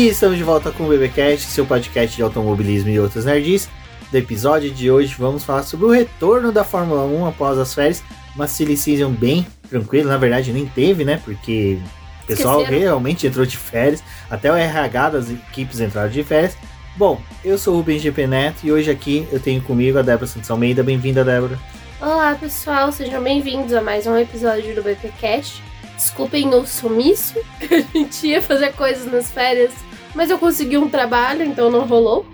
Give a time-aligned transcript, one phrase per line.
[0.00, 3.68] E estamos de volta com o BBcast, seu podcast de automobilismo e outras nerds.
[4.10, 8.02] Do episódio de hoje vamos falar sobre o retorno da Fórmula 1 após as férias.
[8.34, 11.20] Uma silly season bem tranquila, na verdade nem teve, né?
[11.22, 11.78] Porque
[12.22, 12.80] o pessoal Esqueceram.
[12.80, 16.56] realmente entrou de férias, até o RH das equipes entraram de férias.
[16.96, 20.26] Bom, eu sou o Rubens GP Neto e hoje aqui eu tenho comigo a Débora
[20.26, 20.82] Santos Almeida.
[20.82, 21.58] Bem-vinda, Débora.
[22.00, 25.62] Olá pessoal, sejam bem-vindos a mais um episódio do BPcast.
[25.94, 27.38] Desculpem o sumiço,
[27.70, 29.74] a gente ia fazer coisas nas férias,
[30.14, 32.26] mas eu consegui um trabalho, então não rolou.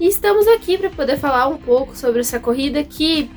[0.00, 3.30] E estamos aqui para poder falar um pouco sobre essa corrida que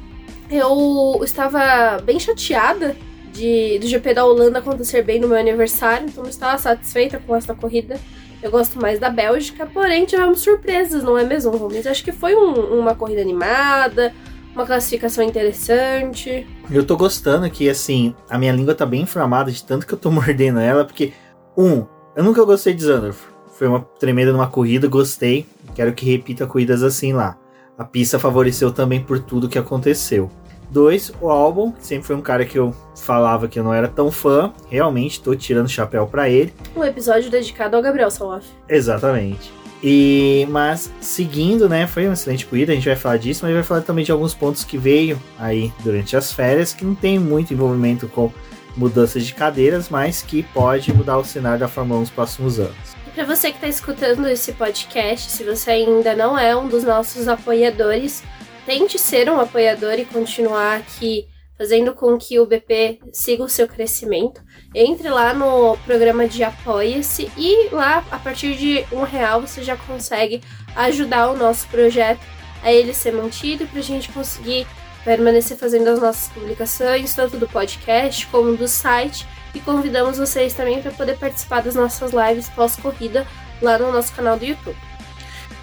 [0.50, 2.96] eu estava bem chateada
[3.34, 7.36] de, do GP da Holanda acontecer bem no meu aniversário, então não estava satisfeita com
[7.36, 8.00] essa corrida.
[8.44, 11.86] Eu gosto mais da Bélgica, porém tivemos surpresas, não é mesmo, Rubens?
[11.88, 14.12] Acho que foi um- uma corrida animada,
[14.54, 16.46] uma classificação interessante.
[16.70, 19.98] Eu tô gostando que, assim, a minha língua tá bem inflamada de tanto que eu
[19.98, 21.14] tô mordendo ela, porque,
[21.58, 23.31] um, eu nunca gostei de Zandorf.
[23.62, 25.46] Foi uma tremenda numa corrida, gostei.
[25.76, 27.38] Quero que repita corridas assim lá.
[27.78, 30.32] A pista favoreceu também por tudo que aconteceu.
[30.72, 33.88] Dois, o álbum, que sempre foi um cara que eu falava que eu não era
[33.88, 34.52] tão fã.
[34.68, 36.52] Realmente tô tirando o chapéu pra ele.
[36.76, 38.48] Um episódio dedicado ao Gabriel Saloff.
[38.68, 39.54] Exatamente.
[39.84, 43.62] E mas seguindo, né, foi uma excelente corrida, a gente vai falar disso, mas vai
[43.62, 47.54] falar também de alguns pontos que veio aí durante as férias, que não tem muito
[47.54, 48.32] envolvimento com
[48.76, 53.01] mudanças de cadeiras, mas que pode mudar o cenário da Fórmula 1 nos próximos anos.
[53.14, 57.28] Para você que está escutando esse podcast, se você ainda não é um dos nossos
[57.28, 58.24] apoiadores,
[58.66, 61.28] tente ser um apoiador e continuar aqui
[61.58, 64.42] fazendo com que o BP siga o seu crescimento.
[64.74, 69.76] Entre lá no programa de Apoia-se e lá, a partir de um real, você já
[69.76, 70.42] consegue
[70.76, 72.22] ajudar o nosso projeto
[72.64, 74.66] a ele ser mantido para a gente conseguir
[75.04, 79.28] permanecer fazendo as nossas publicações, tanto do podcast como do site.
[79.54, 83.28] E convidamos vocês também para poder participar das nossas lives pós-corrida
[83.62, 84.78] lá no nosso canal do YouTube.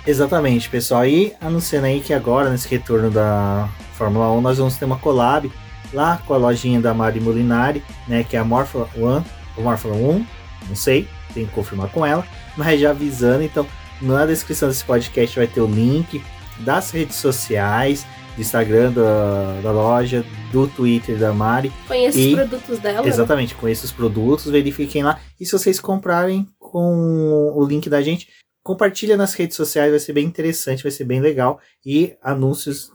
[0.06, 1.06] Exatamente, pessoal.
[1.06, 5.50] E anunciando aí que agora, nesse retorno da Fórmula 1, nós vamos ter uma collab
[5.93, 8.25] lá com a lojinha da Mari Molinari, né?
[8.25, 9.25] Que é a Morphala One,
[9.56, 10.27] ou Morphala 1,
[10.69, 13.66] não sei, tem que confirmar com ela, mas já avisando, então
[14.00, 16.22] na descrição desse podcast vai ter o link
[16.60, 18.06] das redes sociais,
[18.38, 21.72] do Instagram da, da loja, do Twitter da Mari.
[21.88, 23.03] Conheça os produtos dela.
[23.03, 23.09] né?
[23.09, 25.21] Exatamente, conheça os produtos, verifiquem lá.
[25.41, 28.28] E se vocês comprarem com o link da gente,
[28.62, 31.59] compartilha nas redes sociais, vai ser bem interessante, vai ser bem legal.
[31.84, 32.93] E anúncios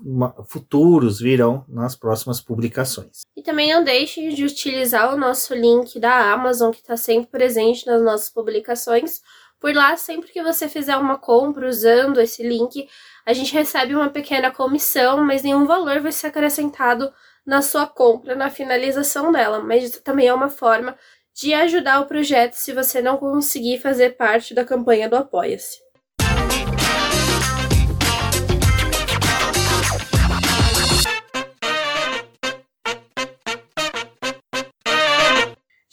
[0.48, 3.22] futuros virão nas próximas publicações.
[3.36, 7.86] E também não deixem de utilizar o nosso link da Amazon, que está sempre presente
[7.86, 9.20] nas nossas publicações.
[9.64, 12.86] Por lá, sempre que você fizer uma compra usando esse link,
[13.26, 17.10] a gente recebe uma pequena comissão, mas nenhum valor vai ser acrescentado
[17.46, 19.62] na sua compra, na finalização dela.
[19.62, 20.98] Mas também é uma forma
[21.34, 25.80] de ajudar o projeto se você não conseguir fazer parte da campanha do Apoia-se.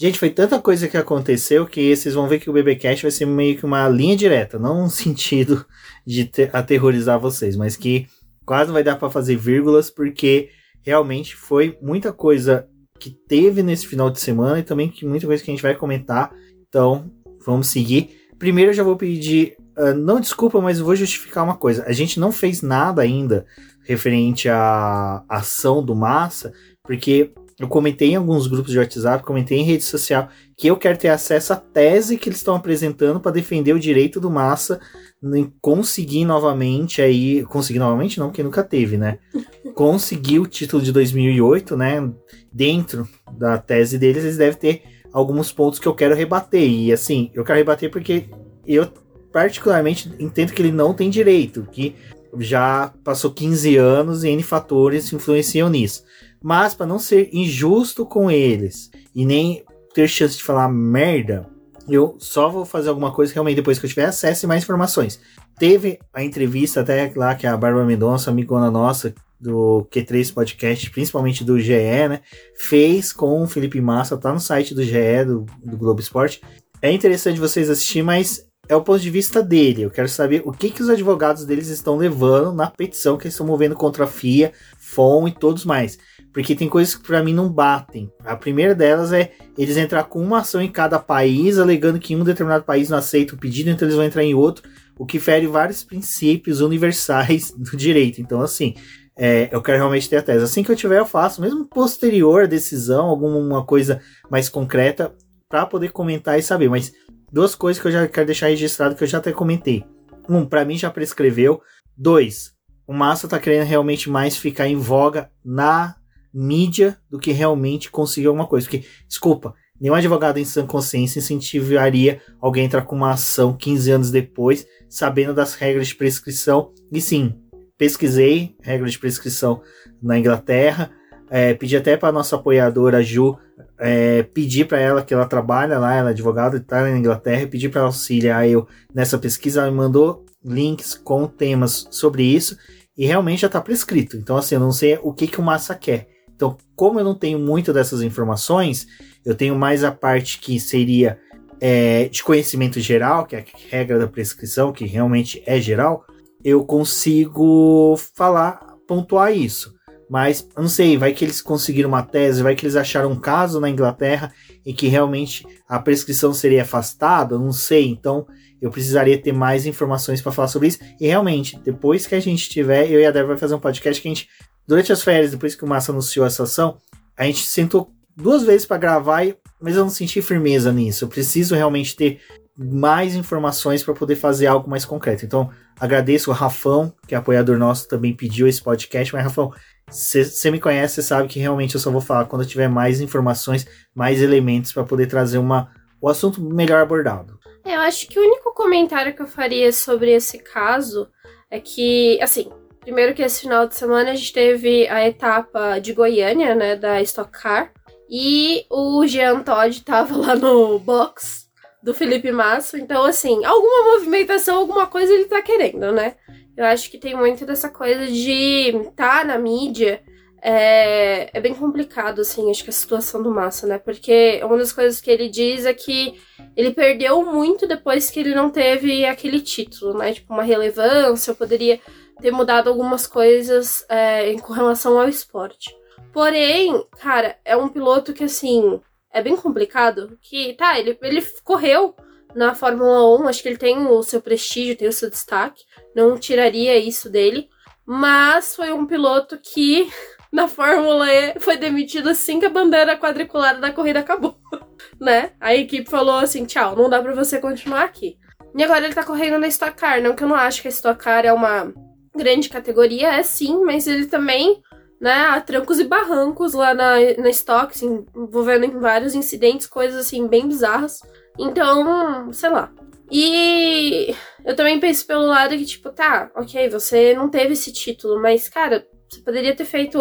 [0.00, 3.26] Gente, foi tanta coisa que aconteceu que vocês vão ver que o BBcast vai ser
[3.26, 5.62] meio que uma linha direta, não no sentido
[6.06, 8.06] de te- aterrorizar vocês, mas que
[8.46, 10.48] quase não vai dar para fazer vírgulas, porque
[10.80, 12.66] realmente foi muita coisa
[12.98, 15.74] que teve nesse final de semana e também que muita coisa que a gente vai
[15.74, 16.32] comentar.
[16.66, 17.10] Então,
[17.44, 18.26] vamos seguir.
[18.38, 21.84] Primeiro eu já vou pedir, ah, não desculpa, mas vou justificar uma coisa.
[21.86, 23.44] A gente não fez nada ainda
[23.82, 29.64] referente à ação do Massa, porque eu comentei em alguns grupos de WhatsApp, comentei em
[29.64, 33.74] rede social, que eu quero ter acesso à tese que eles estão apresentando para defender
[33.74, 34.80] o direito do Massa
[35.22, 39.18] em conseguir novamente aí, conseguir novamente não, porque nunca teve, né?
[39.74, 42.10] Conseguir o título de 2008, né?
[42.50, 43.06] Dentro
[43.38, 44.82] da tese deles, eles devem ter
[45.12, 46.66] alguns pontos que eu quero rebater.
[46.66, 48.30] E assim, eu quero rebater porque
[48.66, 48.88] eu
[49.30, 51.94] particularmente entendo que ele não tem direito, que
[52.38, 56.04] já passou 15 anos e N fatores influenciam nisso.
[56.42, 59.62] Mas para não ser injusto com eles e nem
[59.94, 61.46] ter chance de falar merda,
[61.88, 65.20] eu só vou fazer alguma coisa realmente depois que eu tiver acesso e mais informações.
[65.58, 71.42] Teve a entrevista até lá que a Bárbara Mendonça, amigona nossa do Q3 Podcast, principalmente
[71.42, 71.72] do GE,
[72.08, 72.20] né,
[72.54, 76.42] fez com o Felipe Massa, tá no site do GE, do, do Globo Esporte.
[76.82, 79.82] É interessante vocês assistirem, mas é o ponto de vista dele.
[79.82, 83.34] Eu quero saber o que, que os advogados deles estão levando na petição que eles
[83.34, 85.98] estão movendo contra a FIA, FOM e todos mais.
[86.32, 88.10] Porque tem coisas que pra mim não batem.
[88.24, 92.22] A primeira delas é eles entrar com uma ação em cada país, alegando que um
[92.22, 94.68] determinado país não aceita o pedido, então eles vão entrar em outro,
[94.98, 98.20] o que fere vários princípios universais do direito.
[98.20, 98.74] Então, assim,
[99.16, 100.44] é, eu quero realmente ter a tese.
[100.44, 104.00] Assim que eu tiver, eu faço, mesmo posterior à decisão, alguma coisa
[104.30, 105.12] mais concreta,
[105.48, 106.70] para poder comentar e saber.
[106.70, 106.92] Mas
[107.32, 109.84] duas coisas que eu já quero deixar registrado que eu já até comentei.
[110.28, 111.60] Um, para mim já prescreveu.
[111.96, 112.52] Dois,
[112.86, 115.96] o Massa tá querendo realmente mais ficar em voga na
[116.32, 118.66] mídia do que realmente conseguir alguma coisa.
[118.66, 123.90] Porque, desculpa, nenhum advogado em sã consciência incentivaria alguém a entrar com uma ação 15
[123.90, 126.72] anos depois, sabendo das regras de prescrição.
[126.92, 127.34] E sim,
[127.76, 129.62] pesquisei regras de prescrição
[130.02, 130.90] na Inglaterra.
[131.30, 133.38] É, pedi até para nossa apoiadora Ju
[133.78, 137.68] é, pedir para ela que ela trabalha lá, ela é advogada, está na Inglaterra, pedi
[137.68, 139.62] para auxiliar eu nessa pesquisa.
[139.62, 142.56] Ela me mandou links com temas sobre isso
[142.96, 144.16] e realmente já está prescrito.
[144.16, 146.08] Então, assim, eu não sei o que, que o Massa quer.
[146.40, 148.86] Então, como eu não tenho muito dessas informações,
[149.26, 151.18] eu tenho mais a parte que seria
[151.60, 156.02] é, de conhecimento geral, que é a regra da prescrição, que realmente é geral,
[156.42, 158.58] eu consigo falar,
[158.88, 159.74] pontuar isso.
[160.08, 163.60] Mas, não sei, vai que eles conseguiram uma tese, vai que eles acharam um caso
[163.60, 164.32] na Inglaterra
[164.64, 167.86] em que realmente a prescrição seria afastada, não sei.
[167.86, 168.26] Então,
[168.60, 170.78] eu precisaria ter mais informações para falar sobre isso.
[170.98, 174.00] E realmente, depois que a gente tiver, eu e a Débora vai fazer um podcast
[174.00, 174.28] que a gente,
[174.70, 176.78] durante as férias, depois que o Massa anunciou essa ação,
[177.16, 179.26] a gente sentou duas vezes para gravar,
[179.60, 181.02] mas eu não senti firmeza nisso.
[181.02, 182.20] Eu preciso realmente ter
[182.56, 185.24] mais informações para poder fazer algo mais concreto.
[185.24, 185.50] Então,
[185.80, 189.12] agradeço o Rafão, que é apoiador nosso, também pediu esse podcast.
[189.12, 189.52] Mas, Rafão,
[189.90, 193.00] você me conhece, você sabe que realmente eu só vou falar quando eu tiver mais
[193.00, 195.68] informações, mais elementos para poder trazer uma,
[196.00, 197.40] o assunto melhor abordado.
[197.64, 201.08] É, eu acho que o único comentário que eu faria sobre esse caso
[201.50, 202.48] é que, assim,
[202.80, 207.00] primeiro que esse final de semana a gente teve a etapa de Goiânia, né, da
[207.02, 207.72] Stock Car,
[208.08, 211.48] e o Jean Todd tava lá no box
[211.82, 212.78] do Felipe Massa.
[212.78, 216.16] Então, assim, alguma movimentação, alguma coisa ele tá querendo, né?
[216.56, 220.02] Eu acho que tem muito dessa coisa de tá na mídia.
[220.42, 223.78] É, é bem complicado, assim, acho que a situação do Massa, né?
[223.78, 226.20] Porque uma das coisas que ele diz é que
[226.56, 230.12] ele perdeu muito depois que ele não teve aquele título, né?
[230.12, 231.78] Tipo, uma relevância, poderia
[232.20, 235.74] ter mudado algumas coisas é, relação ao esporte.
[236.12, 238.80] Porém, cara, é um piloto que, assim,
[239.12, 240.18] é bem complicado.
[240.20, 241.94] Que, tá, ele, ele correu
[242.34, 245.64] na Fórmula 1, acho que ele tem o seu prestígio, tem o seu destaque,
[245.94, 247.48] não tiraria isso dele.
[247.84, 249.90] Mas foi um piloto que
[250.32, 254.36] na Fórmula E foi demitido assim que a bandeira quadriculada da corrida acabou,
[255.00, 255.32] né?
[255.40, 258.16] A equipe falou assim: tchau, não dá para você continuar aqui.
[258.56, 260.70] E agora ele tá correndo na Stock Car, não que eu não acho que a
[260.70, 261.72] Stock Car é uma
[262.14, 264.62] grande categoria, é sim, mas ele também
[265.00, 270.06] né, a trancos e barrancos lá na, na Stock, assim, envolvendo em vários incidentes, coisas
[270.06, 271.00] assim, bem bizarras.
[271.38, 272.70] Então, sei lá.
[273.10, 274.14] E
[274.44, 278.48] eu também penso pelo lado que, tipo, tá, ok, você não teve esse título, mas,
[278.48, 279.98] cara, você poderia ter feito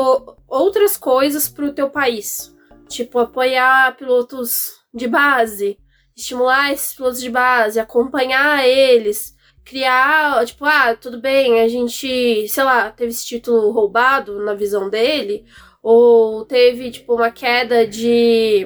[0.48, 2.54] outras coisas pro teu país.
[2.88, 5.80] Tipo, apoiar pilotos de base,
[6.16, 9.34] estimular esses pilotos de base, acompanhar eles,
[9.70, 14.90] criar, tipo, ah, tudo bem, a gente, sei lá, teve esse título roubado na visão
[14.90, 15.46] dele,
[15.84, 18.66] ou teve, tipo, uma queda de.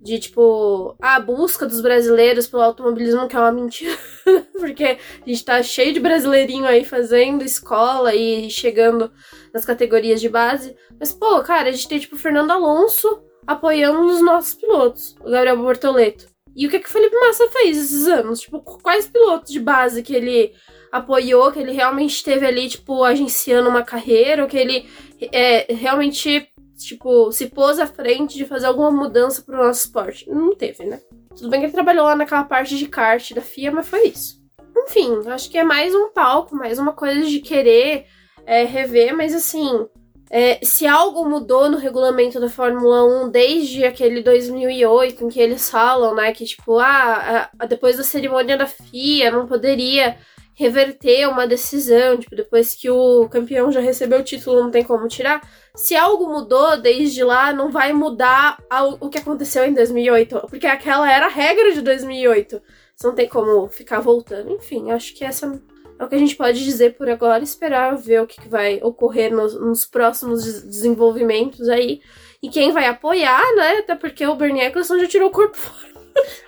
[0.00, 3.98] De tipo, a busca dos brasileiros pelo automobilismo, que é uma mentira,
[4.56, 9.10] porque a gente tá cheio de brasileirinho aí fazendo escola e chegando
[9.52, 10.76] nas categorias de base.
[11.00, 15.56] Mas, pô, cara, a gente tem, tipo, Fernando Alonso apoiando os nossos pilotos, o Gabriel
[15.56, 16.35] Bortoleto.
[16.56, 18.40] E o que, que o Felipe Massa fez esses anos?
[18.40, 20.54] Tipo, quais pilotos de base que ele
[20.90, 24.88] apoiou, que ele realmente esteve ali, tipo, agenciando uma carreira, ou que ele
[25.30, 26.48] é, realmente,
[26.78, 30.26] tipo, se pôs à frente de fazer alguma mudança pro nosso esporte?
[30.30, 30.98] Não teve, né?
[31.36, 34.42] Tudo bem que ele trabalhou lá naquela parte de kart da FIA, mas foi isso.
[34.74, 38.06] Enfim, acho que é mais um palco, mais uma coisa de querer
[38.46, 39.86] é, rever, mas assim,
[40.30, 45.70] é, se algo mudou no regulamento da Fórmula 1 desde aquele 2008, em que eles
[45.70, 50.16] falam, né, que tipo, ah, depois da cerimônia da FIA não poderia
[50.54, 55.06] reverter uma decisão, tipo, depois que o campeão já recebeu o título, não tem como
[55.06, 55.46] tirar.
[55.74, 58.58] Se algo mudou desde lá, não vai mudar
[58.98, 62.62] o que aconteceu em 2008, porque aquela era a regra de 2008.
[62.96, 64.50] Você não tem como ficar voltando.
[64.50, 65.60] Enfim, acho que essa
[65.98, 69.32] é o que a gente pode dizer por agora, esperar ver o que, vai ocorrer
[69.32, 72.00] nos, nos próximos desenvolvimentos aí.
[72.42, 73.78] E quem vai apoiar, né?
[73.78, 75.96] Até porque o Bernie Eccleston já tirou o corpo fora.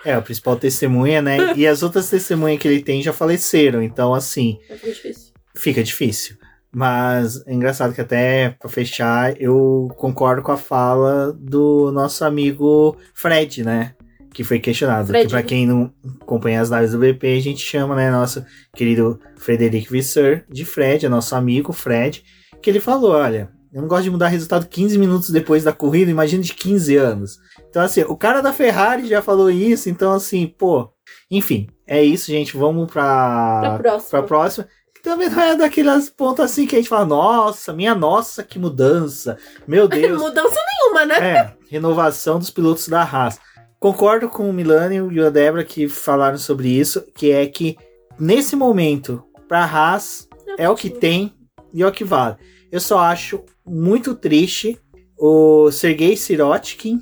[0.05, 1.55] É, o principal testemunha, né?
[1.57, 4.59] E as outras testemunhas que ele tem já faleceram, então assim.
[4.69, 5.33] Fica difícil.
[5.55, 6.37] Fica difícil.
[6.71, 12.97] Mas é engraçado que até para fechar, eu concordo com a fala do nosso amigo
[13.15, 13.95] Fred, né?
[14.39, 15.09] Que foi questionado.
[15.09, 15.25] Fred.
[15.27, 19.19] Que para quem não acompanha as lives do BP, a gente chama, né, nosso querido
[19.37, 22.23] Frederic Visser de Fred, é nosso amigo Fred,
[22.63, 26.09] que ele falou, olha, eu não gosto de mudar resultado 15 minutos depois da corrida,
[26.13, 27.41] imagina de 15 anos.
[27.69, 30.89] Então, assim, o cara da Ferrari já falou isso, então, assim, pô.
[31.29, 32.57] Enfim, é isso, gente.
[32.57, 34.11] Vamos pra, Pra próxima.
[34.11, 34.69] pra próxima.
[34.95, 38.57] Que também não é daquelas pontos assim que a gente fala, nossa, minha nossa, que
[38.57, 39.37] mudança.
[39.67, 40.17] Meu Deus.
[40.23, 41.19] Mudança nenhuma, né?
[41.19, 43.41] É, renovação dos pilotos da Haas.
[43.81, 47.77] Concordo com o Milani e a Débora que falaram sobre isso, que é que
[48.19, 51.33] nesse momento, pra Haas, é o que tem
[51.73, 52.37] e é o que vale.
[52.73, 54.79] Eu só acho muito triste
[55.17, 57.01] o Sergei Sirotkin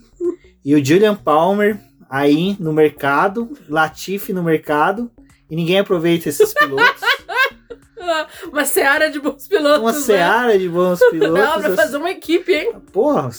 [0.64, 1.80] e o Julian Palmer
[2.10, 5.10] aí no mercado, Latifi no mercado,
[5.50, 7.00] e ninguém aproveita esses pilotos.
[8.50, 9.80] Uma seara de bons pilotos.
[9.80, 9.98] Uma né?
[10.00, 11.38] seara de bons pilotos.
[11.44, 12.72] Não, pra fazer uma equipe, hein?
[12.92, 13.30] Porra,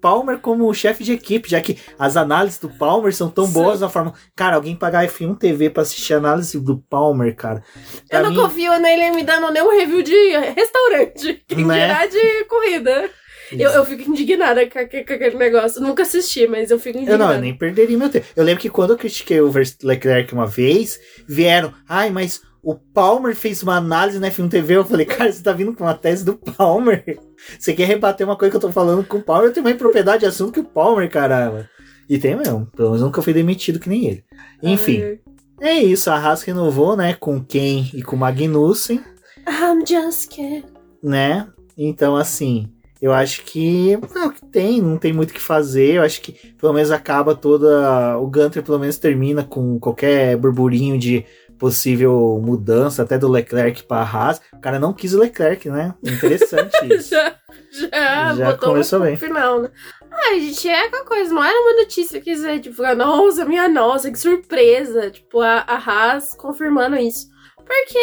[0.00, 3.52] Palmer como chefe de equipe, já que as análises do Palmer são tão Sim.
[3.52, 4.14] boas na forma.
[4.34, 7.62] Cara, alguém pagar F1 TV pra assistir a análise do Palmer, cara.
[8.08, 10.14] Pra eu não mim, confio nele me dando nenhum review de
[10.56, 11.42] restaurante.
[11.48, 11.86] Quem Né?
[11.86, 13.10] dirá de corrida.
[13.52, 15.80] Eu, eu fico indignada com, aque- com aquele negócio.
[15.82, 17.24] Nunca assisti, mas eu fico Eu indignada.
[17.26, 18.24] não, eu nem perderia meu tempo.
[18.36, 23.34] Eu lembro que quando eu critiquei o Leclerc uma vez, vieram, ai, mas o Palmer
[23.34, 24.76] fez uma análise na F1 TV.
[24.76, 27.18] Eu falei, cara, você tá vindo com uma tese do Palmer.
[27.58, 29.48] Você quer rebater uma coisa que eu tô falando com o Palmer?
[29.48, 31.68] Eu tenho mais propriedade de assunto que o Palmer, caramba.
[32.08, 32.66] E tem mesmo.
[32.76, 34.24] Pelo menos nunca fui demitido que nem ele.
[34.62, 35.18] Enfim, Ai,
[35.60, 36.10] é isso.
[36.10, 37.14] A Haas renovou, né?
[37.14, 39.00] Com quem e com o Magnussen,
[39.46, 40.64] I'm just kidding.
[41.02, 41.46] né?
[41.78, 42.68] Então, assim,
[43.00, 45.94] eu acho que é o que tem, não tem muito o que fazer.
[45.94, 48.18] Eu acho que pelo menos acaba toda.
[48.18, 51.24] O Gunter pelo menos termina com qualquer burburinho de
[51.60, 54.40] possível mudança, até do Leclerc para Haas.
[54.52, 55.94] O cara não quis o Leclerc, né?
[56.02, 57.10] Interessante isso.
[57.10, 57.34] Já,
[57.70, 59.16] já, Já botou começou bem.
[59.16, 59.70] final, né?
[60.10, 64.10] Ai, gente, é aquela coisa, não era uma notícia que dizer, tipo, nossa, minha nossa,
[64.10, 65.10] que surpresa.
[65.10, 67.28] Tipo, a, a Haas confirmando isso.
[67.56, 67.98] Porque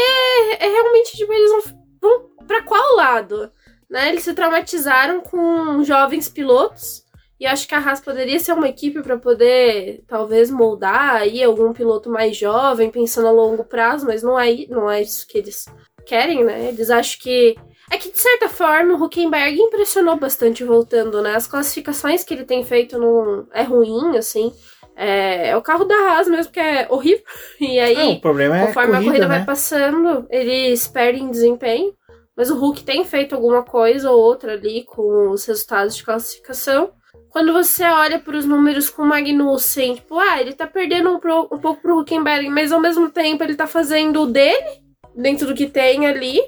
[0.60, 1.62] é realmente, tipo, eles vão,
[2.02, 3.52] vão pra qual lado?
[3.90, 4.10] Né?
[4.10, 7.04] Eles se traumatizaram com jovens pilotos.
[7.39, 11.72] E acho que a Haas poderia ser uma equipe para poder, talvez, moldar aí algum
[11.72, 15.65] piloto mais jovem, pensando a longo prazo, mas não é, não é isso que eles
[16.06, 16.70] querem, né?
[16.70, 17.56] Eles acham que
[17.89, 21.36] é que, de certa forma, o Huckenberg impressionou bastante voltando, né?
[21.36, 24.51] As classificações que ele tem feito não é ruim, assim.
[24.96, 27.24] É, é o carro da Haas mesmo, que é horrível.
[27.62, 29.38] E aí, Não, o problema é conforme corrida, a corrida né?
[29.38, 31.94] vai passando, eles perdem desempenho.
[32.36, 36.91] Mas o Hulk tem feito alguma coisa ou outra ali com os resultados de classificação.
[37.30, 41.20] Quando você olha para os números com o Magnussen, tipo, ah, ele tá perdendo um,
[41.20, 44.82] pro- um pouco pro Huckenberg, mas ao mesmo tempo ele tá fazendo o dele,
[45.16, 46.40] dentro do que tem ali.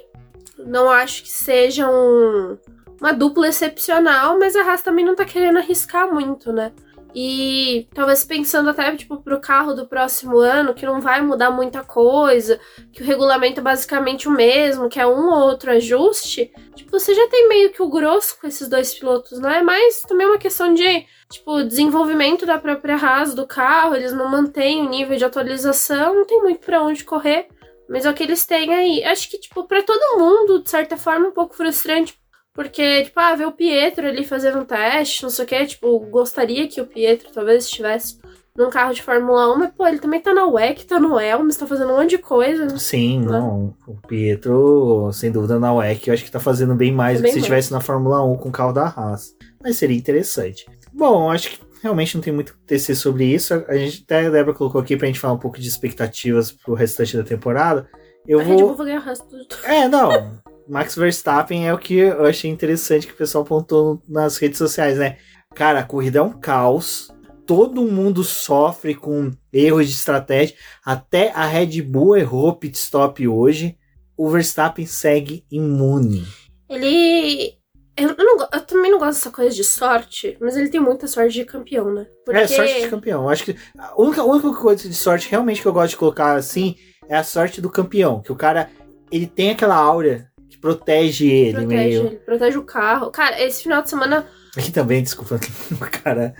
[0.58, 2.58] Não acho que seja um-
[3.00, 6.72] uma dupla excepcional, mas a Haas também não tá querendo arriscar muito, né?
[7.14, 11.82] E talvez pensando até, tipo, pro carro do próximo ano, que não vai mudar muita
[11.82, 12.60] coisa,
[12.92, 17.14] que o regulamento é basicamente o mesmo, que é um ou outro ajuste, tipo, você
[17.14, 19.62] já tem meio que o grosso com esses dois pilotos, não é?
[19.62, 24.28] Mas também é uma questão de, tipo, desenvolvimento da própria Haas do carro, eles não
[24.28, 27.48] mantêm o nível de atualização, não tem muito pra onde correr.
[27.88, 29.02] Mas é o que eles têm aí.
[29.02, 32.19] Acho que, tipo, pra todo mundo, de certa forma, um pouco frustrante.
[32.52, 35.98] Porque, tipo, ah, ver o Pietro ali fazendo um teste, não sei o que, tipo,
[36.06, 38.18] gostaria que o Pietro talvez estivesse
[38.56, 41.56] num carro de Fórmula 1, mas, pô, ele também tá na WEC, tá no Elms,
[41.56, 42.76] tá fazendo um monte de coisa.
[42.76, 43.74] Sim, não.
[43.86, 47.32] O Pietro, sem dúvida, na WEC, eu acho que tá fazendo bem mais do que
[47.32, 49.34] se estivesse na Fórmula 1 com o carro da Haas.
[49.62, 50.66] Mas seria interessante.
[50.92, 53.54] Bom, acho que realmente não tem muito o que tecer sobre isso.
[53.68, 56.74] A gente até a Débora colocou aqui pra gente falar um pouco de expectativas pro
[56.74, 57.88] restante da temporada.
[58.26, 58.76] Eu a Red Bull vou.
[58.76, 59.46] vai ganhar o resto do...
[59.64, 60.40] É, não.
[60.70, 64.98] Max Verstappen é o que eu achei interessante que o pessoal apontou nas redes sociais,
[64.98, 65.16] né?
[65.52, 67.10] Cara, a corrida é um caos.
[67.44, 70.54] Todo mundo sofre com erros de estratégia.
[70.84, 73.76] Até a Red Bull errou pit stop hoje.
[74.16, 76.24] O Verstappen segue imune.
[76.68, 77.58] Ele...
[77.96, 81.34] Eu, não eu também não gosto dessa coisa de sorte, mas ele tem muita sorte
[81.34, 82.06] de campeão, né?
[82.28, 83.28] É, sorte de campeão.
[83.28, 86.36] Acho que a única, a única coisa de sorte realmente que eu gosto de colocar
[86.36, 86.76] assim
[87.08, 88.22] é a sorte do campeão.
[88.22, 88.70] Que o cara,
[89.10, 90.29] ele tem aquela aura que
[90.60, 92.06] protege ele Protege, meio.
[92.06, 93.10] ele protege o carro.
[93.10, 94.26] Cara, esse final de semana
[94.56, 95.38] Aqui também, desculpa,
[96.02, 96.34] cara.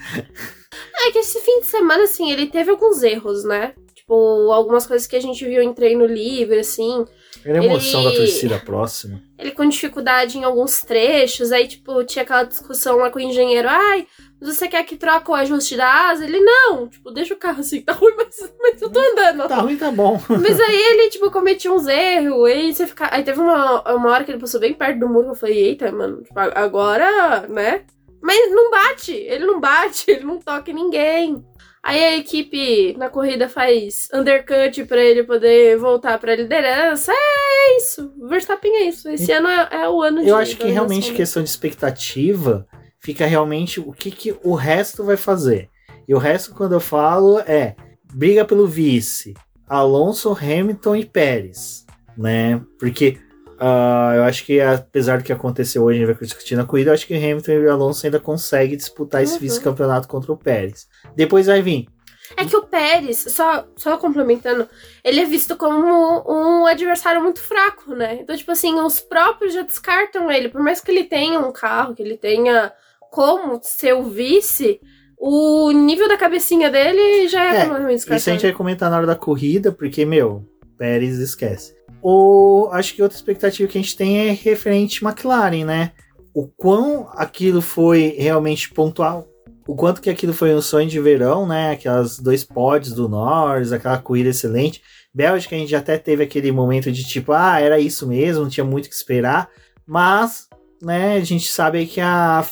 [1.06, 3.72] É que esse fim de semana, assim, ele teve alguns erros, né?
[3.94, 7.04] Tipo, algumas coisas que a gente viu em treino livre, assim.
[7.44, 9.22] É a emoção Ele- da torcida próxima.
[9.38, 13.68] Ele com dificuldade em alguns trechos, aí, tipo, tinha aquela discussão lá com o engenheiro.
[13.68, 14.06] Ai,
[14.40, 16.24] você quer que troque o ajuste da asa?
[16.24, 19.48] Ele, não, tipo, deixa o carro assim, tá ruim, mas, mas eu tô andando.
[19.48, 20.20] Tá ruim, tá bom.
[20.28, 23.08] Mas aí ele, tipo, cometia uns erros, aí você fica...
[23.12, 25.90] Aí teve uma, uma hora que ele passou bem perto do muro, eu falei, eita,
[25.92, 27.82] mano, tipo, agora, né?
[28.22, 31.44] Mas não bate, ele não bate, ele não toca em ninguém.
[31.82, 37.10] Aí a equipe na corrida faz undercut pra ele poder voltar pra liderança.
[37.10, 39.08] É isso, Verstappen é isso.
[39.08, 42.66] Esse ano é, é o ano de Eu acho que realmente questão de expectativa,
[43.00, 45.68] fica realmente o que, que o resto vai fazer.
[46.06, 47.74] E o resto, quando eu falo, é
[48.12, 49.34] briga pelo vice,
[49.68, 52.60] Alonso, Hamilton e Pérez, né?
[52.78, 53.18] Porque
[53.60, 56.90] uh, eu acho que apesar do que aconteceu hoje, a gente vai discutir na corrida,
[56.90, 59.40] eu acho que Hamilton e Alonso ainda conseguem disputar esse uhum.
[59.40, 60.88] vice-campeonato contra o Pérez.
[61.14, 61.88] Depois vai vir
[62.36, 64.68] é que o Pérez, só, só complementando,
[65.02, 68.18] ele é visto como um adversário muito fraco, né?
[68.20, 70.48] Então, tipo assim, os próprios já descartam ele.
[70.48, 72.72] Por mais que ele tenha um carro, que ele tenha
[73.10, 74.80] como ser o vice,
[75.18, 77.98] o nível da cabecinha dele já é, é completamente.
[77.98, 80.44] Isso a gente vai comentar na hora da corrida, porque, meu,
[80.78, 81.74] Pérez esquece.
[82.00, 85.92] Ou acho que outra expectativa que a gente tem é referente McLaren, né?
[86.32, 89.28] O quão aquilo foi realmente pontual,
[89.66, 91.72] o quanto que aquilo foi um sonho de verão, né?
[91.72, 94.82] Aquelas dois pods do Norris, aquela corrida excelente.
[95.12, 98.64] Bélgica a gente até teve aquele momento de tipo, ah, era isso mesmo, não tinha
[98.64, 99.48] muito o que esperar.
[99.86, 100.48] Mas,
[100.82, 102.44] né, a gente sabe que a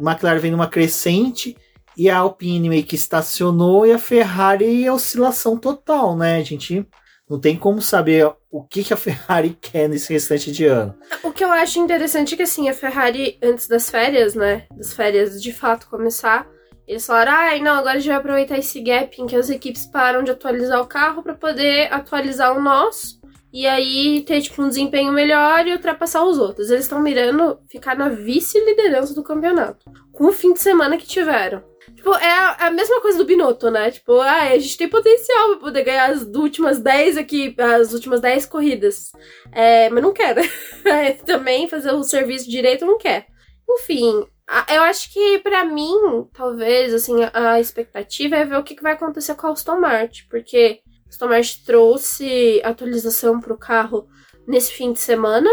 [0.00, 1.56] McLaren vem numa crescente
[1.96, 6.36] e a Alpine meio que estacionou e a Ferrari é oscilação total, né?
[6.36, 6.86] A gente
[7.28, 10.94] não tem como saber o que, que a Ferrari quer nesse restante de ano.
[11.22, 14.66] O que eu acho interessante é que assim, a Ferrari, antes das férias, né?
[14.76, 16.48] Das férias de fato começar,
[16.86, 19.48] eles falaram, ai, ah, não, agora a gente vai aproveitar esse gap em que as
[19.48, 23.23] equipes param de atualizar o carro para poder atualizar o nosso.
[23.54, 26.70] E aí ter, tipo, um desempenho melhor e ultrapassar os outros.
[26.70, 29.88] Eles estão mirando ficar na vice-liderança do campeonato.
[30.10, 31.62] Com o fim de semana que tiveram.
[31.94, 33.92] Tipo, é a, mesma coisa do Binotto, né?
[33.92, 38.20] Tipo, ah, a gente tem potencial pra poder ganhar as últimas 10 aqui, as últimas
[38.20, 39.12] 10 corridas.
[39.52, 40.34] É, mas não quer?
[41.24, 43.26] Também fazer o serviço direito não quer.
[43.70, 44.26] Enfim,
[44.68, 49.34] eu acho que para mim, talvez, assim, a expectativa é ver o que, vai acontecer
[49.36, 50.80] com a Aston Martin, porque
[51.20, 54.06] Martin trouxe atualização para o carro
[54.46, 55.50] nesse fim de semana.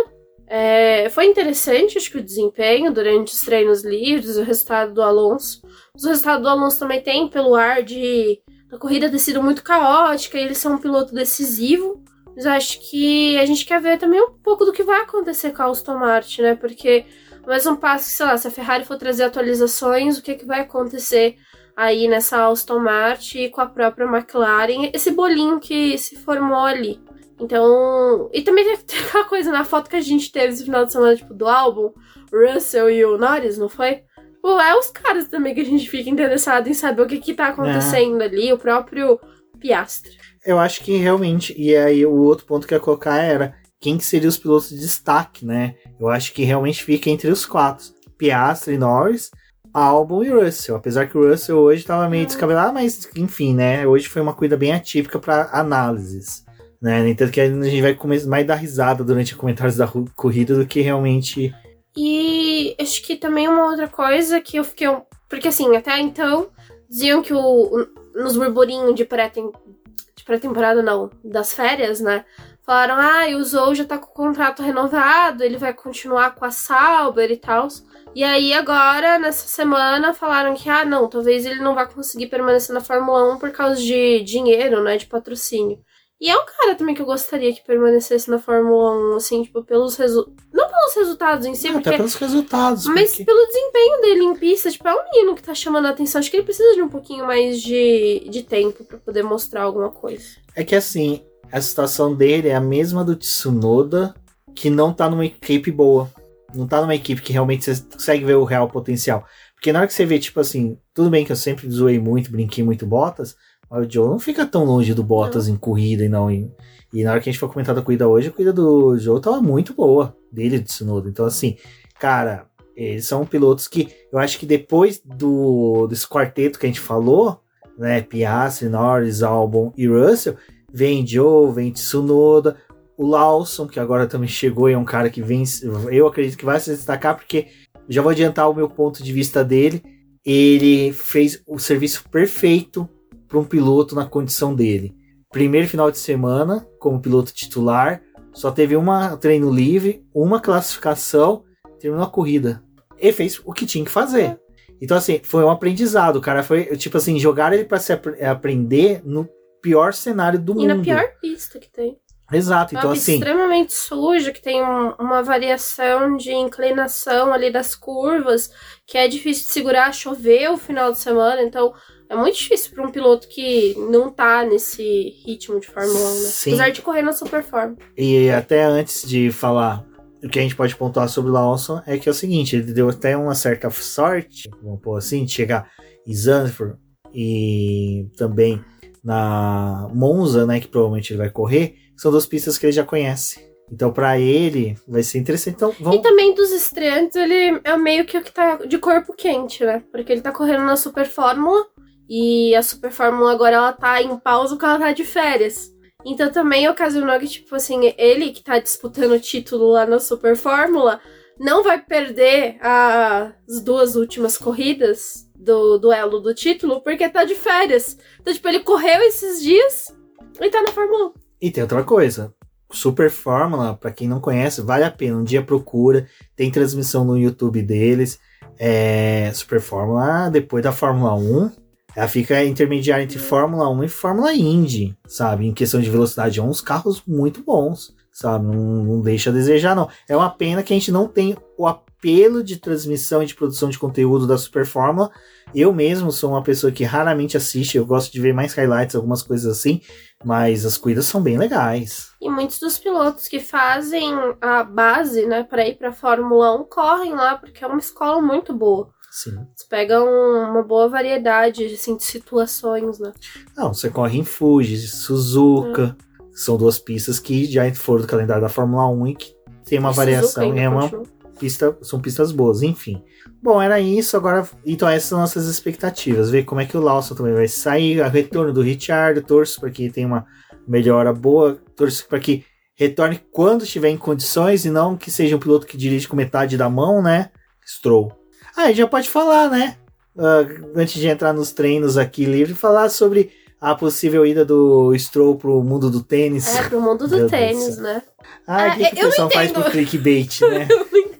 [0.47, 5.61] É, foi interessante, acho que o desempenho durante os treinos livres, o resultado do Alonso.
[5.95, 10.37] Os resultados do Alonso também tem pelo ar de a corrida ter sido muito caótica
[10.37, 12.03] e ele ser um piloto decisivo.
[12.35, 15.63] Mas acho que a gente quer ver também um pouco do que vai acontecer com
[15.63, 16.55] a Aston Martin, né?
[16.55, 17.05] Porque
[17.45, 20.45] mais um passo que, sei lá, se a Ferrari for trazer atualizações, o que, que
[20.45, 21.37] vai acontecer
[21.75, 26.99] aí nessa Aston Martin e com a própria McLaren, esse bolinho que se formou ali.
[27.39, 30.91] Então, e também tem aquela coisa na foto que a gente teve esse final de
[30.91, 31.91] semana, tipo, do álbum,
[32.31, 34.03] Russell e o Norris, não foi?
[34.41, 37.33] Pô, é os caras também que a gente fica interessado em saber o que que
[37.33, 38.25] tá acontecendo é.
[38.25, 39.19] ali, o próprio
[39.59, 40.17] Piastre.
[40.43, 43.97] Eu acho que realmente, e aí o outro ponto que eu ia colocar era quem
[43.97, 45.75] que seriam os pilotos de destaque, né?
[45.99, 47.85] Eu acho que realmente fica entre os quatro.
[48.17, 49.31] Piastri, Norris,
[49.73, 50.75] Albon e Russell.
[50.75, 53.85] Apesar que o Russell hoje estava meio descabelado, mas enfim, né?
[53.87, 56.45] Hoje foi uma corrida bem atípica para análises.
[56.81, 57.03] Né?
[57.03, 60.65] Nem tanto que a gente vai mais dar risada durante os comentários da corrida do
[60.65, 61.53] que realmente.
[61.95, 64.87] E acho que também uma outra coisa que eu fiquei.
[65.29, 66.49] Porque assim, até então,
[66.89, 72.25] diziam que o, nos burburinhos de pré-temporada, pré não, das férias, né?
[72.63, 76.51] Falaram, ah, o Zou já tá com o contrato renovado, ele vai continuar com a
[76.51, 77.67] Sauber e tal.
[78.13, 82.73] E aí agora, nessa semana, falaram que, ah, não, talvez ele não vá conseguir permanecer
[82.73, 85.79] na Fórmula 1 por causa de dinheiro, né, de patrocínio.
[86.19, 89.63] E é um cara também que eu gostaria que permanecesse na Fórmula 1, assim, tipo,
[89.63, 90.43] pelos resultados.
[90.53, 91.89] Não pelos resultados em si, não, porque...
[91.89, 92.85] Até pelos resultados.
[92.85, 93.25] Mas porque...
[93.25, 96.19] pelo desempenho dele em pista, tipo, é um menino que tá chamando a atenção.
[96.19, 99.89] Acho que ele precisa de um pouquinho mais de, de tempo para poder mostrar alguma
[99.89, 100.23] coisa.
[100.55, 104.13] É que assim, a situação dele é a mesma do Tsunoda,
[104.53, 106.07] que não tá numa equipe boa.
[106.53, 109.25] Não tá numa equipe que realmente você consegue ver o real potencial.
[109.55, 112.31] Porque na hora que você vê, tipo assim, tudo bem que eu sempre zoei muito,
[112.31, 113.35] brinquei muito Bottas,
[113.69, 115.55] mas o Joe não fica tão longe do Bottas não.
[115.55, 116.51] em corrida e não em.
[116.93, 119.21] E na hora que a gente for comentar da corrida hoje, a corrida do Joe
[119.21, 121.07] tava muito boa, dele de Tsunoda.
[121.07, 121.57] Então, assim,
[121.99, 126.81] cara, eles são pilotos que eu acho que depois do desse quarteto que a gente
[126.81, 127.41] falou,
[127.77, 130.35] né, Piastri, Norris, Albon e Russell,
[130.73, 132.55] Vem Joe, vem Tsunoda,
[133.01, 135.43] o Lawson, que agora também chegou e é um cara que vem,
[135.91, 137.47] eu acredito que vai se destacar, porque
[137.89, 139.81] já vou adiantar o meu ponto de vista dele.
[140.23, 142.87] Ele fez o serviço perfeito
[143.27, 144.95] para um piloto na condição dele.
[145.31, 151.43] Primeiro final de semana, como piloto titular, só teve uma treino livre, uma classificação,
[151.79, 152.63] terminou a corrida.
[152.99, 154.39] Ele fez o que tinha que fazer.
[154.79, 156.17] Então, assim, foi um aprendizado.
[156.17, 159.27] O cara foi, tipo assim, jogar ele para se ap aprender no
[159.59, 160.63] pior cenário do e mundo.
[160.65, 161.97] E na pior pista que tem.
[162.31, 163.13] Exato, então assim.
[163.13, 168.51] extremamente suja, que tem um, uma variação de inclinação ali das curvas,
[168.85, 171.73] que é difícil de segurar, choveu o final de semana, então
[172.09, 174.83] é muito difícil para um piloto que não tá nesse
[175.25, 176.09] ritmo de Fórmula 1, né?
[176.09, 176.49] Sim.
[176.51, 177.75] Apesar de correr na Superform.
[177.97, 179.85] E até antes de falar
[180.23, 182.73] o que a gente pode pontuar sobre o Lawson é que é o seguinte, ele
[182.73, 185.69] deu até uma certa sorte, vamos pôr assim, de chegar
[186.05, 186.77] em Zandvoort
[187.13, 188.63] e também
[189.03, 193.47] na Monza, né, que provavelmente ele vai correr, são duas pistas que ele já conhece.
[193.71, 195.53] Então, para ele, vai ser interessante.
[195.55, 195.99] Então, vamos...
[195.99, 199.83] E também dos estreantes, ele é meio que o que tá de corpo quente, né?
[199.91, 201.67] Porque ele tá correndo na Super Fórmula
[202.09, 205.71] e a Super Fórmula agora ela tá em pausa porque ela tá de férias.
[206.03, 210.35] Então também ocasionou que, tipo assim, ele que tá disputando o título lá na Super
[210.35, 210.99] Fórmula
[211.39, 217.95] não vai perder as duas últimas corridas do duelo do título porque tá de férias.
[218.19, 219.95] Então, tipo, ele correu esses dias
[220.41, 221.20] e tá na Fórmula 1.
[221.41, 222.33] E tem outra coisa.
[222.69, 225.17] Super Fórmula, para quem não conhece, vale a pena.
[225.17, 228.19] Um dia procura, tem transmissão no YouTube deles.
[228.57, 231.51] É, Super Fórmula, depois da Fórmula 1,
[231.95, 235.47] ela fica intermediária entre Fórmula 1 e Fórmula Indy, sabe?
[235.47, 238.45] Em questão de velocidade, é uns carros muito bons, sabe?
[238.45, 239.89] Não, não deixa a desejar, não.
[240.07, 243.69] É uma pena que a gente não tem o apelo de transmissão e de produção
[243.69, 245.11] de conteúdo da Super Fórmula.
[245.53, 249.21] Eu mesmo sou uma pessoa que raramente assiste, eu gosto de ver mais highlights, algumas
[249.21, 249.81] coisas assim,
[250.23, 252.11] mas as corridas são bem legais.
[252.21, 257.13] E muitos dos pilotos que fazem a base, né, para ir para Fórmula 1 correm
[257.13, 258.89] lá porque é uma escola muito boa.
[259.11, 259.45] Sim.
[259.53, 263.11] Você pega um, uma boa variedade assim, de situações, né?
[263.57, 265.97] Não, você corre em Fuji, Suzuka.
[266.33, 269.91] São duas pistas que já foram do calendário da Fórmula 1 e que tem uma
[269.91, 270.57] E variação.
[270.57, 271.20] É uma continua.
[271.41, 273.03] Pista, são pistas boas, enfim.
[273.41, 274.15] Bom, era isso.
[274.15, 276.29] Agora, então, essas são nossas expectativas.
[276.29, 277.99] Ver como é que o Lawson também vai sair.
[277.99, 279.19] O retorno do Richard.
[279.21, 280.27] Torço para que tenha uma
[280.67, 281.59] melhora boa.
[281.75, 285.77] Torço para que retorne quando estiver em condições e não que seja um piloto que
[285.77, 287.31] dirige com metade da mão, né?
[287.65, 288.11] Stroll.
[288.55, 289.77] Ah, a gente já pode falar, né?
[290.17, 295.35] Ah, antes de entrar nos treinos aqui livre, falar sobre a possível ida do Stroll
[295.35, 296.55] pro mundo do tênis.
[296.55, 298.03] É, pro mundo do Meu tênis, né?
[298.47, 300.67] Ah, o que, É, que eu o pessoal não faz pro clickbait, né?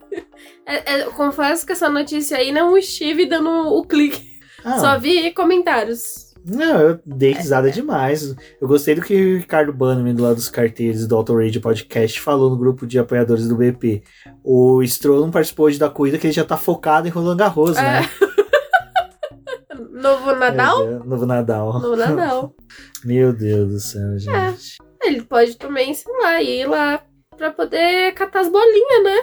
[0.72, 4.32] É, é, confesso que essa notícia aí não estive dando o clique.
[4.64, 6.32] Ah, Só vi comentários.
[6.46, 8.36] Não, eu dei risada demais.
[8.60, 12.20] Eu gostei do que o Ricardo Bannerman, do lado dos carteiros do Auto Radio Podcast,
[12.20, 14.02] falou no grupo de apoiadores do BP.
[14.44, 17.78] O Stroll não participou hoje da corrida que ele já tá focado em Roland Garros,
[17.78, 17.82] É.
[17.82, 18.10] né?
[19.92, 20.88] Novo Nadal?
[20.88, 21.74] Deus, Novo Nadal.
[21.74, 22.56] Novo Nadal.
[23.06, 24.78] Meu Deus do céu, gente.
[25.04, 27.04] Ele pode também, sei lá, ir lá
[27.38, 29.18] pra poder catar as bolinhas, né?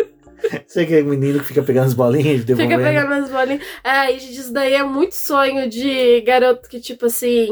[0.66, 3.62] Você que é menino que fica pegando as bolinhas e Fica pegando as bolinhas.
[3.84, 7.48] É, isso daí é muito sonho de garoto que, tipo assim.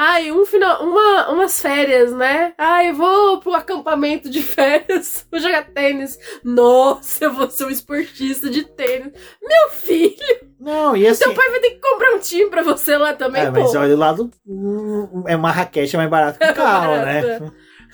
[0.00, 2.52] Ai, um final, uma, umas férias, né?
[2.56, 6.16] Ai, eu vou pro acampamento de férias, vou jogar tênis.
[6.44, 9.12] Nossa, eu vou ser um esportista de tênis.
[9.42, 10.14] Meu filho,
[10.60, 11.24] Não, e assim.
[11.24, 13.60] teu pai vai ter que comprar um time pra você lá também, é, pô.
[13.60, 14.30] mas olha o lado.
[14.46, 17.40] hum, É uma raquete mais barato que um carro, né?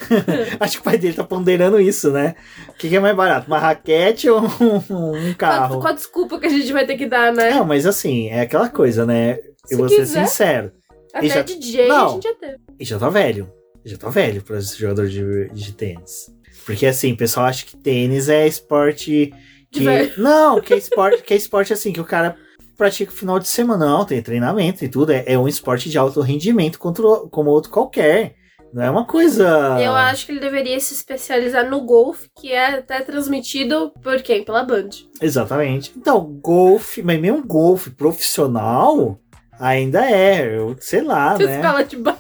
[0.61, 2.35] Acho que o pai dele tá ponderando isso, né?
[2.69, 3.47] O que, que é mais barato?
[3.47, 5.69] Uma raquete ou um, um carro?
[5.69, 7.51] Qual, qual a desculpa que a gente vai ter que dar, né?
[7.51, 9.35] Não, mas assim, é aquela coisa, né?
[9.67, 10.27] Se Eu vou ser quiser.
[10.27, 10.73] sincero.
[11.13, 12.11] Até já- DJ a Não.
[12.15, 12.57] gente já teve.
[12.79, 13.51] E já tá velho.
[13.85, 16.27] Já tá velho pra esse jogador de, de tênis.
[16.67, 19.33] Porque assim, o pessoal acha que tênis é esporte
[19.71, 19.85] que.
[20.17, 22.37] Não, que é esporte, que é esporte assim, que o cara
[22.77, 23.85] pratica no final de semana.
[23.87, 25.13] Não, tem treinamento e tudo.
[25.13, 28.35] É, é um esporte de alto rendimento contra, o- como outro qualquer.
[28.75, 29.79] Não é uma coisa.
[29.81, 34.43] Eu acho que ele deveria se especializar no golfe, que é até transmitido por quem?
[34.43, 34.89] Pela Band.
[35.23, 35.93] Exatamente.
[35.97, 39.21] Então, golfe, mas mesmo golfe profissional
[39.61, 41.61] ainda é, eu sei lá, Tem né?
[41.61, 42.19] escola de base?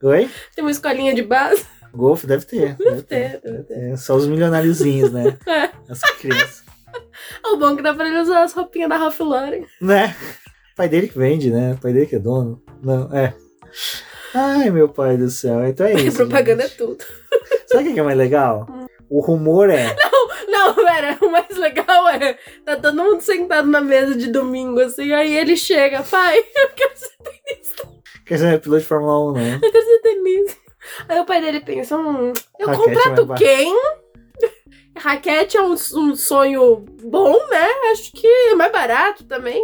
[0.00, 0.30] Oi?
[0.54, 1.66] Tem uma escolinha de base?
[1.92, 2.76] Golfe deve ter.
[2.76, 5.36] Deve ter, deve É só os milionáriozinhos, né?
[5.48, 5.70] É.
[5.90, 6.62] Essa criança.
[7.44, 9.64] O bom é que dá pra ele usar as roupinhas da Ralph Lauren.
[9.80, 10.14] Né?
[10.76, 11.76] Pai dele que vende, né?
[11.82, 12.62] Pai dele que é dono.
[12.80, 13.34] Não, é.
[14.34, 15.64] Ai, meu pai do céu.
[15.66, 16.16] Então é isso.
[16.18, 16.74] propaganda gente.
[16.74, 17.04] é tudo.
[17.66, 18.66] Sabe o que é mais legal?
[19.08, 19.94] O rumor é.
[20.48, 22.38] Não, pera, o mais legal é.
[22.64, 26.92] Tá todo mundo sentado na mesa de domingo, assim, aí ele chega, pai, eu quero
[26.94, 27.88] ser tenista,
[28.26, 29.60] Quer ser piloto de Fórmula 1, né?
[29.62, 30.56] eu quero ser tenista.
[31.08, 33.74] Aí o pai dele pensa, hum, eu Raquete contrato quem?
[34.98, 37.66] Raquete é um, um sonho bom, né?
[37.92, 39.62] Acho que é mais barato também.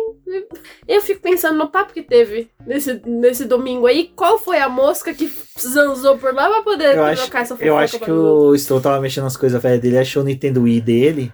[0.86, 4.10] Eu fico pensando no papo que teve nesse, nesse domingo aí.
[4.14, 7.76] Qual foi a mosca que zanzou por lá pra poder Eu acho, essa eu fofoca
[7.76, 11.32] acho que o Stroll tava mexendo nas coisas velhas dele, achou o Nintendo Wii dele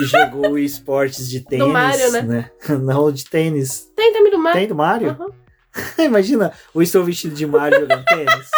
[0.00, 1.66] e jogou esportes de tênis.
[1.66, 2.50] Mario, né?
[2.80, 3.90] Não, de tênis.
[3.94, 4.52] Tem também do mar.
[4.52, 5.10] Tem do Mario?
[5.10, 5.42] Aham.
[5.98, 8.50] Imagina o Stroll vestido de Mario jogando tênis.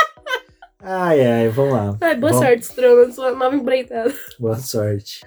[0.87, 1.97] Ai, ai, vamos lá.
[2.01, 4.13] Ai, boa sorte, Stroll, na sua nova empreitada.
[4.39, 5.25] Boa sorte.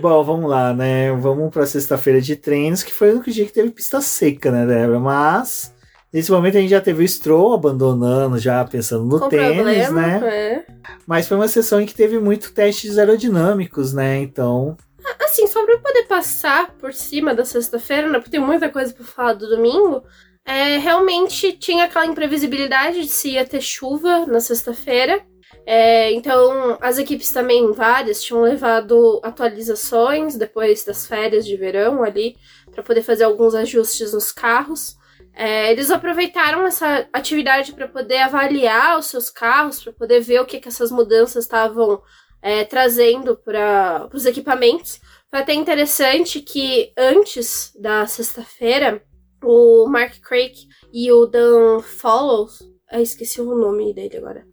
[0.00, 1.10] Bom, vamos lá, né?
[1.12, 4.64] Vamos pra sexta-feira de treinos, que foi o único dia que teve pista seca, né,
[4.64, 5.00] Débora?
[5.00, 5.74] Mas,
[6.12, 10.00] nesse momento a gente já teve o Stroll abandonando, já pensando no Com tênis, problema,
[10.00, 10.20] né?
[10.24, 10.64] é.
[11.06, 14.18] Mas foi uma sessão em que teve muito testes aerodinâmicos, né?
[14.18, 14.76] Então.
[15.20, 18.18] Assim, só pra poder passar por cima da sexta-feira, né?
[18.18, 20.04] Porque tem muita coisa pra falar do domingo.
[20.44, 25.24] É, realmente tinha aquela imprevisibilidade de se ia ter chuva na sexta-feira.
[25.64, 32.36] É, então, as equipes também, várias, tinham levado atualizações depois das férias de verão ali,
[32.72, 34.96] para poder fazer alguns ajustes nos carros.
[35.34, 40.44] É, eles aproveitaram essa atividade para poder avaliar os seus carros, para poder ver o
[40.44, 42.02] que, que essas mudanças estavam
[42.42, 45.00] é, trazendo para os equipamentos.
[45.30, 49.02] Foi até interessante que antes da sexta-feira,
[49.42, 50.52] o Mark Craig
[50.92, 54.44] e o Dan Follows, eu esqueci o nome dele agora,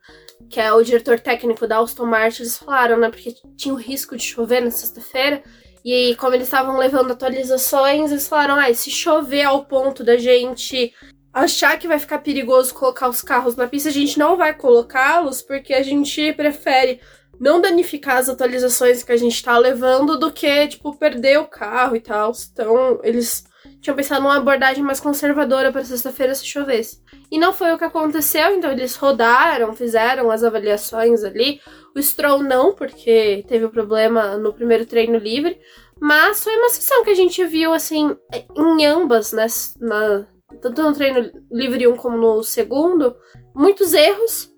[0.49, 4.15] que é o diretor técnico da Aston Martin, eles falaram, né, porque tinha o risco
[4.15, 5.43] de chover na sexta-feira,
[5.83, 10.93] e como eles estavam levando atualizações, eles falaram: ah, se chover ao ponto da gente
[11.33, 15.41] achar que vai ficar perigoso colocar os carros na pista, a gente não vai colocá-los,
[15.41, 16.99] porque a gente prefere
[17.39, 21.95] não danificar as atualizações que a gente tá levando do que, tipo, perder o carro
[21.95, 22.33] e tal.
[22.51, 23.45] Então, eles
[23.81, 27.01] tinham pensado numa abordagem mais conservadora para sexta-feira se chovesse.
[27.31, 31.61] E não foi o que aconteceu, então eles rodaram, fizeram as avaliações ali.
[31.95, 35.59] O Stroll não, porque teve o um problema no primeiro treino livre.
[35.99, 38.15] Mas foi uma sessão que a gente viu, assim,
[38.55, 39.47] em ambas, né?
[39.79, 40.25] Na,
[40.61, 43.15] tanto no treino livre 1 como no segundo.
[43.53, 44.53] Muitos erros.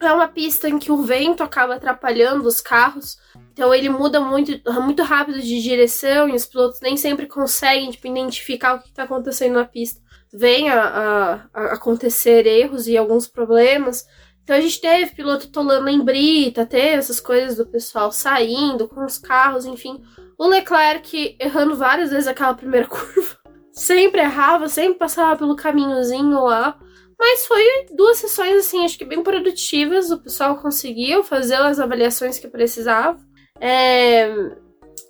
[0.00, 3.16] É uma pista em que o vento acaba atrapalhando os carros.
[3.54, 8.08] Então ele muda muito, muito rápido de direção e os pilotos nem sempre conseguem tipo,
[8.08, 10.02] identificar o que está acontecendo na pista.
[10.32, 14.04] Vem a, a, a, acontecer erros e alguns problemas.
[14.42, 19.04] Então a gente teve piloto tolando em brita, teve essas coisas do pessoal saindo com
[19.04, 20.02] os carros, enfim.
[20.36, 23.38] O Leclerc errando várias vezes aquela primeira curva.
[23.70, 26.76] Sempre errava, sempre passava pelo caminhozinho lá.
[27.16, 27.62] Mas foi
[27.94, 30.10] duas sessões, assim, acho que bem produtivas.
[30.10, 33.16] O pessoal conseguiu fazer as avaliações que precisava
[33.60, 34.28] é,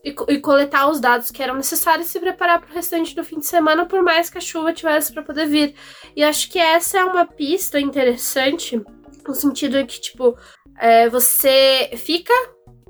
[0.05, 3.25] e, e, coletar os dados que eram necessários e se preparar para o restante do
[3.25, 5.75] fim de semana, por mais que a chuva tivesse para poder vir.
[6.15, 8.83] E acho que essa é uma pista interessante,
[9.27, 10.37] no sentido de que, tipo,
[10.79, 12.33] é, você fica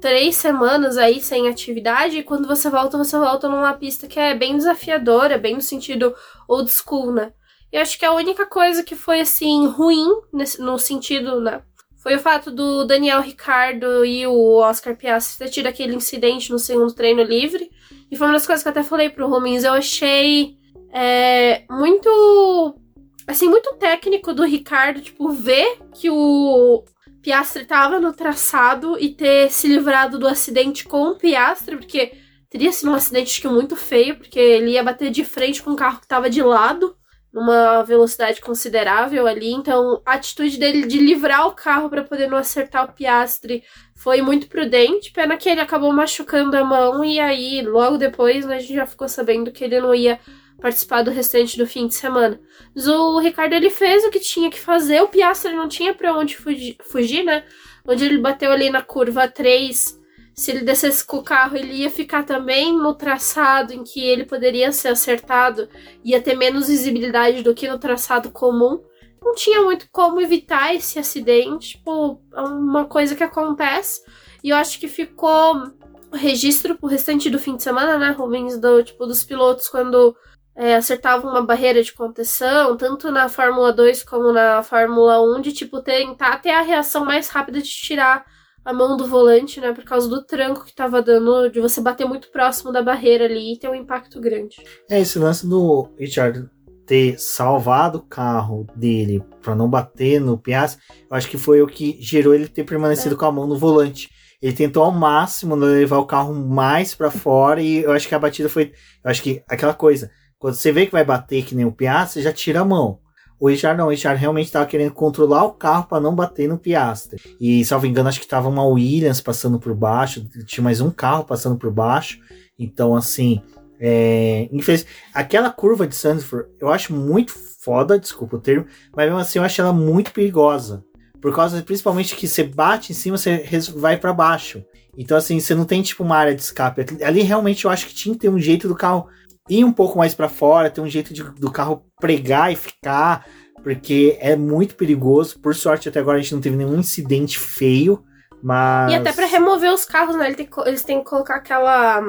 [0.00, 4.34] três semanas aí sem atividade e quando você volta, você volta numa pista que é
[4.34, 6.14] bem desafiadora, bem no sentido
[6.48, 7.32] old school, né?
[7.72, 11.62] E acho que a única coisa que foi, assim, ruim, nesse, no sentido, né?
[12.04, 16.58] Foi o fato do Daniel Ricardo e o Oscar Piastri ter tido aquele incidente no
[16.58, 17.70] segundo treino livre.
[18.10, 19.64] E foi uma das coisas que eu até falei pro Romins.
[19.64, 20.58] Eu achei
[20.92, 22.78] é, muito.
[23.26, 26.84] Assim, muito técnico do Ricardo, tipo, ver que o
[27.22, 32.12] Piastri tava no traçado e ter se livrado do acidente com o Piastri, porque
[32.50, 36.02] teria sido um acidente muito feio, porque ele ia bater de frente com um carro
[36.02, 36.94] que tava de lado
[37.34, 39.52] numa velocidade considerável ali.
[39.52, 43.64] Então, a atitude dele de livrar o carro para poder não acertar o Piastre
[43.96, 45.10] foi muito prudente.
[45.10, 48.86] Pena que ele acabou machucando a mão e aí, logo depois, né, a gente já
[48.86, 50.20] ficou sabendo que ele não ia
[50.60, 52.40] participar do restante do fim de semana.
[52.72, 55.02] Mas o Ricardo ele fez o que tinha que fazer.
[55.02, 57.42] O Piastre não tinha para onde fugir, fugir, né?
[57.84, 60.03] Onde ele bateu ali na curva 3
[60.34, 64.24] se ele descesse com o carro, ele ia ficar também no traçado em que ele
[64.24, 65.68] poderia ser acertado,
[66.04, 68.82] ia ter menos visibilidade do que no traçado comum.
[69.22, 74.02] Não tinha muito como evitar esse acidente, tipo, é uma coisa que acontece.
[74.42, 75.72] E eu acho que ficou
[76.12, 80.16] registro pro restante do fim de semana, né, Rubens, do tipo dos pilotos quando
[80.54, 85.52] é, acertavam uma barreira de contenção, tanto na Fórmula 2 como na Fórmula 1, de
[85.52, 88.24] tipo tentar ter a reação mais rápida de tirar
[88.64, 89.72] a mão do volante, né?
[89.72, 93.52] Por causa do tranco que tava dando, de você bater muito próximo da barreira ali
[93.52, 94.56] e ter um impacto grande.
[94.88, 96.48] É, esse lance do Richard
[96.86, 101.66] ter salvado o carro dele para não bater no Piastri, eu acho que foi o
[101.66, 103.18] que gerou ele ter permanecido é.
[103.18, 104.10] com a mão no volante.
[104.40, 108.18] Ele tentou ao máximo levar o carro mais para fora e eu acho que a
[108.18, 108.72] batida foi,
[109.02, 112.22] eu acho que aquela coisa, quando você vê que vai bater que nem o Piastri,
[112.22, 112.98] já tira a mão.
[113.44, 116.56] O Richard não, o Richard realmente estava querendo controlar o carro para não bater no
[116.56, 117.20] Piastre.
[117.38, 121.24] E, salvo engano, acho que tava uma Williams passando por baixo, tinha mais um carro
[121.24, 122.18] passando por baixo.
[122.58, 123.42] Então, assim,
[123.78, 124.86] é, infeliz...
[125.12, 128.64] aquela curva de Sandford eu acho muito foda, desculpa o termo,
[128.96, 130.82] mas mesmo assim eu acho ela muito perigosa.
[131.20, 133.44] Por causa, principalmente, que você bate em cima, você
[133.76, 134.64] vai para baixo.
[134.96, 136.86] Então, assim, você não tem tipo uma área de escape.
[137.04, 139.06] Ali realmente eu acho que tinha que ter um jeito do carro
[139.48, 143.26] ir um pouco mais para fora, ter um jeito de, do carro pregar e ficar,
[143.62, 145.38] porque é muito perigoso.
[145.38, 148.04] Por sorte, até agora a gente não teve nenhum incidente feio,
[148.42, 148.92] mas.
[148.92, 150.34] E até para remover os carros, né?
[150.66, 152.02] Eles têm que colocar aquela.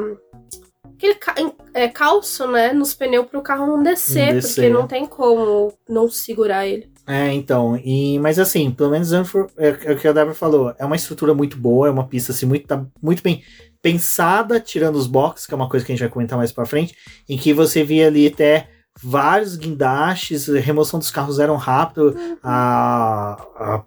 [0.95, 1.17] Aquele
[1.73, 2.71] é, calço, né?
[2.71, 6.65] Nos pneus para o carro não descer, não descer, porque não tem como não segurar
[6.65, 6.89] ele.
[7.07, 10.73] É, então, e, mas assim, pelo menos Zandvoort, é, é o que a Débora falou,
[10.79, 13.43] é uma estrutura muito boa, é uma pista assim, muito, tá muito bem
[13.89, 16.65] pensada, tirando os boxes, que é uma coisa que a gente vai comentar mais pra
[16.65, 16.95] frente,
[17.29, 18.67] em que você via ali até
[19.03, 22.37] vários guindastes, remoção dos carros eram rápido, Uhum.
[22.41, 23.83] a, a,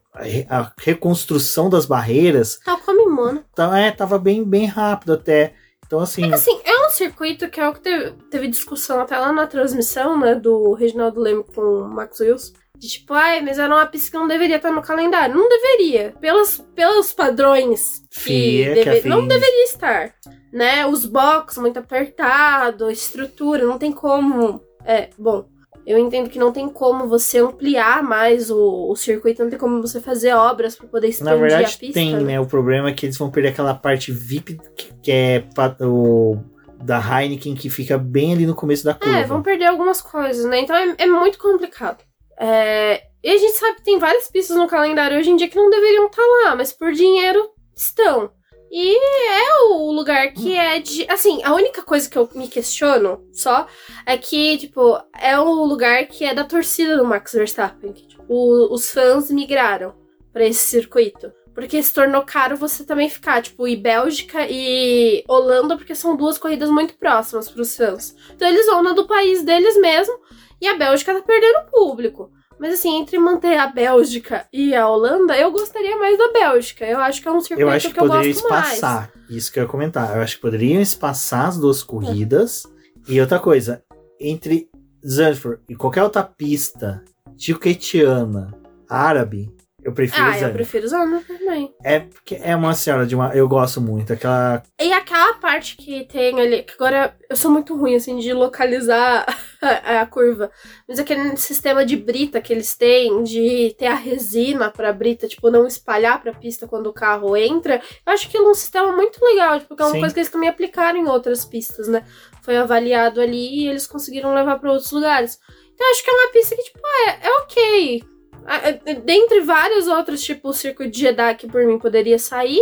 [0.51, 3.45] a reconstrução das barreiras, Tal como em Mono.
[3.53, 5.55] então, é, tava bem, bem rápido até.
[5.85, 9.33] Então, assim, Assim, é um circuito que é o que teve, teve discussão até lá
[9.33, 12.53] na transmissão, né, do Reginaldo Leme com o Max Wilson.
[12.79, 15.35] De tipo, ai, mas era uma pista que não deveria estar no calendário.
[15.35, 16.15] Não deveria.
[16.21, 20.15] Pelos, pelos padrões que, FIA, que a deve- não deveria estar.
[20.53, 20.87] Né?
[20.87, 24.63] Os box muito apertado, a estrutura, não tem como.
[24.85, 25.47] É, bom,
[25.87, 29.81] eu entendo que não tem como você ampliar mais o, o circuito, não tem como
[29.83, 31.95] você fazer obras para poder Na expandir a verdade, pista.
[31.95, 32.39] tem, né?
[32.41, 35.45] O problema é que eles vão perder aquela parte VIP que, que é
[35.81, 36.37] o,
[36.83, 39.19] da Heineken que fica bem ali no começo da curva.
[39.19, 40.61] É, vão perder algumas coisas, né?
[40.61, 41.99] Então é, é muito complicado.
[42.39, 45.57] É, e a gente sabe que tem várias pistas no calendário hoje em dia que
[45.57, 48.31] não deveriam estar lá, mas por dinheiro estão.
[48.71, 51.07] E é o lugar que é de.
[51.11, 53.67] Assim, a única coisa que eu me questiono só
[54.05, 57.93] é que, tipo, é o lugar que é da torcida do Max Verstappen.
[57.95, 59.95] Que, tipo, o- os fãs migraram
[60.35, 61.33] pra esse circuito.
[61.55, 66.37] Porque se tornou caro você também ficar, tipo, e Bélgica e Holanda, porque são duas
[66.39, 68.15] corridas muito próximas pros fãs.
[68.35, 70.15] Então eles vão na do país deles mesmo,
[70.61, 72.31] e a Bélgica tá perdendo público.
[72.59, 76.85] Mas assim, entre manter a Bélgica e a Holanda, eu gostaria mais da Bélgica.
[76.85, 78.75] Eu acho que é um circuito Eu acho que, eu poderia gosto mais.
[78.75, 79.13] espaçar.
[79.31, 80.17] Isso que eu ia comentar.
[80.17, 82.65] Eu acho que poderiam espaçar as duas corridas.
[83.07, 83.85] E outra coisa,
[84.21, 84.69] entre
[85.07, 87.05] Zandvoort e qualquer outra pista
[87.37, 88.53] tiquetiana
[88.89, 91.73] árabe, eu prefiro Ah, eu prefiro Zandvoort também.
[91.85, 93.33] É porque é uma senhora de uma.
[93.35, 94.13] Eu gosto muito.
[94.13, 94.61] Aquela.
[94.81, 99.25] E aquela parte que tem ali, que agora eu sou muito ruim, assim, de localizar
[99.63, 100.51] a, a curva.
[100.87, 105.49] Mas aquele sistema de brita que eles têm, de ter a resina pra brita, tipo,
[105.49, 109.25] não espalhar pra pista quando o carro entra, eu acho que é um sistema muito
[109.25, 110.01] legal, tipo, porque é uma Sim.
[110.01, 112.05] coisa que eles também aplicaram em outras pistas, né?
[112.43, 115.39] Foi avaliado ali e eles conseguiram levar pra outros lugares.
[115.73, 118.18] Então eu acho que é uma pista que, tipo, é, é ok.
[118.49, 122.61] É- Dentre vários outros, tipo o circuito de Jeddah que por mim poderia sair,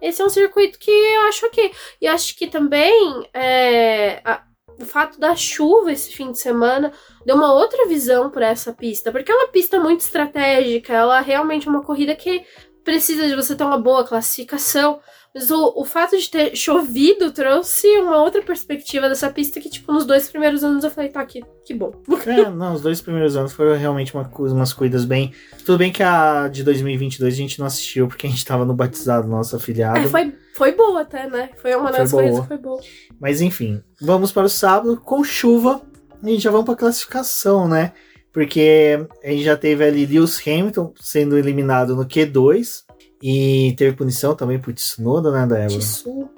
[0.00, 1.72] esse é um circuito que eu acho ok.
[2.00, 4.42] E acho que também é, a-
[4.78, 6.92] o fato da chuva esse fim de semana
[7.24, 11.66] deu uma outra visão para essa pista, porque é uma pista muito estratégica, ela realmente
[11.66, 12.44] é uma corrida que
[12.86, 15.00] precisa de você ter uma boa classificação.
[15.34, 19.92] Mas o, o fato de ter chovido trouxe uma outra perspectiva dessa pista que, tipo,
[19.92, 21.92] nos dois primeiros anos eu falei, tá, que, que bom.
[22.24, 25.34] É, não, os dois primeiros anos foram realmente uma, umas corridas bem.
[25.66, 28.72] Tudo bem que a de 2022 a gente não assistiu porque a gente tava no
[28.72, 29.98] batizado nosso afiliado.
[29.98, 31.50] É, foi, foi boa até, né?
[31.60, 32.22] Foi uma Foi das boa.
[32.22, 32.80] coisas que foi boa.
[33.20, 35.82] Mas enfim, vamos para o sábado com chuva
[36.24, 37.92] e já vamos para classificação, né?
[38.36, 42.82] Porque a gente já teve ali Lewis Hamilton sendo eliminado no Q2
[43.22, 45.68] e teve punição também por Tsunoda, né, Débora?
[45.68, 46.28] Tissu.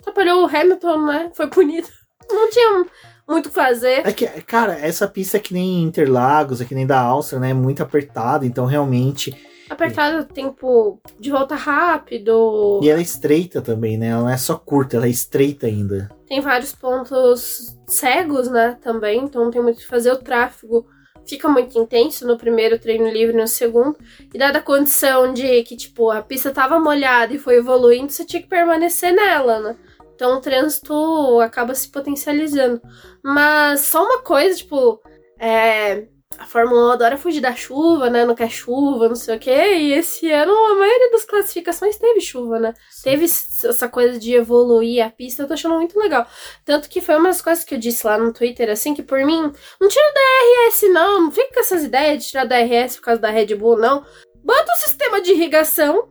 [0.00, 1.30] Atrapalhou o Hamilton, né?
[1.34, 1.88] Foi punido.
[2.32, 2.86] Não tinha
[3.28, 4.06] muito o que fazer.
[4.06, 7.50] É que, cara, essa pista é que nem Interlagos, é que nem da Áustria, né?
[7.50, 9.36] É muito apertada, então realmente.
[9.68, 12.80] Apertado tempo de volta rápido.
[12.82, 14.06] E ela é estreita também, né?
[14.06, 16.10] Ela não é só curta, ela é estreita ainda.
[16.26, 18.78] Tem vários pontos cegos, né?
[18.80, 19.24] Também.
[19.24, 20.10] Então não tem muito o que fazer.
[20.10, 20.86] O tráfego
[21.26, 23.96] fica muito intenso no primeiro treino livre no segundo.
[24.32, 28.24] E dada a condição de que, tipo, a pista tava molhada e foi evoluindo, você
[28.24, 29.76] tinha que permanecer nela, né?
[30.14, 32.80] Então o trânsito acaba se potencializando.
[33.22, 35.00] Mas só uma coisa, tipo,
[35.38, 36.06] é,
[36.38, 38.24] a Fórmula 1 adora fugir da chuva, né?
[38.24, 39.50] Não quer chuva, não sei o quê.
[39.50, 42.74] E esse ano a maioria das classificações teve chuva, né?
[43.02, 46.26] Teve essa coisa de evoluir a pista, eu tô achando muito legal.
[46.64, 49.24] Tanto que foi uma das coisas que eu disse lá no Twitter, assim, que por
[49.24, 51.22] mim, não tira da RS, não.
[51.22, 54.04] Não fica com essas ideias de tirar da RS por causa da Red Bull, não.
[54.44, 56.08] Bota um sistema de irrigação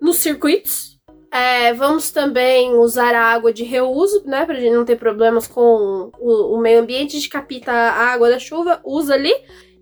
[0.00, 0.91] nos circuitos.
[1.34, 4.44] É, vamos também usar a água de reuso, né?
[4.44, 7.18] Pra gente não ter problemas com o, o meio ambiente.
[7.18, 9.32] De capita a água da chuva, usa ali.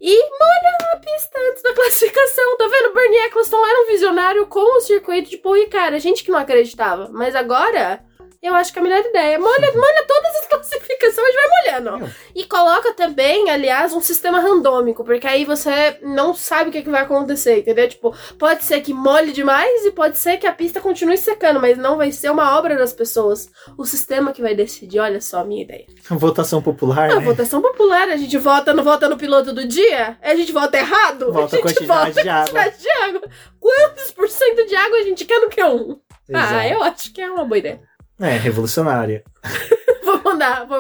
[0.01, 2.57] E molha a pista antes da classificação.
[2.57, 2.95] Tá vendo?
[2.95, 5.97] Bernie Eccleston era um visionário com o circuito de Paul Ricard.
[5.97, 7.11] A gente que não acreditava.
[7.13, 8.01] Mas agora,
[8.43, 9.39] eu acho que é a melhor ideia.
[9.39, 12.11] Molha, molha todas as classificações vai molhando.
[12.35, 15.05] E coloca também, aliás, um sistema randômico.
[15.05, 17.89] Porque aí você não sabe o que, que vai acontecer, entendeu?
[17.89, 21.61] Tipo, pode ser que molhe demais e pode ser que a pista continue secando.
[21.61, 23.51] Mas não vai ser uma obra das pessoas.
[23.77, 24.99] O sistema que vai decidir.
[25.01, 25.87] Olha só a minha ideia.
[26.09, 27.21] Votação popular, A né?
[27.21, 30.17] votação popular, a gente vota, não vota no piloto do dia?
[30.23, 31.33] A gente vota errado?
[31.33, 33.23] Volta a gente quantidade vota de quantidade de água.
[33.59, 35.99] Quantos por cento de água a gente quer no Q1?
[36.33, 37.90] Ah, eu acho que é uma boa ideia.
[38.21, 39.23] É, revolucionária.
[40.05, 40.67] Vou mandar.
[40.67, 40.79] Vou...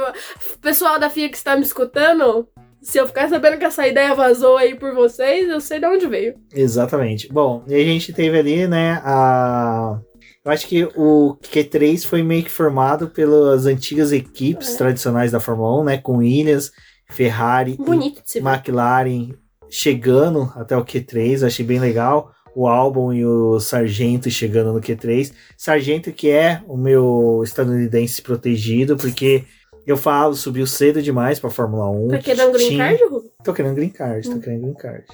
[0.61, 2.47] Pessoal da FIA que está me escutando,
[2.82, 6.07] se eu ficar sabendo que essa ideia vazou aí por vocês, eu sei de onde
[6.07, 6.34] veio.
[6.53, 7.32] Exatamente.
[7.32, 9.99] Bom, e a gente teve ali, né, a.
[10.45, 14.78] Eu acho que o Q3 foi meio que formado pelas antigas equipes É.
[14.78, 15.99] tradicionais da Fórmula 1, né?
[15.99, 16.72] Com Williams,
[17.11, 18.38] Ferrari Bonito e.
[18.38, 19.34] McLaren
[19.68, 21.47] chegando até o Q3.
[21.47, 22.32] Achei bem legal.
[22.61, 25.32] O Albon e o Sargento chegando no Q3.
[25.56, 29.44] Sargento que é o meu estadunidense protegido, porque
[29.86, 32.08] eu falo, subiu cedo demais pra Fórmula 1.
[32.08, 33.22] Tá querendo green Tinha- card, Hugo?
[33.42, 34.40] Tô querendo green card, tô Hum.
[34.40, 35.04] querendo green card.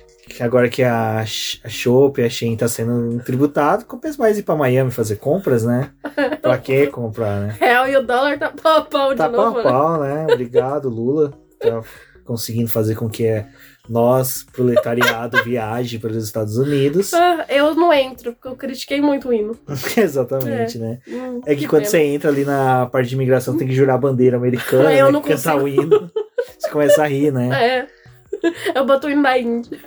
[0.40, 4.90] Agora que a, a e a Shein tá sendo tributado, compensa mais ir pra Miami
[4.90, 5.92] fazer compras, né?
[6.42, 7.56] Pra que comprar, né?
[7.60, 9.70] Real e o dólar tá pau a pau de Tá pau novo, a né?
[9.70, 10.26] pau, né?
[10.32, 11.32] Obrigado, Lula.
[11.60, 11.80] Tá
[12.24, 13.46] conseguindo fazer com que é,
[13.88, 17.12] nós, proletariado, viaje para os Estados Unidos.
[17.14, 19.56] Ah, eu não entro, porque eu critiquei muito o hino.
[19.96, 20.98] Exatamente, né?
[21.08, 21.90] Hum, É que, quando pena.
[21.90, 25.12] você entra ali na parte de imigração, tem que jurar a bandeira americana, Eu né?
[25.12, 25.64] não cantar consigo.
[25.64, 26.10] o hino.
[26.58, 27.48] Você começa a rir, né?
[28.42, 28.78] É.
[28.78, 29.78] Eu boto o hino da Índia.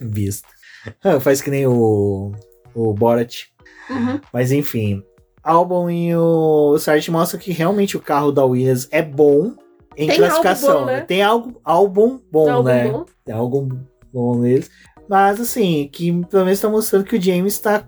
[0.00, 0.46] Vista.
[1.02, 2.32] Ah, faz que nem o,
[2.74, 3.46] o Borat.
[3.90, 4.20] Uhum.
[4.32, 5.02] Mas enfim,
[5.42, 9.54] Albon e o Sargent mostram que realmente o carro da Williams é bom
[9.96, 10.80] em Tem classificação.
[10.80, 11.00] bom, né?
[11.02, 12.88] Tem algo álbum bom, Algo né?
[12.88, 13.04] bom.
[13.24, 13.68] Tem algo
[14.12, 14.70] bom neles.
[15.08, 17.84] Mas assim, que pelo menos tá mostrando que o James tá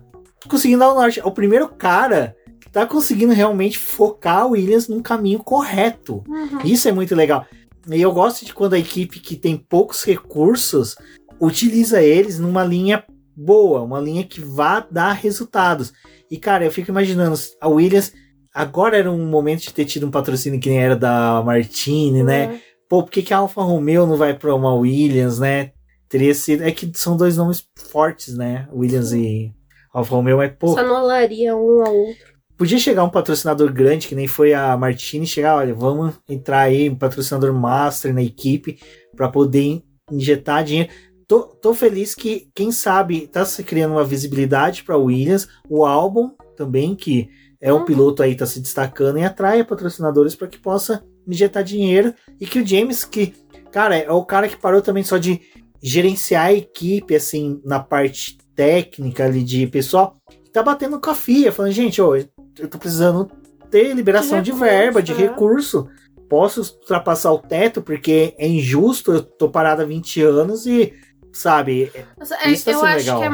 [0.49, 1.19] conseguindo dar o norte.
[1.19, 6.23] É o primeiro cara que tá conseguindo realmente focar a Williams num caminho correto.
[6.27, 6.59] Uhum.
[6.65, 7.45] Isso é muito legal.
[7.89, 10.95] E eu gosto de quando a equipe que tem poucos recursos
[11.39, 13.03] utiliza eles numa linha
[13.35, 15.91] boa, uma linha que vá dar resultados.
[16.29, 18.13] E cara, eu fico imaginando, a Williams
[18.53, 22.59] agora era um momento de ter tido um patrocínio que nem era da Martini, né?
[22.89, 25.71] Pô, por que, que a Alfa Romeo não vai pra uma Williams, né?
[26.07, 26.63] Teria sido.
[26.63, 28.67] É que são dois nomes fortes, né?
[28.71, 29.51] Williams e
[29.93, 32.23] Alfa Romeo, mas pô, Só anularia um ao outro.
[32.57, 36.89] podia chegar um patrocinador grande, que nem foi a Martini, chegar, olha, vamos entrar aí,
[36.89, 38.77] um patrocinador master na equipe,
[39.15, 40.89] para poder in- injetar dinheiro.
[41.27, 46.31] Tô, tô feliz que, quem sabe, tá se criando uma visibilidade para Williams, o álbum
[46.55, 47.29] também, que
[47.63, 47.85] é um Uhum.
[47.85, 52.13] piloto aí, tá se destacando e atrai patrocinadores para que possa injetar dinheiro.
[52.39, 53.33] E que o James, que,
[53.71, 55.39] cara, é o cara que parou também só de
[55.81, 60.15] gerenciar a equipe, assim, na parte técnica ali de pessoal,
[60.51, 63.31] tá batendo com a FIA, falando, gente, ó, eu tô precisando
[63.71, 65.81] ter liberação de, De verba, de recurso, é.
[65.93, 66.03] recurso.
[66.29, 70.93] Posso ultrapassar o teto porque é injusto, eu tô parado há 20 anos e,
[71.31, 73.19] sabe, Nossa, é- Isso tá eu acho legal.
[73.19, 73.25] que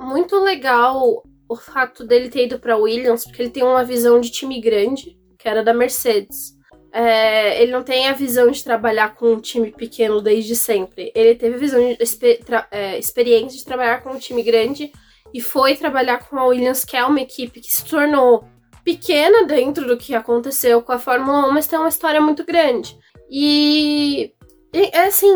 [0.00, 4.20] é muito legal o fato dele ter ido pra Williams, porque ele tem uma visão
[4.20, 6.56] de time grande, que era da Mercedes.
[6.92, 11.12] É, ele não tem a visão de trabalhar com um time pequeno desde sempre.
[11.14, 11.98] Ele teve a visão de
[12.70, 14.90] é, experiência de trabalhar com um time grande
[15.32, 18.48] e foi trabalhar com a Williams, que é uma equipe que se tornou
[18.82, 22.96] pequena dentro do que aconteceu com a Fórmula 1, mas tem uma história muito grande.
[23.28, 24.32] E,
[24.72, 25.34] e, é assim,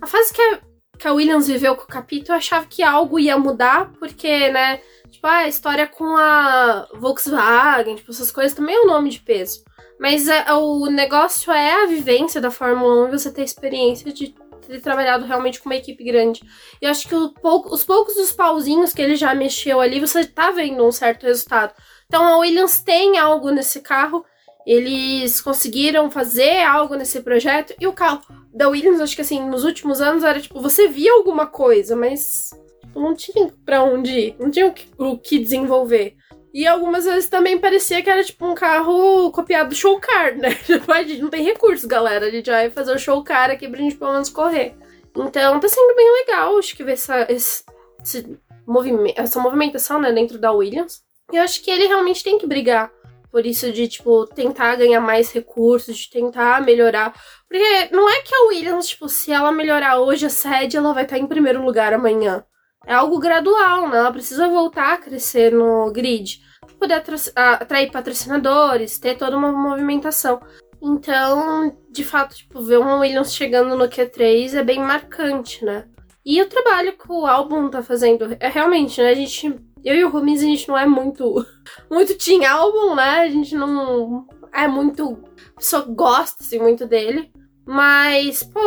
[0.00, 0.60] a fase que a,
[0.96, 4.80] que a Williams viveu com o Capito, eu achava que algo ia mudar, porque, né,
[5.16, 9.20] tipo, ah, a história com a Volkswagen, tipo, essas coisas também é um nome de
[9.20, 9.62] peso.
[9.98, 14.34] Mas é, o negócio é a vivência da Fórmula 1 e você ter experiência de
[14.66, 16.42] ter trabalhado realmente com uma equipe grande.
[16.82, 20.50] E acho que pouco- os poucos dos pauzinhos que ele já mexeu ali, você tá
[20.50, 21.72] vendo um certo resultado.
[22.06, 24.24] Então a Williams tem algo nesse carro,
[24.66, 28.20] eles conseguiram fazer algo nesse projeto, e o carro
[28.52, 32.50] da Williams, acho que assim, nos últimos anos era tipo, você via alguma coisa, mas
[32.96, 36.16] tipo, não tinha pra onde ir, não tinha o que, o que desenvolver.
[36.52, 40.54] E algumas vezes também parecia que era tipo um carro copiado do show car, né?
[40.64, 42.26] Tipo, a gente não tem recursos, galera.
[42.26, 44.74] A gente vai fazer o show car aqui pra gente pelo menos correr.
[45.14, 47.62] Então tá sendo bem legal, acho que ver essa, esse,
[48.02, 51.02] esse movime- essa movimentação né, dentro da Williams.
[51.30, 52.90] E eu acho que ele realmente tem que brigar
[53.30, 57.12] por isso de, tipo, tentar ganhar mais recursos, de tentar melhorar.
[57.46, 61.02] Porque não é que a Williams, tipo, se ela melhorar hoje a sede, ela vai
[61.04, 62.42] estar em primeiro lugar amanhã.
[62.86, 63.98] É algo gradual, né?
[63.98, 66.40] Ela precisa voltar a crescer no grid.
[66.60, 67.02] Pra poder
[67.34, 70.40] atrair patrocinadores, ter toda uma movimentação.
[70.80, 75.84] Então, de fato, tipo, ver uma Williams chegando no Q3 é bem marcante, né?
[76.24, 79.10] E o trabalho que o álbum tá fazendo é realmente, né?
[79.10, 79.54] A gente.
[79.84, 81.44] Eu e o Rumis, a gente não é muito.
[81.90, 83.20] Muito team álbum, né?
[83.20, 85.18] A gente não é muito.
[85.56, 87.30] Pessoa gosta, assim, muito dele.
[87.64, 88.60] Mas, pô,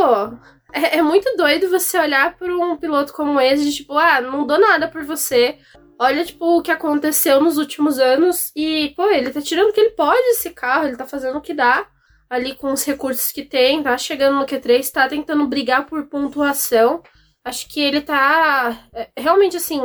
[0.73, 4.45] é, é muito doido você olhar por um piloto como esse, de tipo, ah, não
[4.45, 5.57] dou nada por você.
[5.97, 8.51] Olha, tipo, o que aconteceu nos últimos anos.
[8.55, 11.41] E, pô, ele tá tirando o que ele pode desse carro, ele tá fazendo o
[11.41, 11.87] que dá
[12.29, 17.01] ali com os recursos que tem, tá chegando no Q3, tá tentando brigar por pontuação.
[17.43, 19.81] Acho que ele tá é, realmente assim,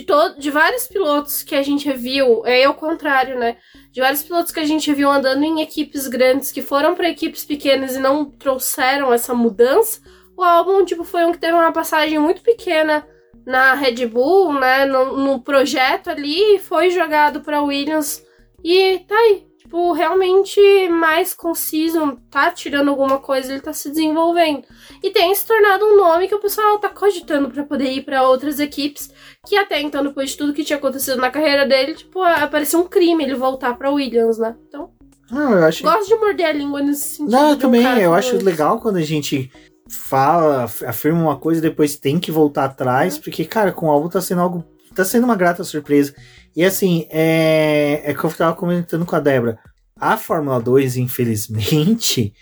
[0.00, 0.06] de
[0.38, 3.56] de vários pilotos que a gente viu, é o contrário, né?
[3.92, 7.44] De vários pilotos que a gente viu andando em equipes grandes que foram para equipes
[7.44, 10.00] pequenas e não trouxeram essa mudança,
[10.36, 13.06] o álbum, tipo, foi um que teve uma passagem muito pequena
[13.46, 14.84] na Red Bull, né?
[14.84, 18.20] No, no projeto ali, foi jogado pra Williams
[18.62, 19.46] e tá aí.
[19.58, 24.64] Tipo, realmente mais conciso, tá tirando alguma coisa, ele tá se desenvolvendo.
[25.02, 28.28] E tem se tornado um nome que o pessoal tá cogitando para poder ir para
[28.28, 29.10] outras equipes,
[29.46, 32.86] que até então, depois de tudo que tinha acontecido na carreira dele, tipo, apareceu um
[32.88, 34.54] crime ele voltar pra Williams, né?
[34.68, 34.90] Então.
[35.30, 35.82] Não, eu acho...
[35.82, 37.32] Gosto de morder a língua nesse sentido.
[37.32, 37.82] Não, eu um também.
[37.82, 39.50] cara Eu acho legal quando a gente
[39.88, 43.90] fala, af- afirma uma coisa e depois tem que voltar atrás, porque, cara, com o
[43.90, 44.64] álbum tá sendo algo.
[44.94, 46.14] Tá sendo uma grata surpresa.
[46.54, 48.02] E assim, é.
[48.04, 49.58] É que eu tava comentando com a Débora.
[49.98, 52.32] A Fórmula 2, infelizmente,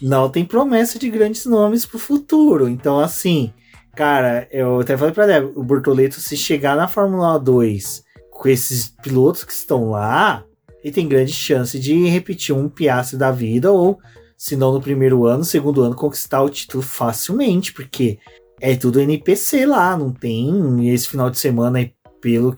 [0.00, 2.68] não tem promessa de grandes nomes pro futuro.
[2.68, 3.52] Então, assim,
[3.98, 8.94] cara, eu até falei pra Débora, o Bortoleto, se chegar na Fórmula 2 com esses
[9.02, 10.44] pilotos que estão lá,
[10.84, 13.98] ele tem grande chance de repetir um Piastri da vida, ou,
[14.36, 18.20] se não no primeiro ano, segundo ano, conquistar o título facilmente, porque
[18.60, 20.88] é tudo NPC lá, não tem.
[20.94, 21.90] Esse final de semana,
[22.20, 22.54] pelo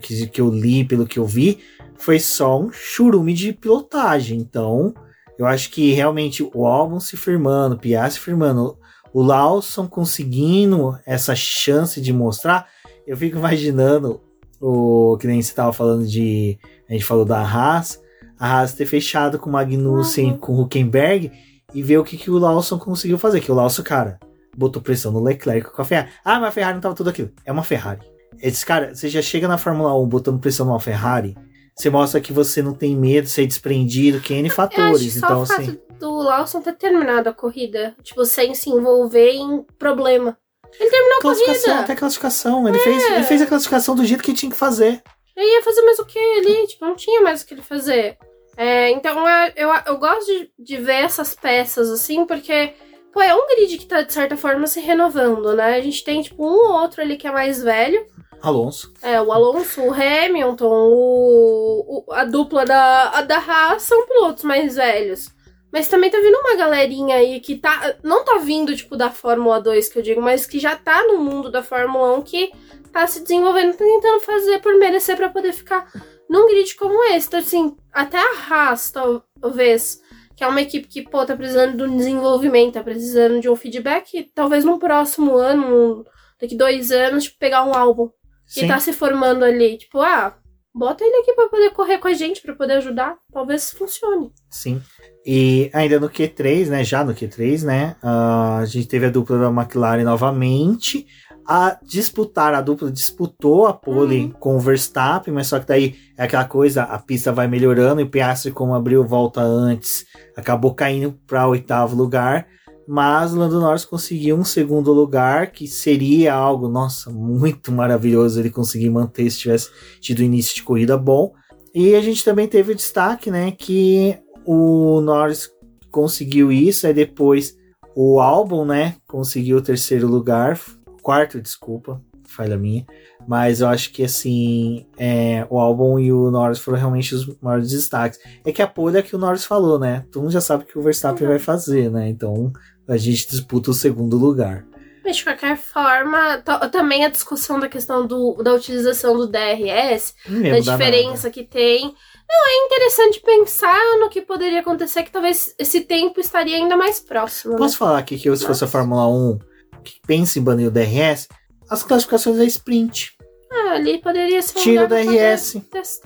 [0.00, 1.58] que, que eu li, pelo que eu vi,
[1.98, 4.38] foi só um churume de pilotagem.
[4.38, 4.94] Então,
[5.38, 8.78] eu acho que realmente o álbum se firmando, o Piastri firmando,
[9.12, 12.66] o Lawson conseguindo essa chance de mostrar,
[13.06, 14.20] eu fico imaginando
[14.60, 16.58] o que nem você estava falando de.
[16.88, 18.00] A gente falou da Haas,
[18.38, 20.38] a Haas ter fechado com o Magnussen, Uhum.
[20.38, 21.30] com o Huckenberg,
[21.74, 23.40] e ver o que, que o Lawson conseguiu fazer.
[23.40, 24.18] Que o Lawson, cara,
[24.56, 26.08] botou pressão no Leclerc com a Ferrari.
[26.24, 27.30] Ah, mas a Ferrari não tava tudo aquilo.
[27.44, 28.00] É uma Ferrari.
[28.40, 31.36] Esse cara, você já chega na Fórmula 1 botando pressão numa Ferrari,
[31.78, 35.16] você mostra que você não tem medo de ser desprendido, que é N Eu fatores.
[35.16, 35.78] Então, assim.
[36.00, 40.36] do Lawson ter terminado a corrida, tipo, sem se envolver em problema.
[40.78, 41.80] Ele terminou a corrida.
[41.80, 42.68] até classificação.
[42.68, 45.00] Ele, fez, ele fez a classificação do jeito que tinha que fazer.
[45.36, 46.66] Ele ia fazer mais o que ali?
[46.66, 48.18] Tipo, não tinha mais o que ele fazer.
[48.56, 52.74] É, então é, eu, eu gosto de, de ver essas peças assim, porque,
[53.12, 55.76] pô, é um grid que tá, de certa forma, se renovando, né?
[55.76, 58.04] A gente tem, tipo, um ou outro ali que é mais velho.
[58.42, 58.92] Alonso.
[59.02, 64.44] É, o Alonso, o Hamilton, o, o- a dupla da, a da Haas são pilotos
[64.44, 65.28] mais velhos.
[65.70, 67.94] Mas também tá vindo uma galerinha aí que tá.
[68.02, 71.18] Não tá vindo, tipo, da Fórmula 2, que eu digo, mas que já tá no
[71.18, 72.50] mundo da Fórmula 1 que
[72.90, 75.86] tá se desenvolvendo, tá tentando fazer por merecer pra poder ficar
[76.28, 77.26] num grid como esse.
[77.28, 80.00] Então, assim, até a Haas, talvez,
[80.34, 83.56] que é uma equipe que, pô, tá precisando de um desenvolvimento, tá precisando de um
[83.56, 86.02] feedback, talvez no próximo ano,
[86.40, 88.08] daqui dois anos, tipo, pegar um álbum
[88.52, 88.68] que Sim.
[88.68, 89.78] tá se formando ali.
[89.78, 90.34] Tipo, ah,
[90.74, 93.16] bota ele aqui pra poder correr com a gente, pra poder ajudar.
[93.32, 94.32] Talvez funcione.
[94.50, 94.80] Sim.
[95.26, 96.84] E ainda no Q3, né?
[96.84, 97.96] Já no Q3, né?
[98.02, 101.06] ah, a gente teve a dupla da McLaren novamente.
[101.50, 104.30] A disputar, a dupla disputou a pole Uhum.
[104.32, 108.04] com o Verstappen, mas só que daí é aquela coisa, a pista vai melhorando e
[108.04, 110.04] o Piastri, como abriu volta antes,
[110.36, 112.46] acabou caindo para oitavo lugar.
[112.90, 118.48] Mas o Lando Norris conseguiu um segundo lugar, que seria algo, nossa, muito maravilhoso ele
[118.48, 119.68] conseguir manter se tivesse
[120.00, 121.34] tido início de corrida bom.
[121.74, 125.50] E a gente também teve o destaque, né, que o Norris
[125.90, 127.54] conseguiu isso, aí depois
[127.94, 130.58] o álbum, né, conseguiu o terceiro lugar,
[131.02, 132.86] quarto, desculpa, falha minha,
[133.26, 137.70] mas eu acho que assim, é, o álbum e o Norris foram realmente os maiores
[137.70, 138.18] destaques.
[138.46, 140.78] É que a pole é que o Norris falou, né, todo mundo já sabe que
[140.78, 141.32] o Verstappen Uhum.
[141.34, 142.50] vai fazer, né, então
[142.88, 144.64] a gente disputa o segundo lugar.
[145.04, 150.14] Mas de qualquer forma, ta- também a discussão da questão do, da utilização do DRS,
[150.26, 151.82] da diferença que tem.
[152.28, 157.00] Não, é interessante pensar no que poderia acontecer, que talvez esse tempo estaria ainda mais
[157.00, 157.52] próximo.
[157.52, 157.62] nada.
[157.62, 157.66] né?
[157.66, 158.66] Posso falar aqui que eu, se fosse a.
[158.66, 159.38] Fórmula 1,
[159.82, 161.26] que pensa em banir o DRS,
[161.70, 163.16] as classificações é sprint.
[163.50, 165.52] Ah, ali poderia ser um Tira o pra poder DRS.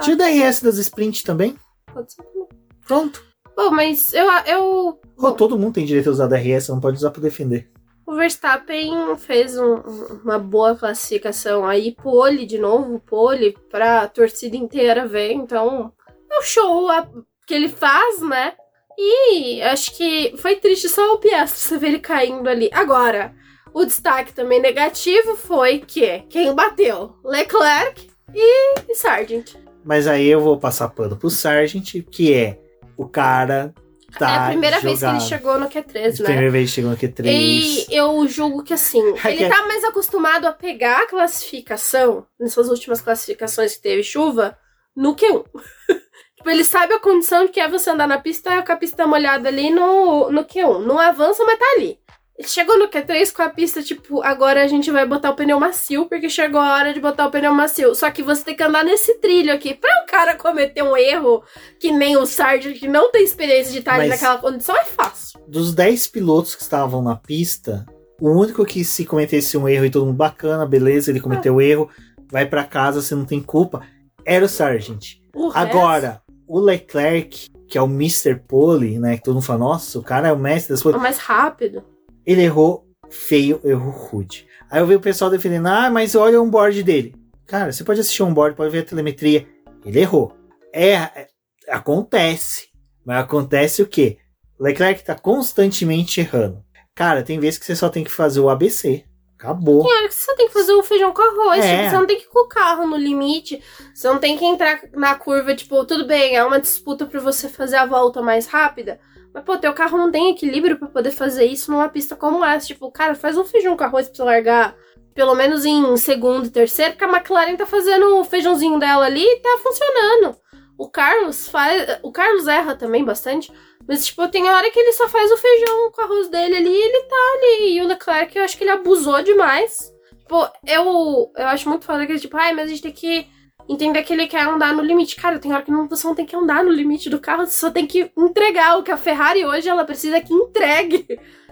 [0.00, 1.56] Tira o DRS das sprint também.
[1.92, 2.46] Pode ser também.
[2.86, 3.24] Pronto.
[3.56, 7.10] Bom, mas eu, eu Pô, todo mundo tem direito a usar DRS, não pode usar
[7.10, 7.70] pra defender.
[8.06, 14.56] O Verstappen fez um- um- uma boa classificação aí, pole de novo, pole pra torcida
[14.56, 15.92] inteira ver, então
[16.30, 17.08] é o show a-
[17.46, 18.54] que ele faz, né?
[18.98, 22.68] E acho que foi triste só o Piastri você ver ele caindo ali.
[22.72, 23.34] Agora,
[23.72, 27.14] o destaque também negativo foi que quem bateu?
[27.24, 29.54] Leclerc e, e Sargent.
[29.84, 32.58] Mas aí eu vou passar pano pro Sargent, que é
[33.02, 33.74] o cara
[34.18, 35.28] tá é a primeira vez que ele jogado.
[35.28, 36.24] chegou no Q3, né?
[36.24, 37.24] Primeira vez que chegou no Q3.
[37.26, 42.26] E eu julgo que assim, É ele que- tá mais acostumado a pegar a classificação,
[42.38, 44.56] nessas últimas classificações que teve chuva,
[44.94, 45.44] no Q1.
[46.36, 49.48] tipo, ele sabe a condição que é você andar na pista com a pista molhada
[49.48, 50.84] ali no, no Q1.
[50.84, 51.98] Não avança, mas tá ali.
[52.40, 56.06] Chegou no Q3 com a pista, tipo, agora a gente vai botar o pneu macio,
[56.06, 57.94] porque chegou a hora de botar o pneu macio.
[57.94, 59.74] Só que você tem que andar nesse trilho aqui.
[59.74, 61.44] Pra o cara cometer um erro
[61.78, 65.40] que nem o Sargent, que não tem experiência de estar Mas- naquela condição, é fácil.
[65.46, 67.84] Dos 10 pilotos que estavam na pista,
[68.20, 71.64] O único que se cometesse um erro e todo mundo bacana, beleza, ele cometeu Ah.
[71.64, 71.90] erro,
[72.30, 73.80] vai pra casa, você não tem culpa,
[74.24, 75.16] era o Sargent.
[75.34, 78.36] O Agora, o Leclerc, que é o Mr.
[78.46, 81.00] Pole, né, que todo mundo fala, nossa, o cara é o mestre das pole, o
[81.00, 81.82] mais rápido.
[82.26, 84.46] Ele errou feio, errou rude.
[84.70, 87.14] Aí eu vi o pessoal defendendo, ah, mas olha o onboard dele.
[87.46, 89.46] Cara, você pode assistir o onboard, pode ver a telemetria.
[89.84, 90.34] Ele errou.
[90.72, 91.28] É, é-
[91.68, 92.68] acontece.
[93.04, 94.18] Mas acontece o quê?
[94.58, 96.64] Leclerc tá constantemente errando.
[96.94, 99.04] Cara, tem vezes que você só tem que fazer o ABC.
[99.38, 99.84] Acabou.
[99.92, 101.64] É, você só tem que fazer o feijão com arroz.
[101.64, 101.76] É.
[101.78, 103.60] tipo, Você não tem que ir com o carro no limite.
[103.92, 107.48] Você não tem que entrar na curva, tipo, tudo bem, é uma disputa pra você
[107.48, 109.00] fazer a volta mais rápida.
[109.34, 112.66] Mas, pô, teu carro não tem equilíbrio pra poder fazer isso numa pista como essa.
[112.66, 114.76] Tipo, cara, faz um feijão com arroz pra você largar
[115.14, 119.22] pelo menos em segundo e terceiro, porque a McLaren tá fazendo o feijãozinho dela ali
[119.22, 120.36] e tá funcionando.
[120.78, 121.98] O Carlos faz.
[122.02, 123.52] O Carlos erra também bastante.
[123.86, 126.82] Mas, tipo, tem hora que ele só faz o feijão com arroz dele ali e
[126.82, 127.76] ele tá ali.
[127.76, 129.92] E o Leclerc, eu acho que ele abusou demais.
[130.20, 133.26] Tipo, eu, eu acho muito foda que, tipo, ai, mas a gente tem que
[133.72, 135.16] entender que ele quer andar no limite.
[135.16, 137.56] Cara, tem hora que não, você não tem que andar no limite do carro, você
[137.56, 138.78] só tem que entregar.
[138.78, 141.06] O que a Ferrari hoje, ela precisa que entregue.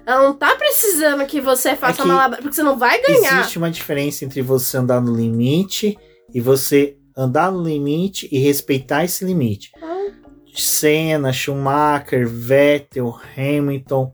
[0.07, 3.41] Ela não tá precisando que você faça que malabar, porque você não vai ganhar.
[3.41, 5.97] Existe uma diferença entre você andar no limite
[6.33, 9.71] e você andar no limite e respeitar esse limite.
[9.83, 10.11] Ah,
[10.55, 14.13] Senna, Schumacher, Vettel, Hamilton,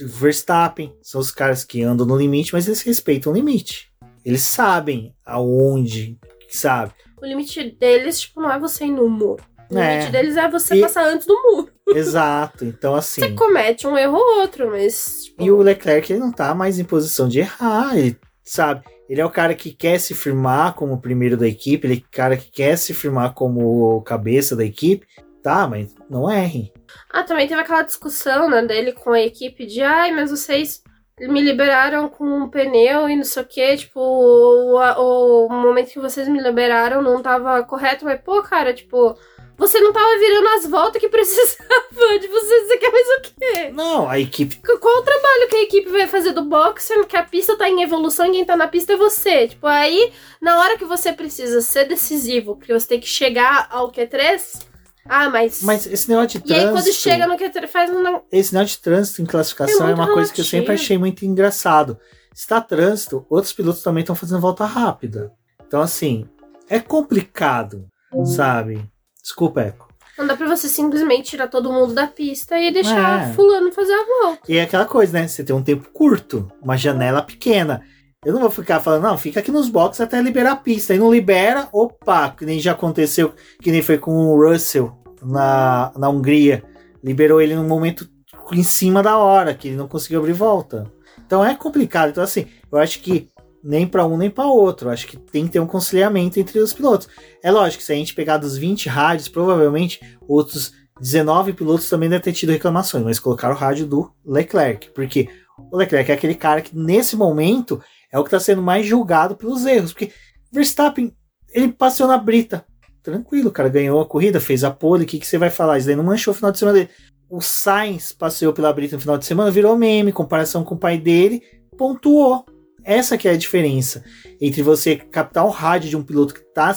[0.00, 3.90] Verstappen são os caras que andam no limite, mas eles respeitam o limite.
[4.24, 6.18] Eles sabem aonde,
[6.48, 6.92] sabe?
[7.22, 9.42] O limite deles, tipo, não é você ir no muro.
[9.70, 9.92] O É.
[9.98, 11.70] limite deles é você E- passar antes do muro.
[11.94, 12.64] Exato.
[12.64, 13.20] Então, assim.
[13.20, 15.24] Você comete um erro ou outro, mas.
[15.24, 18.82] Tipo, E o Leclerc ele não tá mais em posição de errar, ele sabe?
[19.08, 22.10] Ele é o cara que quer se firmar como primeiro da equipe, ele é o
[22.10, 25.04] cara que quer se firmar como cabeça da equipe,
[25.42, 25.66] tá?
[25.66, 26.72] Mas não erre.
[27.12, 30.82] Ah, também teve aquela discussão, né, dele com a equipe de ai, mas vocês
[31.28, 35.98] me liberaram com um pneu e não sei o que, tipo, o, o momento que
[36.00, 39.14] vocês me liberaram não tava correto, mas pô, cara, tipo,
[39.56, 43.70] você não tava virando as voltas que precisava de você, você quer mais o quê?
[43.74, 44.56] Não, a equipe.
[44.56, 47.56] Qu- Qual o trabalho que a equipe vai fazer do box, sendo que a pista
[47.56, 49.48] tá em evolução e quem tá na pista é você?
[49.48, 53.92] Tipo, aí, na hora que você precisa ser decisivo, porque você tem que chegar ao
[53.92, 54.69] Q3,
[55.06, 55.62] ah, mas...
[55.62, 56.72] Mas esse negócio de E aí, trânsito.
[56.84, 58.20] quando chega no Q3, faz um...
[58.30, 60.84] Esse negócio de trânsito em classificação É é, uma muito coisa que eu sempre relativo.
[60.84, 61.98] achei muito engraçado.
[62.34, 65.32] Se tá trânsito, outros pilotos também estão fazendo volta rápida.
[65.66, 66.28] Então, assim,
[66.68, 67.86] é complicado,
[68.24, 68.84] sabe?
[69.22, 69.88] Desculpa, Eco.
[70.18, 73.32] Não dá pra você simplesmente tirar todo mundo da pista e deixar É.
[73.32, 74.40] fulano fazer a volta.
[74.48, 75.26] E é aquela coisa, né?
[75.26, 77.82] Você tem um tempo curto, uma janela pequena.
[78.22, 80.92] Eu não vou ficar falando, não, fica aqui nos boxes até liberar a pista.
[80.92, 85.90] Aí não libera, opa, que nem já aconteceu, que nem foi com o Russell na,
[85.96, 86.62] na Hungria.
[87.02, 88.06] Liberou ele num momento
[88.52, 90.92] em cima da hora, que ele não conseguiu abrir volta.
[91.24, 92.10] Então é complicado.
[92.10, 93.30] Então, assim, eu acho que
[93.64, 94.88] nem para um nem para outro.
[94.88, 97.08] Eu acho que tem que ter um conciliamento entre os pilotos.
[97.42, 99.98] É lógico se a gente pegar dos 20 rádios, provavelmente
[100.28, 105.30] outros 19 pilotos também devem ter tido reclamações, mas colocaram o rádio do Leclerc, porque
[105.72, 107.82] o Leclerc é aquele cara que nesse momento
[108.12, 110.12] é o que está sendo mais julgado pelos erros, porque
[110.52, 111.12] Verstappen,
[111.52, 112.64] ele passeou na brita,
[113.02, 115.78] tranquilo, o cara ganhou a corrida, fez a pole, o que, que você vai falar?
[115.78, 116.90] Isso daí não manchou o final de semana dele.
[117.28, 120.98] O Sainz passeou pela brita no final de semana, virou meme, comparação com o pai
[120.98, 121.42] dele,
[121.78, 122.44] pontuou.
[122.82, 124.02] Essa que é a diferença
[124.40, 126.74] entre você captar o rádio de um piloto que está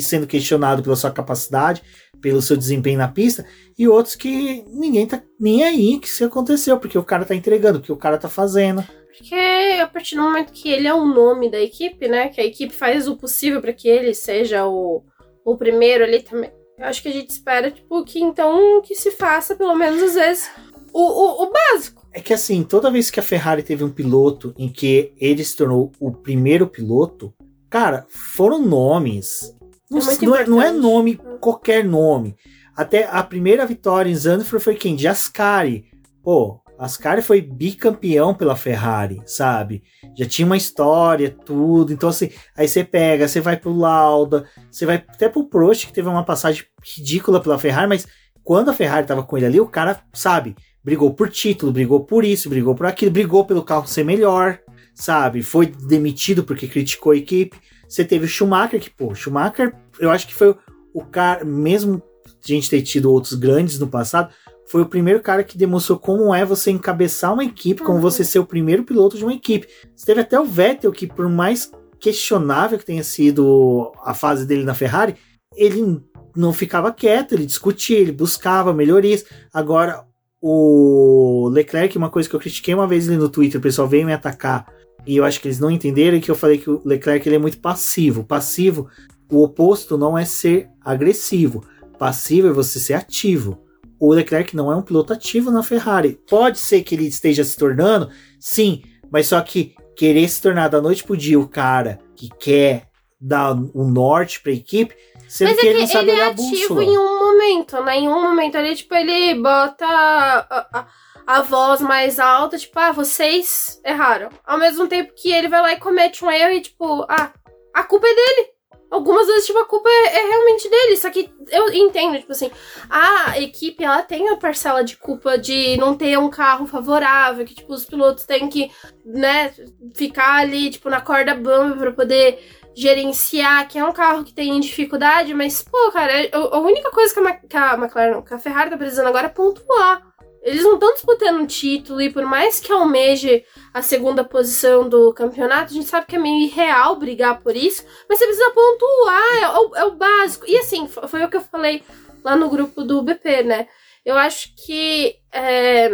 [0.00, 1.82] sendo questionado pela sua capacidade,
[2.20, 3.44] pelo seu desempenho na pista,
[3.76, 7.80] e outros que ninguém tá nem aí que isso aconteceu, porque o cara tá entregando,
[7.80, 8.84] porque o cara tá fazendo.
[9.16, 9.34] Porque
[9.80, 12.28] a partir do momento que ele é o nome da equipe, né?
[12.28, 15.02] Que a equipe faz o possível pra que ele seja o,
[15.44, 16.50] o primeiro ali também.
[16.78, 20.14] Eu acho que a gente espera, tipo, que então que se faça, pelo menos às
[20.14, 20.50] vezes,
[20.92, 22.06] o, o, o básico.
[22.12, 25.56] É que assim, toda vez que a Ferrari teve um piloto em que ele se
[25.56, 27.32] tornou o primeiro piloto,
[27.68, 29.54] cara, foram nomes.
[29.90, 32.34] Não, É não é, não é nome, qualquer nome.
[32.74, 34.96] Até a primeira vitória em Zandvoort foi quem?
[34.96, 35.84] De Ascari.
[36.22, 39.84] Pô, Ascari foi bicampeão pela Ferrari, sabe?
[40.18, 41.92] Já tinha uma história, tudo.
[41.92, 45.92] Então, assim, aí você pega, você vai pro Lauda, você vai até pro Prost, que
[45.92, 48.06] teve uma passagem ridícula pela Ferrari, mas
[48.42, 52.24] quando a Ferrari tava com ele ali, o cara, sabe, brigou por título, brigou por
[52.24, 54.58] isso, brigou por aquilo, brigou pelo carro ser melhor,
[54.92, 55.40] sabe?
[55.40, 57.56] Foi demitido porque criticou a equipe.
[57.88, 60.56] Você teve o Schumacher, que, pô, Schumacher, eu acho que foi
[60.92, 64.32] o cara, mesmo a gente ter tido outros grandes no passado,
[64.72, 68.00] foi o primeiro cara que demonstrou como é você encabeçar uma equipe, como Uhum.
[68.00, 69.68] você ser o primeiro piloto de uma equipe.
[69.94, 71.70] Você teve até o Vettel, que por mais
[72.00, 75.14] questionável que tenha sido a fase dele na Ferrari,
[75.54, 76.00] ele
[76.34, 79.26] não ficava quieto, ele discutia, ele buscava melhorias.
[79.52, 80.06] Agora,
[80.40, 84.06] o Leclerc, uma coisa que eu critiquei uma vez ali no Twitter, o pessoal veio
[84.06, 84.66] me atacar
[85.06, 87.38] e eu acho que eles não entenderam que eu falei que o Leclerc ele é
[87.38, 88.24] muito passivo.
[88.24, 88.88] Passivo,
[89.30, 91.62] o oposto não é ser agressivo.
[91.98, 93.60] Passivo é você ser ativo.
[94.02, 96.18] O Leclerc não é um piloto ativo na Ferrari.
[96.28, 100.80] Pode ser que ele esteja se tornando, sim, mas só que querer se tornar da
[100.80, 102.88] noite pro dia o cara que quer
[103.20, 104.92] dar o norte para a equipe,
[105.28, 107.98] sendo Mas que é ele que não sabe ele é ativo em um momento, né?
[107.98, 110.86] Em um momento ali, tipo, ele bota a, a,
[111.24, 114.30] a voz mais alta, tipo, ah, vocês erraram.
[114.44, 117.32] Ao mesmo tempo que ele vai lá e comete um erro e, tipo, ah,
[117.72, 118.48] a culpa é dele.
[118.92, 120.96] Algumas vezes, tipo, a culpa é, é realmente dele.
[120.98, 122.50] Só que eu entendo, tipo assim,
[122.90, 127.54] a equipe, ela tem a parcela de culpa de não ter um carro favorável, que,
[127.54, 128.70] tipo, os pilotos têm que,
[129.04, 129.52] né,
[129.94, 132.38] ficar ali, tipo, na corda bamba pra poder
[132.74, 137.20] gerenciar, que é um carro que tem dificuldade, mas, pô, cara, a, única coisa que
[137.20, 140.11] a, Ma- que a McLaren, não, que a Ferrari tá precisando agora é pontuar.
[140.42, 145.12] Eles não estão disputando um título, e por mais que almeje a segunda posição do
[145.14, 149.36] campeonato, a gente sabe que é meio irreal brigar por isso, mas você precisa pontuar,
[149.42, 150.44] é, o- é o básico.
[150.48, 151.82] E assim, fo- foi o que eu falei
[152.24, 153.68] lá no grupo do BP, né?
[154.04, 155.86] Eu acho que é,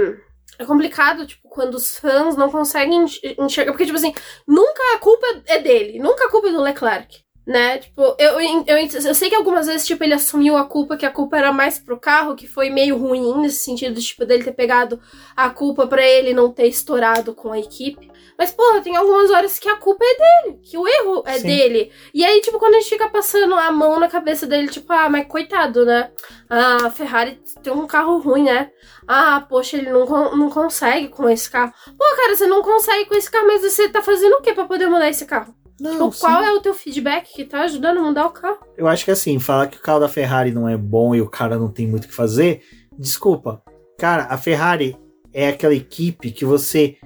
[0.58, 3.72] é complicado, tipo, quando os fãs não conseguem enx- enxergar.
[3.72, 4.14] Porque, tipo assim,
[4.46, 7.22] nunca a culpa é dele, nunca a culpa é do Leclerc.
[7.48, 7.78] Né?
[7.78, 11.10] Tipo, eu, eu, eu, sei que algumas vezes, tipo, ele assumiu a culpa, que a
[11.10, 15.00] culpa era mais pro carro, que foi meio ruim nesse sentido, tipo, dele ter pegado
[15.34, 18.10] a culpa pra ele não ter estourado com a equipe.
[18.36, 21.46] Mas, porra, tem algumas horas que a culpa é dele, que o erro é Sim.
[21.46, 21.90] dele.
[22.12, 25.08] E aí, tipo, quando a gente fica passando a mão na cabeça dele, tipo, ah,
[25.08, 26.10] mas coitado, né?
[26.50, 28.70] Ah, a Ferrari tem um carro ruim, né?
[29.08, 30.04] Ah, poxa, ele não,
[30.36, 31.72] não consegue com esse carro.
[31.86, 34.66] Pô, cara, você não consegue com esse carro, mas você tá fazendo o que pra
[34.66, 35.54] poder mudar esse carro?
[35.80, 38.58] Não, Tipo, qual é o teu feedback que tá ajudando a mudar o carro?
[38.76, 41.28] Eu acho que assim, falar que o carro da Ferrari não é bom e o
[41.28, 42.62] cara não tem muito o que fazer,
[42.98, 43.62] desculpa.
[43.98, 44.96] Cara, a Ferrari
[45.32, 46.96] é aquela equipe que você.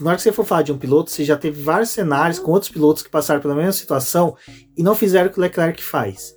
[0.00, 2.52] Na hora que você for falar de um piloto, você já teve vários cenários com
[2.52, 4.36] outros pilotos que passaram pela mesma situação
[4.76, 6.34] e não fizeram o que o Leclerc faz.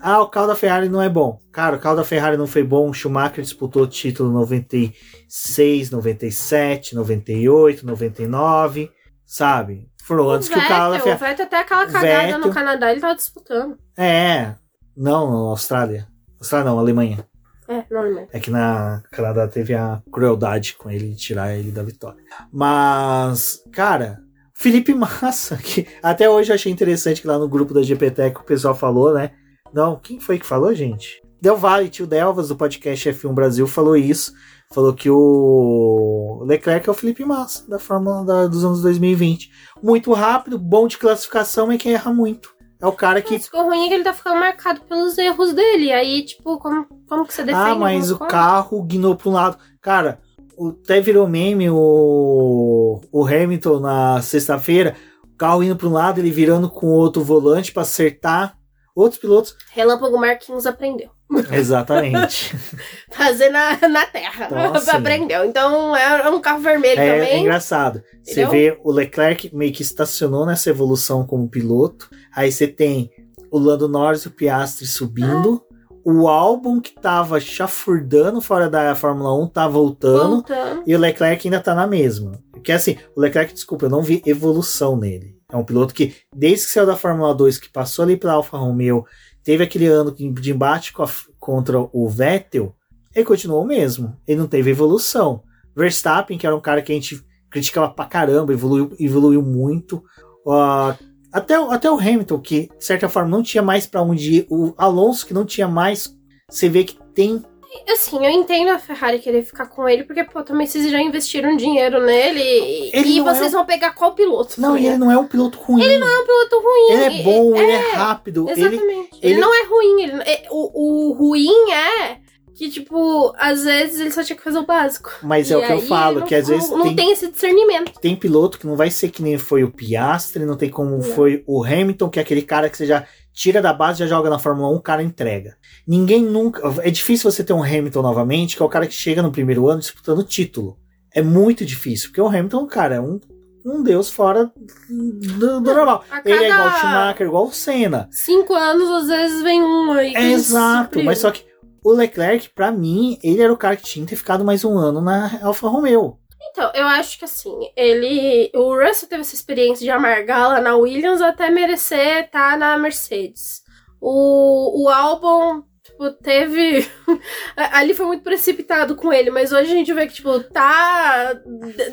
[0.00, 1.40] Ah, o carro da Ferrari não é bom.
[1.50, 2.90] Cara, o carro da Ferrari não foi bom.
[2.90, 8.90] O Schumacher disputou o título em 96, 97, 98, 99,
[9.24, 9.88] sabe?
[10.04, 11.00] Foram antes que o Vettel, Ferrari.
[11.00, 12.38] o Vettel até aquela cagada Vettel.
[12.38, 13.78] no Canadá, ele tava disputando.
[13.96, 14.54] É,
[14.94, 16.06] não, na Austrália.
[16.38, 17.26] Austrália não, Alemanha.
[17.66, 18.28] É, não lembro.
[18.30, 22.22] É que na Canadá teve a crueldade com ele tirar ele da vitória.
[22.52, 24.18] Mas, cara,
[24.52, 28.40] Felipe Massa, que até hoje eu achei interessante que lá no grupo da GPT que
[28.40, 29.30] o pessoal falou, né?
[29.72, 31.22] Não, quem foi que falou, gente?
[31.40, 34.32] Del Valle, tio Delvas, do podcast F1 Brasil, falou isso.
[34.74, 39.50] Falou que o Leclerc é o Felipe Massa, da Fórmula da- dos anos 2020.
[39.82, 42.52] Muito rápido, bom de classificação, mas que erra muito.
[42.80, 45.52] É o cara que Mas o ruim é que ele tá ficando marcado pelos erros
[45.54, 45.92] dele.
[45.92, 47.70] Aí, tipo, como, como que você defende?
[47.70, 49.56] Ah, mas o carro guinou para um lado.
[49.80, 50.18] Cara,
[50.56, 54.96] o- até virou meme o, o Hamilton na sexta-feira.
[55.22, 58.56] O carro indo para um lado, ele virando com outro volante para acertar
[58.94, 59.56] outros pilotos.
[59.72, 61.10] Relâmpago Marquinhos aprendeu.
[61.52, 62.54] Exatamente.
[63.10, 64.48] Fazer na, na terra.
[64.74, 65.44] Assim, aprendeu.
[65.44, 67.40] Então é, é um carro vermelho é, é também.
[67.40, 68.02] engraçado.
[68.22, 72.08] Você vê o Leclerc meio que estacionou nessa evolução como piloto.
[72.34, 73.10] Aí você tem
[73.50, 75.62] o Lando Norris e o Piastri subindo.
[76.06, 80.34] O álbum que tava chafurdando fora da Fórmula 1 tá voltando.
[80.34, 80.82] Voltando.
[80.86, 82.38] E o Leclerc ainda tá na mesma.
[82.52, 85.34] Porque assim, o Leclerc, desculpa, eu não vi evolução nele.
[85.54, 88.56] É um piloto que, desde que saiu da Fórmula 2, que passou ali pela Alfa
[88.58, 89.04] Romeo,
[89.44, 92.74] teve aquele ano de embate a- contra o Vettel,
[93.14, 94.16] ele continuou o mesmo.
[94.26, 95.42] Ele não teve evolução.
[95.76, 100.02] Verstappen, que era um cara que a gente criticava pra caramba, evoluiu, evoluiu muito.
[100.48, 100.96] Ah,
[101.32, 104.46] até, até o Hamilton, que de certa forma não tinha mais pra onde ir.
[104.50, 106.16] O Alonso, que não tinha mais.
[106.50, 107.44] Você vê que tem
[107.90, 111.56] Assim, eu entendo a Ferrari querer ficar com ele, porque, pô, também vocês já investiram
[111.56, 114.60] dinheiro nele e, Ele e não é vocês um- vão pegar qual piloto?
[114.60, 115.82] Não, ele não é um piloto ruim.
[115.82, 116.92] Ele não é um piloto ruim.
[116.92, 118.48] Ele é bom, ele é rápido.
[118.48, 119.08] Ele, Exatamente.
[119.22, 120.02] Ele, ele- não é ruim.
[120.02, 122.18] Ele, é- o, o ruim é
[122.54, 125.10] que, tipo, às vezes ele só tinha que fazer o básico.
[125.22, 127.28] mas é E o que eu falo, não- que às vezes não, tem, tem esse
[127.28, 127.98] discernimento.
[128.00, 131.42] tem piloto que não vai ser que nem foi o Piastri, não tem como foi
[131.48, 133.04] o Hamilton, que é aquele cara que você já
[133.34, 135.56] tira da base, já joga na Fórmula 1, o cara entrega.
[135.86, 136.62] Ninguém nunca.
[136.82, 139.68] É difícil você ter um Hamilton novamente, que é o cara que chega no primeiro
[139.68, 140.78] ano disputando título.
[141.12, 143.20] É muito difícil, porque o Hamilton, cara, é um,
[143.66, 144.50] um deus fora
[144.88, 146.04] do, do normal.
[146.24, 148.08] Ele é igual o Schumacher, igual o Senna.
[148.12, 150.14] Cinco anos, às vezes, vem um aí.
[150.14, 151.44] É exato, mas só que
[151.84, 154.78] o Leclerc, pra mim, ele era o cara que tinha que ter ficado mais um
[154.78, 156.18] ano na Alfa Romeo.
[156.50, 158.50] Então, eu acho que assim, ele.
[158.54, 163.62] O Russell teve essa experiência de amargar lá na Williams até merecer estar na Mercedes.
[164.00, 166.88] O, o álbum tipo, teve.
[167.56, 171.34] ali foi muito precipitado com ele, mas hoje a gente vê que, tipo, tá.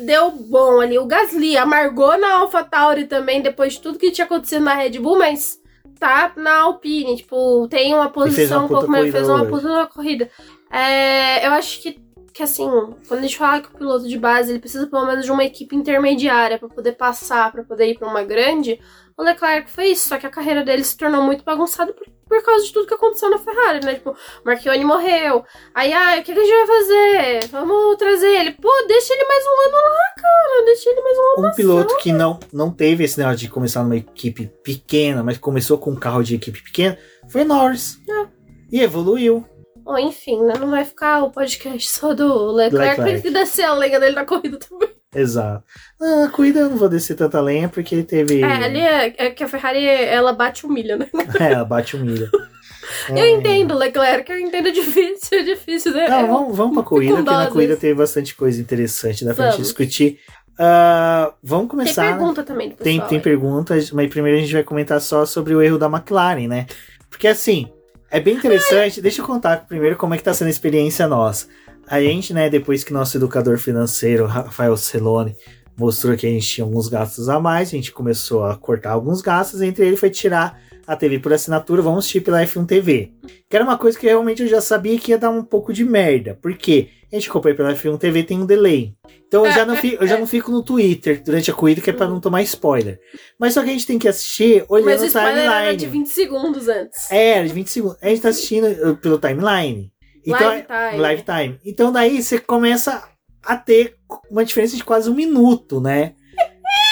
[0.04, 0.98] Deu bom ali.
[0.98, 5.18] O Gasly amargou na AlphaTauri também, depois de tudo que tinha acontecido na Red Bull,
[5.18, 5.60] mas
[5.98, 10.28] tá na Alpine, tipo, tem uma posição um pouco melhor, fez uma puta na corrida.
[10.68, 11.96] É, eu acho que
[12.32, 12.66] que assim,
[13.06, 15.44] quando a gente fala que o piloto de base ele precisa pelo menos de uma
[15.44, 18.80] equipe intermediária para poder passar, para poder ir para uma grande,
[19.16, 22.42] o Leclerc foi isso, só que a carreira dele se tornou muito bagunçada por, por
[22.42, 23.94] causa de tudo que aconteceu na Ferrari, né?
[23.94, 25.44] Tipo, Marchione morreu.
[25.74, 27.48] Aí, ah, o que, que a gente vai fazer?
[27.50, 28.52] Vamos trazer ele.
[28.52, 30.64] Pô, deixa ele mais um ano lá, cara.
[30.64, 33.82] Deixa ele mais um ano Um piloto que não, não teve esse negócio de começar
[33.82, 37.98] numa equipe pequena, mas começou com um carro de equipe pequena, foi Norris.
[38.08, 38.26] É.
[38.72, 39.44] E evoluiu.
[39.84, 40.54] Bom, enfim, né?
[40.58, 43.22] Não vai ficar o podcast só do Leclerc, Leclerc.
[43.22, 44.88] tem que descer a lenha dele na corrida também.
[45.14, 45.64] Exato.
[46.00, 48.40] Ah, corrida eu não vou descer tanta lenha porque ele teve.
[48.40, 51.08] É, ali é, é que a Ferrari ela bate humilha, né?
[51.38, 52.30] é, ela bate humilha.
[53.10, 53.30] eu é...
[53.30, 56.08] entendo, Leclerc, eu entendo é difícil, é difícil, né?
[56.08, 59.62] Não, vamos, vamos pra corrida, porque na corrida teve bastante coisa interessante, dá pra gente
[59.62, 60.18] discutir.
[60.52, 62.02] Uh, vamos começar.
[62.02, 62.98] Tem pergunta também do pessoal.
[62.98, 66.46] Tem, tem perguntas, mas primeiro a gente vai comentar só sobre o erro da McLaren,
[66.46, 66.66] né?
[67.10, 67.70] Porque assim,
[68.12, 69.00] é bem interessante.
[69.00, 71.46] Deixa eu contar primeiro como é que tá sendo a experiência nossa.
[71.86, 75.34] A gente, né, depois que nosso educador financeiro, Rafael Celone,
[75.76, 79.20] mostrou que a gente tinha alguns gastos a mais, a gente começou a cortar alguns
[79.20, 83.12] gastos, entre ele foi tirar a TV por assinatura, vamos assistir pela F1 TV.
[83.48, 85.84] Que era uma coisa que realmente eu já sabia que ia dar um pouco de
[85.84, 86.38] merda.
[86.40, 88.94] Porque a gente comprou pela F1 TV tem um delay.
[89.28, 91.90] Então eu já não fico, eu já não fico no Twitter durante a corrida, que
[91.90, 92.98] é pra não tomar spoiler.
[93.38, 95.66] Mas só que a gente tem que assistir olhando Mas o spoiler timeline.
[95.68, 97.10] Era de 20 segundos antes.
[97.10, 97.98] É, era de 20 segundos.
[98.02, 99.92] A gente tá assistindo uh, pelo timeline.
[100.24, 101.00] Então, live time.
[101.00, 101.60] Live time.
[101.64, 103.02] Então daí você começa
[103.44, 103.96] a ter
[104.30, 106.14] uma diferença de quase um minuto, né?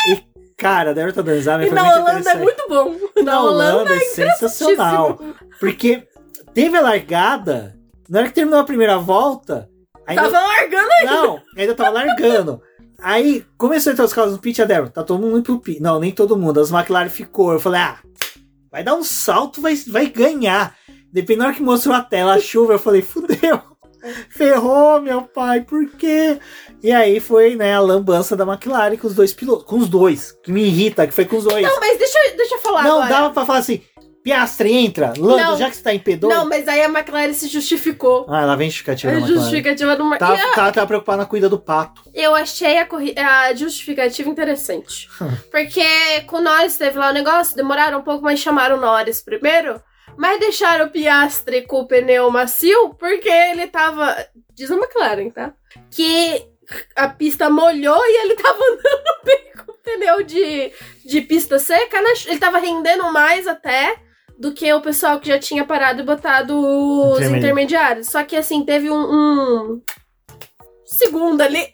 [0.09, 0.23] E,
[0.57, 2.97] cara, da aerodinâmica e na Holanda é muito bom.
[3.17, 5.19] Na, na Holanda, Holanda é, é sensacional.
[5.59, 6.07] Porque
[6.55, 7.79] teve a largada,
[8.09, 9.71] na hora que terminou a primeira volta,
[10.11, 10.23] Ainda...
[10.23, 11.13] Tava largando ainda.
[11.13, 12.63] Não, ainda tava largando.
[13.01, 15.61] Aí começou a entrar os carros no pit, a Débora, tá todo mundo indo pro
[15.61, 15.81] pit.
[15.81, 16.61] Não, nem todo mundo.
[16.61, 17.53] As McLaren ficou.
[17.53, 17.99] Eu falei, ah,
[18.71, 20.75] vai dar um salto, vai, vai ganhar.
[21.13, 23.61] Dependendo da hora que mostrou a tela, a chuva, eu falei, fudeu.
[24.31, 26.39] Ferrou, meu pai, por quê?
[26.83, 29.65] E aí foi, né, a lambança da McLaren com os dois pilotos.
[29.65, 30.33] Com os dois.
[30.43, 31.67] Que me irrita, que foi com os dois.
[31.67, 33.09] Não, mas deixa, deixa eu falar Não, agora.
[33.09, 33.83] dava pra falar assim,
[34.23, 35.15] Piastre, entra.
[35.17, 36.29] Lando, não, já que você tá em P2.
[36.29, 38.27] Não, mas aí a McLaren se justificou.
[38.29, 40.19] Ah, ela vem justificativa a justificativa do a...
[40.19, 42.03] tava, tava preocupada na cuida do pato.
[42.13, 43.15] Eu achei a, corri...
[43.19, 45.09] a justificativa interessante.
[45.51, 45.83] porque
[46.27, 49.81] com o Norris teve lá o negócio, demoraram um pouco, mas chamaram o Norris primeiro.
[50.17, 54.17] Mas deixaram o Piastre com o pneu macio, porque ele tava.
[54.55, 55.55] Diz a McLaren, tá?
[55.91, 56.47] Que
[56.95, 60.73] a pista molhou e ele tava andando bem com o pneu de,
[61.05, 62.11] de pista seca, né?
[62.27, 63.97] Ele tava rendendo mais até
[64.39, 68.07] do que o pessoal que já tinha parado e botado os intermediários.
[68.07, 69.83] Só que assim, teve um, um
[70.85, 71.67] segundo ali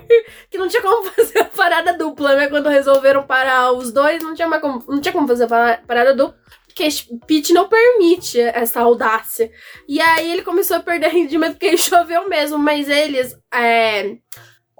[0.50, 2.48] que não tinha como fazer a parada dupla, né?
[2.48, 6.14] Quando resolveram parar os dois, não tinha, mais como, não tinha como fazer a parada
[6.14, 6.38] dupla.
[6.78, 6.88] Porque
[7.26, 9.50] Pete não permite essa audácia.
[9.88, 13.36] E aí ele começou a perder rendimento porque choveu mesmo, mas eles.
[13.52, 14.16] É,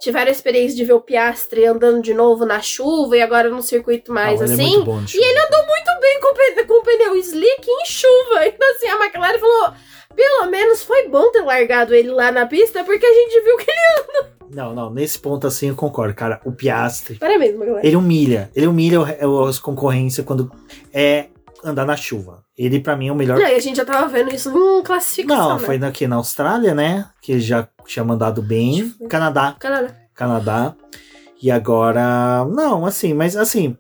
[0.01, 3.61] tiveram a experiência de ver o Piastre andando de novo na chuva e agora num
[3.61, 4.77] circuito mais assim.
[4.77, 8.47] É e ele andou muito bem com, com o pneu slick em chuva.
[8.47, 9.73] Então, assim, a McLaren falou:
[10.15, 13.69] pelo menos foi bom ter largado ele lá na pista, porque a gente viu que
[13.69, 14.39] ele anda.
[14.51, 16.41] Não, não, nesse ponto assim eu concordo, cara.
[16.45, 17.17] O Piastre.
[17.17, 17.81] Parabéns, McLaren.
[17.83, 18.51] Ele humilha.
[18.55, 19.01] Ele humilha
[19.49, 20.51] as concorrências quando
[20.93, 21.27] é
[21.65, 22.45] andar na chuva.
[22.57, 23.39] Ele, para mim, é o melhor.
[23.39, 25.49] E a gente já tava vendo isso em classificação.
[25.51, 25.65] Não, né?
[25.65, 27.07] foi aqui na Austrália, né?
[27.23, 28.95] Que já tinha mandado bem.
[29.09, 29.57] Canadá.
[29.59, 29.95] Canadá.
[30.15, 30.77] Canadá.
[31.43, 32.45] E agora.
[32.47, 33.77] Não, assim, mas assim.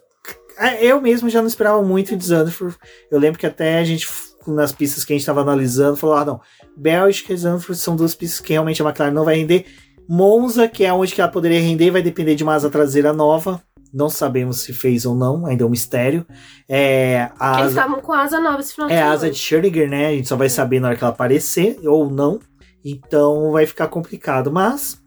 [0.58, 2.76] É, eu mesmo já não esperava muito de Zandvoort.
[3.10, 4.08] Eu lembro que até a gente,
[4.46, 6.40] nas pistas que a gente estava analisando, falou: ah, não,
[6.76, 9.66] Bélgica e Zandvoort são duas pistas que realmente a McLaren não vai render.
[10.08, 13.62] Monza, que é onde que ela poderia render, vai depender de uma asa traseira nova.
[13.92, 16.26] Não sabemos se fez ou não, ainda é um mistério.
[16.68, 19.88] É, a Eles estavam com a asa nova esse final É a asa de Schrödinger,
[19.88, 20.08] né?
[20.08, 22.38] A gente só vai saber na hora que ela aparecer ou não.
[22.84, 24.52] Então vai ficar complicado.
[24.52, 25.00] Mas,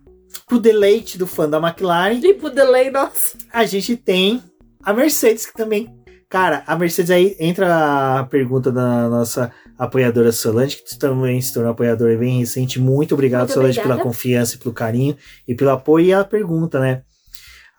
[0.47, 2.19] pro deleite do fã da McLaren.
[2.23, 3.38] E pro delay, nossa.
[3.53, 4.41] A gente tem
[4.84, 5.95] a Mercedes, que também.
[6.29, 11.71] Cara, a Mercedes aí entra a pergunta da nossa apoiadora Solange, que também se tornou
[11.71, 12.79] apoiadora bem recente.
[12.79, 13.99] Muito obrigado, Muito Solange, obrigada.
[13.99, 15.17] pela confiança e pelo carinho
[15.47, 16.05] e pelo apoio.
[16.05, 17.01] E a pergunta, né?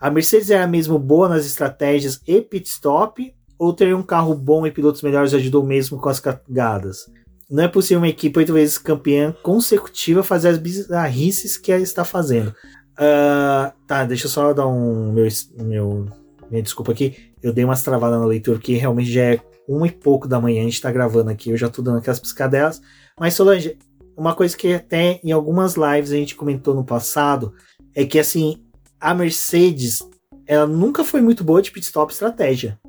[0.03, 4.67] A Mercedes era mesmo boa nas estratégias e pit stop, ou ter um carro bom
[4.67, 7.09] e pilotos melhores ajudou mesmo com as cagadas?
[7.49, 12.03] Não é possível uma equipe oito vezes campeã consecutiva fazer as bizarrices que ela está
[12.03, 12.49] fazendo.
[12.49, 15.25] Uh, tá, deixa eu só dar um meu,
[15.61, 16.05] meu
[16.51, 17.31] minha desculpa aqui.
[17.41, 20.59] Eu dei umas travadas na leitura que realmente já é uma e pouco da manhã,
[20.59, 22.81] a gente tá gravando aqui, eu já tô dando aquelas piscadelas.
[23.17, 23.77] Mas, Solange,
[24.17, 27.53] uma coisa que até em algumas lives a gente comentou no passado
[27.95, 28.61] é que, assim,
[29.03, 30.01] a Mercedes,
[30.47, 32.79] ela nunca foi muito boa de pit stop estratégia.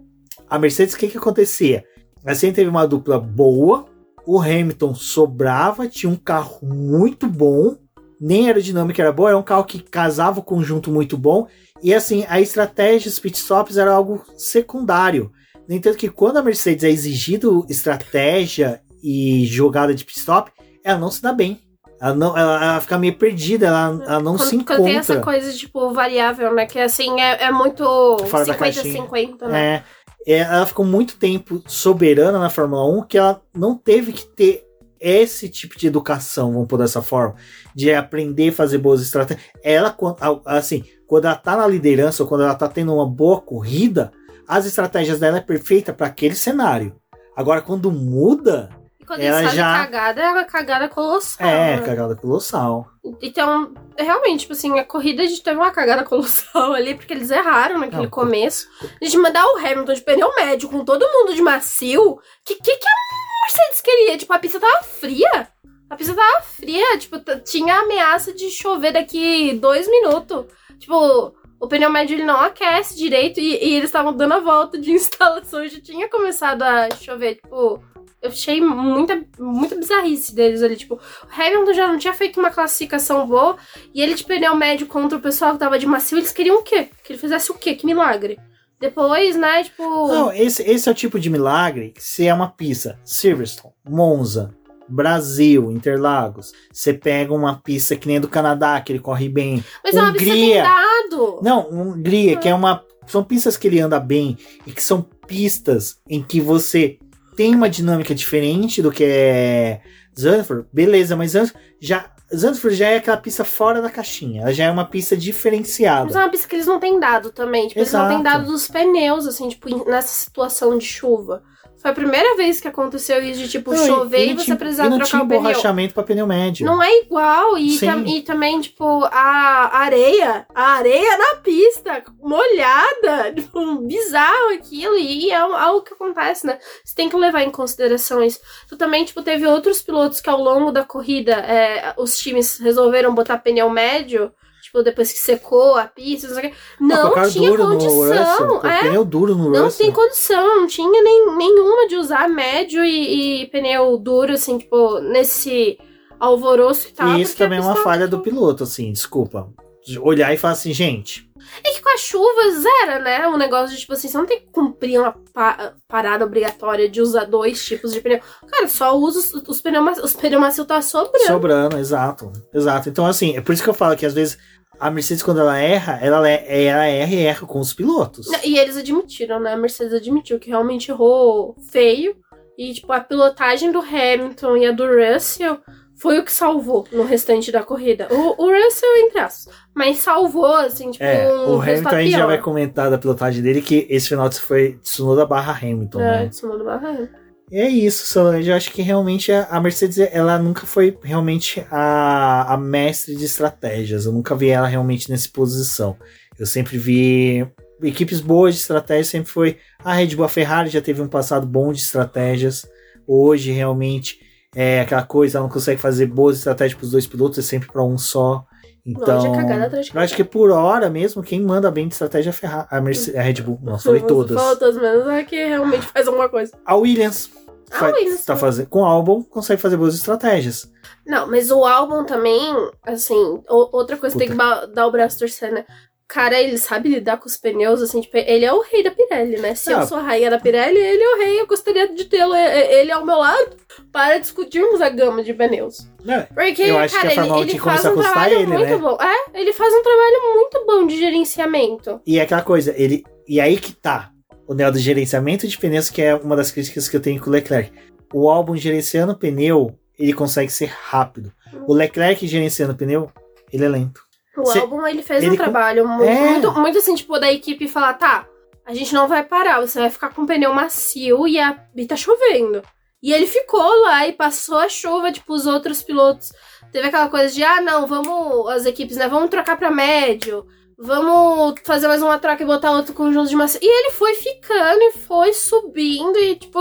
[0.48, 1.84] A Mercedes, o que que acontecia?
[2.24, 3.86] Assim, teve uma dupla boa,
[4.24, 7.76] o Hamilton sobrava, tinha um carro muito bom,
[8.20, 11.48] nem aerodinâmica era boa, era um carro que casava o conjunto muito bom,
[11.82, 15.32] e assim, a estratégia dos pitstops era algo secundário.
[15.68, 20.52] No entanto, que quando a Mercedes é exigido estratégia e jogada de pitstop,
[20.84, 21.63] ela não se dá bem.
[22.05, 24.76] Ela, não, ela, ela fica meio perdida, ela, ela não quando, se encontra.
[24.76, 26.66] Quando tem essa coisa, tipo, variável, né?
[26.66, 27.82] Que assim, é, é muito
[28.26, 29.82] Fora da 50-50, né?
[30.26, 34.26] É, é, ela ficou muito tempo soberana na Fórmula 1 que ela não teve que
[34.26, 34.66] ter
[35.00, 37.36] esse tipo de educação, vamos pôr dessa forma,
[37.74, 39.46] de aprender a fazer boas estratégias.
[39.62, 39.96] Ela,
[40.44, 44.12] assim, quando ela tá na liderança ou quando ela tá tendo uma boa corrida,
[44.46, 46.96] as estratégias dela é perfeita para aquele cenário.
[47.34, 48.68] Agora, quando muda,
[49.07, 51.46] quando ela eles já- cagada, é uma cagada colossal.
[51.46, 51.82] é né?
[51.82, 52.88] cagada colossal.
[53.22, 57.78] Então, realmente, tipo assim, a corrida gente teve uma cagada colossal ali, porque eles erraram
[57.78, 58.66] naquele Não, começo.
[59.00, 62.76] A gente mandar o Hamilton de pneu médio com todo mundo de macio, que que,
[62.76, 64.16] que a Mercedes queria?
[64.18, 65.48] Tipo, a pista tava fria.
[65.90, 70.46] A pista tava fria, tipo, tinha ameaça de chover daqui dois minutos.
[70.78, 74.78] Tipo, o pneu médio ele não aquece direito e, e eles estavam dando a volta
[74.78, 77.36] de instalação e já tinha começado a chover.
[77.36, 77.82] Tipo,
[78.24, 80.76] eu achei muita, muita bizarrice deles ali.
[80.76, 83.56] Tipo, o Hamilton já não tinha feito uma classificação boa
[83.92, 86.62] e ele de pneu médio contra o pessoal que tava de macio, eles queriam o
[86.62, 86.88] quê?
[87.04, 87.74] Que ele fizesse o quê?
[87.74, 88.38] Que milagre.
[88.80, 90.08] Depois, né, tipo.
[90.08, 94.54] Não, esse, esse é o tipo de milagre que se é uma pista Silverstone, Monza,
[94.88, 99.62] Brasil, Interlagos, você pega uma pista que nem do Canadá, que ele corre bem.
[99.82, 100.62] mas é uma pista Hungria.
[100.62, 101.40] blindado.
[101.42, 102.82] Não, Hungria, que é uma.
[103.06, 106.98] São pistas que ele anda bem e que são pistas em que você
[107.37, 109.80] tem uma dinâmica diferente do que é
[110.18, 111.32] Zandvoort, beleza, mas
[111.80, 116.07] já, Zandvoort já é aquela pista fora da caixinha, ela já é uma pista diferenciada.
[116.07, 117.68] Mas é uma pista que eles não têm dado também.
[117.68, 121.43] Tipo, eles não têm dado dos pneus, assim, tipo, nessa situação de chuva.
[121.85, 124.57] Foi a primeira vez que aconteceu isso de, tipo, Não, chover e, não você tinha-
[124.57, 125.43] precisar e não trocar tinha o pneu.
[125.43, 126.64] borrachamento para pneu médio.
[126.64, 127.59] Não é igual.
[127.59, 130.47] E, tam- e também, tipo, a areia.
[130.55, 133.35] A areia na pista, molhada.
[133.37, 134.97] Tipo, bizarro aquilo.
[134.97, 136.59] E é algo que acontece, né?
[136.82, 138.41] Você tem que levar em consideração isso.
[138.66, 143.14] Tu também, tipo, teve outros pilotos que ao longo da corrida é, os times resolveram
[143.14, 144.32] botar pneu médio.
[144.74, 146.52] Tipo, depois que secou a pista, não quê.
[146.80, 148.48] Não tinha condição.
[148.56, 149.86] Russell, é, pneu duro no não Russell.
[149.86, 154.98] tem condição, não tinha nem, nenhuma de usar médio e, e pneu duro, assim, tipo,
[154.98, 155.78] nesse
[156.18, 157.16] alvoroço que tava.
[157.16, 159.48] E isso também é uma falha do piloto, assim, desculpa.
[159.86, 161.28] De Olhar e falar assim, gente,
[161.62, 163.28] É que com a chuva zera, né?
[163.28, 167.02] O negócio de, tipo assim, você não tem que cumprir uma pa- parada obrigatória de
[167.02, 168.18] usar dois tipos de pneu.
[168.50, 170.06] Cara, só usa os, os pneus macios.
[170.06, 171.26] Os pneus macios tá sobrando.
[171.26, 172.32] sobrando, exato.
[172.54, 172.88] Exato.
[172.88, 174.38] Então, assim, é por isso que eu falo que às vezes
[174.78, 178.26] a Mercedes, quando ela erra, ela, ela erra e erra com os pilotos.
[178.44, 179.52] E eles admitiram, né?
[179.52, 182.16] A Mercedes admitiu que realmente errou feio.
[182.56, 185.58] E, tipo, a pilotagem do Hamilton e a do Russell
[185.96, 188.06] foi o que salvou no restante da corrida.
[188.10, 189.54] O, o Russell, entre aspas.
[189.74, 193.42] Mas salvou, assim, tipo, É, um o Hamilton a gente já vai comentar da pilotagem
[193.42, 196.28] dele que esse final foi Tsunoda barra Hamilton, É, né?
[196.28, 196.92] Tsunoda barra.
[196.92, 197.08] E
[197.51, 198.49] é isso, Solange.
[198.49, 204.07] Eu acho que realmente a Mercedes, ela nunca foi realmente a, a mestre de estratégias.
[204.07, 205.97] Eu nunca vi ela realmente nessa posição.
[206.38, 207.47] Eu sempre vi
[207.82, 211.47] equipes boas de estratégia, sempre foi a Red Bull, a Ferrari já teve um passado
[211.47, 212.66] bom de estratégias.
[213.07, 214.20] Hoje, realmente,
[214.55, 217.68] é aquela coisa, ela não consegue fazer boas estratégias para os dois pilotos, é sempre
[217.70, 218.47] para um só.
[218.87, 222.66] Então, é eu acho que por hora mesmo, quem manda bem de estratégia é a,
[222.70, 223.59] a, Mercedes, a Red Bull.
[223.62, 224.37] Nossa, falei todas.
[224.37, 226.53] Falou todas, menos a que realmente faz alguma coisa.
[226.66, 227.30] A Williams,
[227.70, 230.70] A fa- Williams, tá fazendo com o álbum, consegue fazer boas estratégias.
[231.07, 232.41] Não, mas o álbum também,
[232.87, 235.64] assim, outra coisa que tem que dar o braço a torcer, né?
[236.07, 239.38] Cara, ele sabe lidar com os pneus, assim, tipo, ele é o rei da Pirelli,
[239.40, 239.55] né?
[239.55, 239.80] Se Ah.
[239.80, 242.80] eu sou a rainha da Pirelli, ele é o rei, eu gostaria de tê-lo, é-
[242.80, 243.57] ele ao meu lado,
[243.90, 245.88] para discutirmos a gama de pneus.
[246.05, 246.28] Né?
[246.34, 248.46] Porque, Eu acho que cara, a ele, Fórmula 1 ele que faz um trabalho ele,
[248.46, 248.76] muito né?
[248.76, 248.98] bom.
[249.00, 252.00] É, ele faz um trabalho muito bom de gerenciamento.
[252.07, 253.02] E é aquela coisa, ele.
[253.26, 254.11] E aí que tá.
[254.46, 257.30] O Neo do gerenciamento de pneus, que é uma das críticas que eu tenho com
[257.30, 257.72] o Leclerc.
[258.12, 261.32] O álbum gerenciando pneu, ele consegue ser rápido.
[261.66, 263.11] O Leclerc gerenciando pneu,
[263.50, 264.02] ele é lento.
[264.41, 266.30] O Cê- álbum, ele fez ele um com- trabalho muito, É.
[266.30, 268.26] muito, muito assim, tipo, da equipe falar, tá,
[268.66, 271.87] a gente não vai parar, você vai ficar com o pneu macio e, a, e
[271.87, 272.62] tá chovendo.
[273.03, 276.32] E ele ficou lá e passou a chuva, tipo, os outros pilotos.
[276.72, 280.45] Teve aquela coisa de, ah, não, vamos, as equipes, né, vamos trocar pra médio.
[280.76, 283.61] vamos fazer mais uma troca e botar outro conjunto de macio.
[283.62, 286.59] E ele foi ficando e foi subindo e, tipo,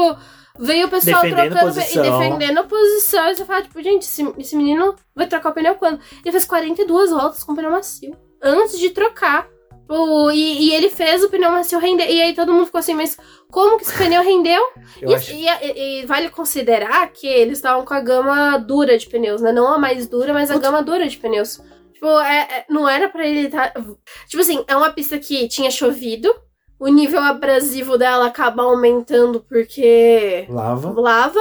[0.60, 2.06] veio o pessoal Defendendo trocando posição.
[2.06, 3.30] e defendendo a posição.
[3.30, 5.99] E você fala, tipo, gente, esse, esse menino vai trocar o pneu quando?
[6.24, 8.16] Ele fez 42 voltas com o pneu macio.
[8.41, 9.47] Antes de trocar.
[9.89, 12.10] O- e, e ele fez o pneu macio render.
[12.10, 13.18] E aí todo mundo ficou assim, mas
[13.51, 14.64] como que esse pneu rendeu?
[15.01, 19.41] Eu E, e- e- vale considerar que eles estavam com a gama dura de pneus,
[19.41, 19.51] né?
[19.51, 21.60] Não a mais dura, mas a gama dura de pneus.
[21.93, 23.74] Tipo, é- é- não era pra ele estar.
[24.28, 26.34] Tipo assim, é uma pista que tinha chovido.
[26.84, 30.92] O nível abrasivo dela acaba aumentando porque Lava.
[31.00, 31.40] lava.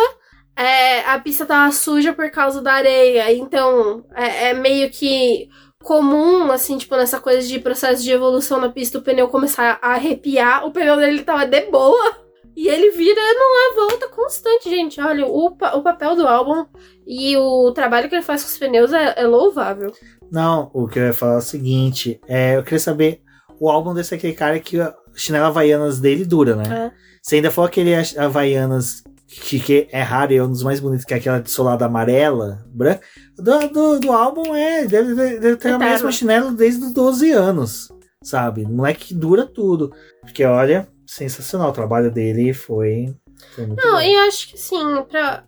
[0.57, 3.33] É, a pista tava suja por causa da areia.
[3.33, 5.49] Então, é, é meio que
[5.83, 9.95] comum, assim, tipo, nessa coisa de processo de evolução na pista, o pneu começar a
[9.95, 10.65] arrepiar.
[10.65, 12.23] O pneu dele tava de boa.
[12.55, 15.01] E ele vira numa volta constante, gente.
[15.01, 16.67] Olha, o, pa- o papel do álbum
[17.05, 19.91] e o trabalho que ele faz com os pneus é, é louvável.
[20.31, 23.23] Não, o que eu ia falar é o seguinte: é, eu queria saber.
[23.59, 24.77] O álbum desse aquele cara que
[25.15, 26.87] chinela Havaianas dele dura, né?
[26.87, 26.93] É.
[27.23, 31.05] Você ainda falou aquele Havaianas que, que é raro e é um dos mais bonitos,
[31.05, 33.01] que é aquela de solada amarela, branca.
[33.37, 35.79] Do, do, do álbum é, deve, deve ter a Eterno.
[35.79, 37.89] mesma chinela desde os 12 anos,
[38.23, 38.67] sabe?
[38.67, 39.93] Moleque que dura tudo.
[40.21, 41.71] Porque olha, sensacional.
[41.71, 43.15] O trabalho dele foi.
[43.55, 44.01] foi muito Não, bom.
[44.01, 45.45] e eu acho que sim, pra...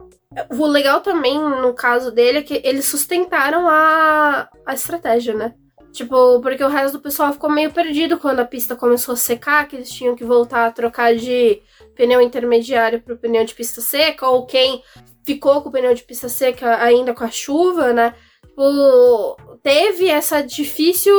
[0.57, 5.55] o legal também no caso dele é que eles sustentaram a, a estratégia, né?
[5.95, 9.69] Tipo, porque o resto do pessoal ficou meio perdido quando a pista começou a secar,
[9.69, 11.63] que eles tinham que voltar a trocar de
[11.95, 14.83] pneu intermediário pro pneu de pista seca, ou quem
[15.25, 18.13] ficou com o pneu de pista seca ainda com a chuva, né?
[18.45, 21.15] Tipo, teve essa difícil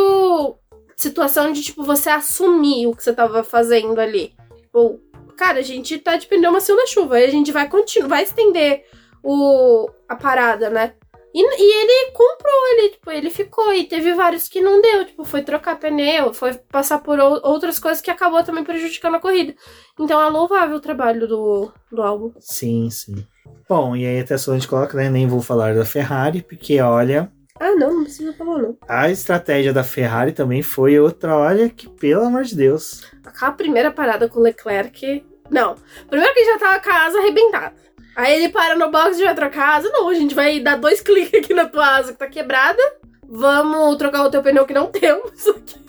[0.97, 4.35] situação de, tipo, você assumir o que você tava fazendo ali.
[4.57, 4.99] Tipo,
[5.37, 8.23] cara, a gente tá de pneu macio na chuva, e a gente vai continuar, vai
[8.23, 8.83] estender
[9.23, 10.95] o, a parada, né?
[11.37, 15.25] E, e ele comprou, ele, tipo, ele ficou, e teve vários que não deu, tipo,
[15.25, 19.53] foi trocar pneu, foi passar por ou- outras coisas que acabou também prejudicando a corrida.
[19.99, 22.31] Então é louvável o trabalho do, do álbum.
[22.39, 23.27] Sim, sim.
[23.67, 25.09] Bom, e aí até só a gente coloca, né?
[25.09, 27.29] Nem vou falar da Ferrari, porque olha,
[27.59, 28.77] Ah, não, não precisa falar, não.
[28.87, 33.01] a estratégia da Ferrari também foi outra, olha, que pelo amor de Deus.
[33.25, 35.25] Aquela primeira parada com o Leclerc.
[35.51, 35.75] Não.
[36.09, 37.75] Primeiro que já tava com a asa arrebentada.
[38.15, 39.89] Aí ele para no box de outra casa.
[39.89, 42.81] Não, a gente vai dar dois cliques aqui na tua asa que tá quebrada.
[43.27, 45.83] Vamos trocar o teu pneu que não temos aqui.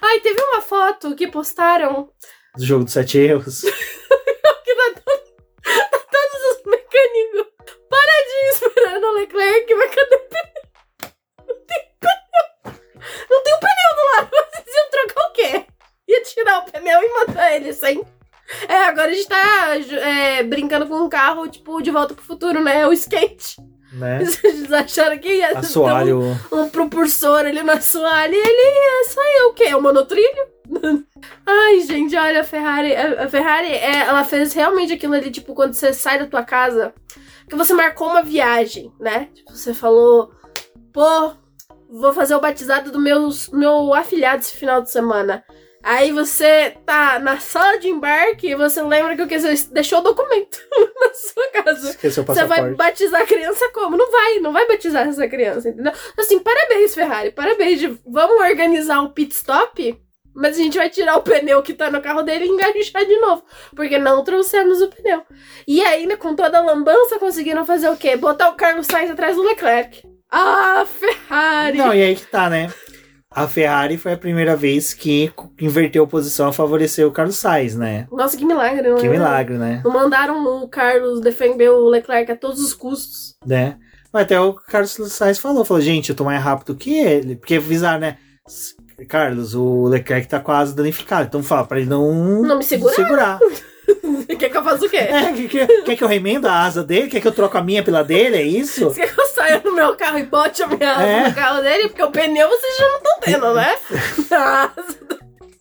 [0.00, 2.10] Ai, teve uma foto que postaram
[2.56, 3.60] Do jogo dos sete erros.
[4.64, 7.52] que tá, todo- tá todos os mecânicos
[7.90, 9.74] paradinhos esperando o Leclerc.
[9.74, 11.12] Mas cadê o pneu?
[11.48, 12.74] Não tem pneu.
[13.30, 14.30] Não tem o pneu do lado.
[14.30, 15.66] Vocês iam trocar o quê?
[16.08, 18.04] Ia tirar o pneu e mandar ele sem.
[18.68, 22.62] É, agora a gente tá é, brincando com um carro, tipo, de volta pro futuro,
[22.62, 22.86] né?
[22.86, 23.56] O skate.
[23.92, 24.20] né?
[24.24, 26.20] Vocês acharam que ia Assoalho.
[26.20, 29.74] um, um propulsor ali no assoalho e ele ia sair o quê?
[29.74, 30.46] O monotrilho?
[31.46, 32.94] Ai, gente, olha, a Ferrari.
[32.94, 36.92] A, Ferrari, é, ela fez realmente aquilo ali, tipo, quando você sai da tua casa,
[37.48, 39.28] que você marcou uma viagem, né?
[39.34, 40.30] Tipo, você falou,
[40.92, 41.32] pô,
[41.88, 45.44] vou fazer o batizado do meu, meu afilhado esse final de semana.
[45.88, 50.00] Aí você tá na sala de embarque e você lembra que o que você deixou
[50.00, 50.58] o documento
[51.00, 51.90] na sua casa.
[51.90, 53.96] Esqueceu o Você vai batizar a criança como?
[53.96, 55.92] Não vai, não vai batizar essa criança, entendeu?
[56.18, 57.78] Assim, parabéns, Ferrari, parabéns.
[57.78, 59.96] de- Vamos organizar um pit stop,
[60.34, 63.16] mas a gente vai tirar o pneu que tá no carro dele e enganchar de
[63.20, 63.44] novo,
[63.76, 65.22] porque não trouxemos o pneu.
[65.68, 68.16] E ainda, com toda a lambança, conseguiram fazer o quê?
[68.16, 70.02] Botar o Carlos Sainz atrás do Leclerc.
[70.32, 71.78] Ah, Ferrari!
[71.78, 72.72] Não, e aí que tá, né?
[73.36, 75.30] A Ferrari foi a primeira vez que
[75.60, 78.08] inverteu posição a favorecer o Carlos Sainz, né?
[78.10, 79.82] Nossa, que milagre, não Que milagre, né?
[79.84, 83.34] Não mandaram o Carlos defender o Leclerc a todos os custos.
[83.44, 83.76] né?
[84.10, 87.36] Mas até o Carlos Sainz falou, falou, gente, eu tô mais rápido que ele.
[87.36, 88.16] Porque avisaram, né?
[89.06, 91.26] Carlos, o Leclerc tá asa danificada.
[91.26, 92.94] Então fala pra ele não, Não me segurar.
[92.94, 93.38] segurar.
[94.38, 94.96] Quer que eu faça o quê?
[94.98, 97.08] É, quer, que- quer que eu remenda a asa dele?
[97.08, 98.36] Quer que eu troque a minha pela dele?
[98.36, 98.84] É isso?
[98.90, 101.28] Você quer que eu saia no meu carro e bote a minha asa É.
[101.28, 101.88] no carro dele?
[101.88, 103.76] Porque o pneu vocês já não estão tendo, né?
[104.32, 104.98] A asa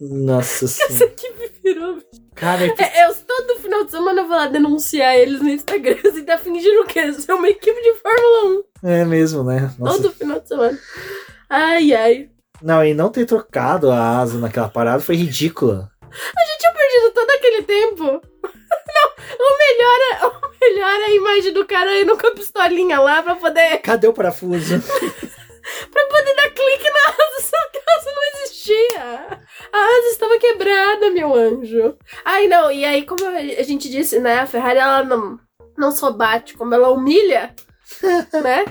[0.01, 1.99] Nossa Essa equipe virou.
[2.35, 5.95] Cara, É, eu todo final de semana eu vou lá denunciar eles no Instagram.
[6.03, 6.83] Você tá fingindo?
[7.13, 8.87] Você é uma equipe de Fórmula 1.
[8.89, 9.71] é mesmo, né?
[9.79, 10.01] Nossa.
[10.01, 10.77] Todo final de semana.
[11.49, 12.29] Ai, ai.
[12.61, 15.89] Não, e não ter trocado a asa naquela parada foi ridícula.
[16.03, 18.03] A gente tinha perdido todo aquele tempo.
[18.95, 22.99] Não, o melhor, é, o melhor é a imagem do cara indo com a pistolinha
[22.99, 24.79] lá pra poder, Cadê o parafuso?
[25.91, 29.39] pra poder dar clique na asa, só que a asa não existia.
[29.73, 31.97] A asa estava quebrada, meu anjo.
[32.23, 35.39] Ai, não, e aí, como a gente disse, né, a Ferrari, ela não,
[35.77, 37.53] não só bate, como ela humilha,
[38.43, 38.65] né?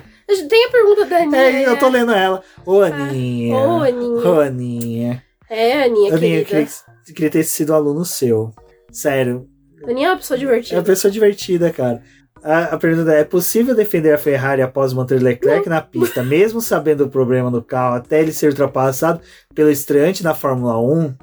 [0.48, 1.38] Tem a pergunta da Aninha.
[1.38, 2.42] É, eu tô lendo ela.
[2.64, 3.56] Ô, Aninha.
[3.56, 4.28] Ô, Aninha.
[4.28, 5.24] Ô, Aninha.
[5.50, 6.44] É, Aninha, Aninha, querida.
[6.44, 6.68] queria,
[7.08, 8.50] eu queria ter sido aluno seu.
[8.90, 9.46] Sério.
[9.86, 10.82] Aninha é uma pessoa É uma divertida.
[10.82, 12.02] pessoa divertida, cara.
[12.42, 16.60] A, a pergunta é: é possível defender a Ferrari após manter Leclerc na pista, mesmo
[16.60, 19.20] sabendo o problema no carro, até ele ser ultrapassado
[19.54, 21.14] pelo estreante na Fórmula 1?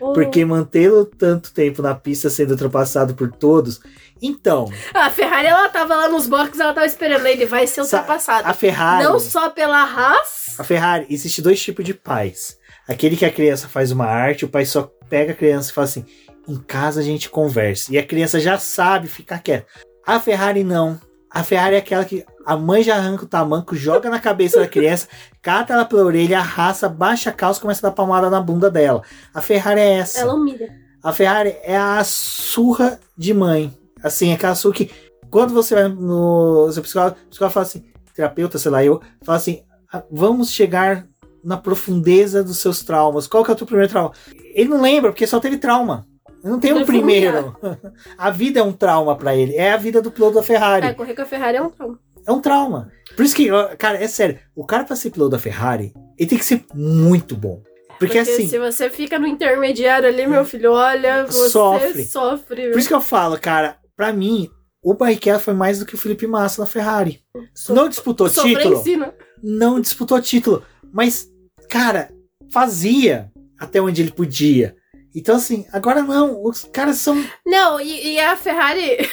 [0.00, 0.12] Ô.
[0.12, 3.80] Porque mantê-lo tanto tempo na pista sendo ultrapassado por todos.
[4.22, 7.24] Então, A Ferrari, ela tava lá nos boxes, ela tava esperando.
[7.26, 8.48] Ele vai ser Sa- ultrapassado.
[8.48, 9.04] a Ferrari.
[9.04, 10.56] Não só pela Haas.
[10.58, 12.57] A Ferrari, existe dois tipos de pais.
[12.88, 15.84] Aquele que a criança faz uma arte, o pai só pega a criança e fala
[15.84, 16.04] assim:
[16.48, 17.92] em casa a gente conversa.
[17.92, 19.66] E a criança já sabe ficar quieta.
[20.06, 20.98] A Ferrari não.
[21.30, 24.66] A Ferrari é aquela que a mãe já arranca o tamanco, joga na cabeça da
[24.66, 25.06] criança,
[25.42, 29.02] cata ela pela orelha, arrasta, baixa a calça começa a dar palmada na bunda dela.
[29.34, 30.20] A Ferrari é essa.
[30.20, 30.74] Ela humilha.
[31.02, 33.76] A Ferrari é a surra de mãe.
[34.02, 34.90] Assim, aquela surra que
[35.30, 37.84] quando você vai no seu psicólogo, o psicólogo fala assim,
[38.14, 39.62] terapeuta, sei lá, eu, fala assim,
[39.92, 41.06] "Ah, vamos chegar
[41.44, 43.26] na profundeza dos seus traumas.
[43.26, 44.12] Qual que é o teu primeiro trauma?
[44.54, 46.06] Ele não lembra, porque só teve trauma.
[46.42, 47.56] Ele não tem um primeiro.
[48.16, 49.54] a vida é um trauma pra ele.
[49.54, 50.86] É a vida do piloto da Ferrari.
[50.86, 51.98] É, correr com a Ferrari é um trauma.
[52.26, 52.92] É um trauma.
[53.16, 53.48] Por isso que,
[53.78, 54.38] cara, é sério.
[54.54, 57.62] O cara pra ser piloto da Ferrari, ele tem que ser muito bom.
[57.98, 62.04] Porque, assim, se você fica no intermediário ali, meu filho, olha, você Sofre.
[62.04, 62.70] sofre.
[62.70, 64.48] por isso que eu falo, cara, pra mim,
[64.82, 67.20] o Barrichello foi mais do que o Felipe Massa na Ferrari.
[67.68, 69.14] Não disputou Sofrer título.
[69.42, 70.62] Não disputou título.
[70.92, 71.28] Mas,
[71.68, 72.10] cara,
[72.52, 74.76] fazia até onde ele podia.
[75.14, 76.42] Então, assim, agora não.
[76.44, 77.22] Os caras são.
[77.46, 78.98] Não, e, e a Ferrari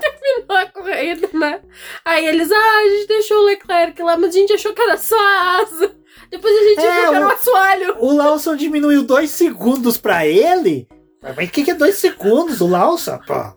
[0.00, 1.60] terminou a corrida, né?
[2.04, 4.96] Aí eles, ah, a gente deixou o Leclerc lá, mas a gente achou que era
[4.98, 5.94] só a asa.
[6.30, 7.96] Depois a gente É, viu que era o- um assoalho.
[8.00, 10.88] O Lawson diminuiu dois segundos pra ele.
[11.22, 12.60] Mas o que, que é dois segundos?
[12.60, 13.55] O Lawson, pô.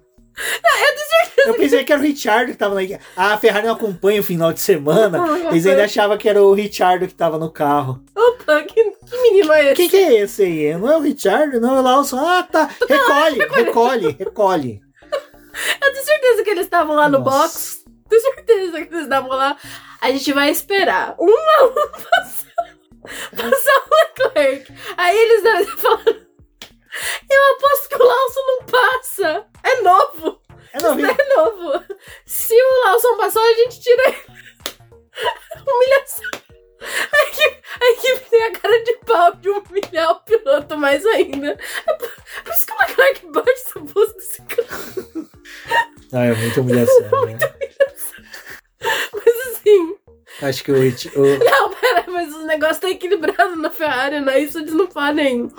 [1.45, 2.81] Eu pensei que era o Richard que tava na.
[3.15, 5.23] Ah, a Ferrari não acompanha o final de semana.
[5.49, 8.01] Eles ainda achavam que era o Richard que tava no carro.
[8.15, 9.75] Opa, que, que menino é esse?
[9.75, 10.75] Quem que é esse aí?
[10.75, 11.59] Não é o Richard?
[11.59, 12.17] Não é o Lawson?
[12.19, 12.69] Ah, tá.
[12.87, 14.81] Recolhe, recolhe, recolhe.
[15.81, 17.29] Eu tenho certeza que eles estavam lá no Nossa.
[17.31, 17.85] box.
[18.07, 19.57] Tenho certeza que eles estavam lá.
[20.01, 22.77] A gente vai esperar um a um passar,
[23.35, 24.73] passar o Leclerc.
[24.97, 26.28] Aí eles devem falado.
[27.29, 29.45] Eu aposto que o Lawson não passa.
[29.63, 30.41] É novo.
[30.73, 31.09] É novinho.
[31.09, 31.83] É novo.
[32.25, 34.23] Se o Lawson passou, a gente tira ele.
[35.67, 36.25] Humilhação.
[36.81, 41.57] A equipe, a equipe tem a cara de pau de humilhar o piloto mais ainda.
[41.87, 42.09] É por,
[42.45, 44.67] por isso que o Leclerc bate essa bolsa desse cara.
[46.13, 47.37] Não, é muita humilhação, né?
[49.13, 49.97] Mas assim.
[50.41, 54.39] Acho que o, o- Não, pera, mas o negócio tá equilibrado na Ferrari, né?
[54.39, 55.51] Isso eles não podem.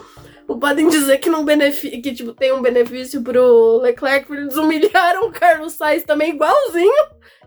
[0.51, 5.29] Não podem dizer que não que tipo, tem um benefício pro Leclerc, porque eles humilharam
[5.29, 6.93] o Carlos Sainz também igualzinho.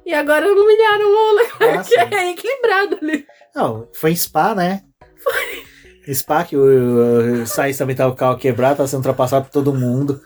[0.06, 2.00] E agora humilharam o Leclerc.
[2.00, 3.26] Ah, é equilibrado ali.
[3.54, 4.84] Não, foi em Spa, né?
[5.22, 6.14] Foi.
[6.14, 9.52] Spa que o, o Sainz também tava com o carro quebrado, tava sendo ultrapassado por
[9.52, 10.22] todo mundo.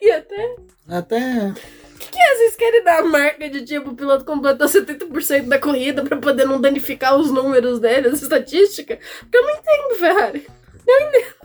[0.00, 0.56] E até.
[0.88, 1.52] Até.
[1.98, 6.16] que vocês querem dar a marca de tipo, o piloto completou 70% da corrida pra
[6.16, 8.98] poder não danificar os números dele, as estatísticas?
[9.20, 10.46] Porque eu não entendo, Ferrari.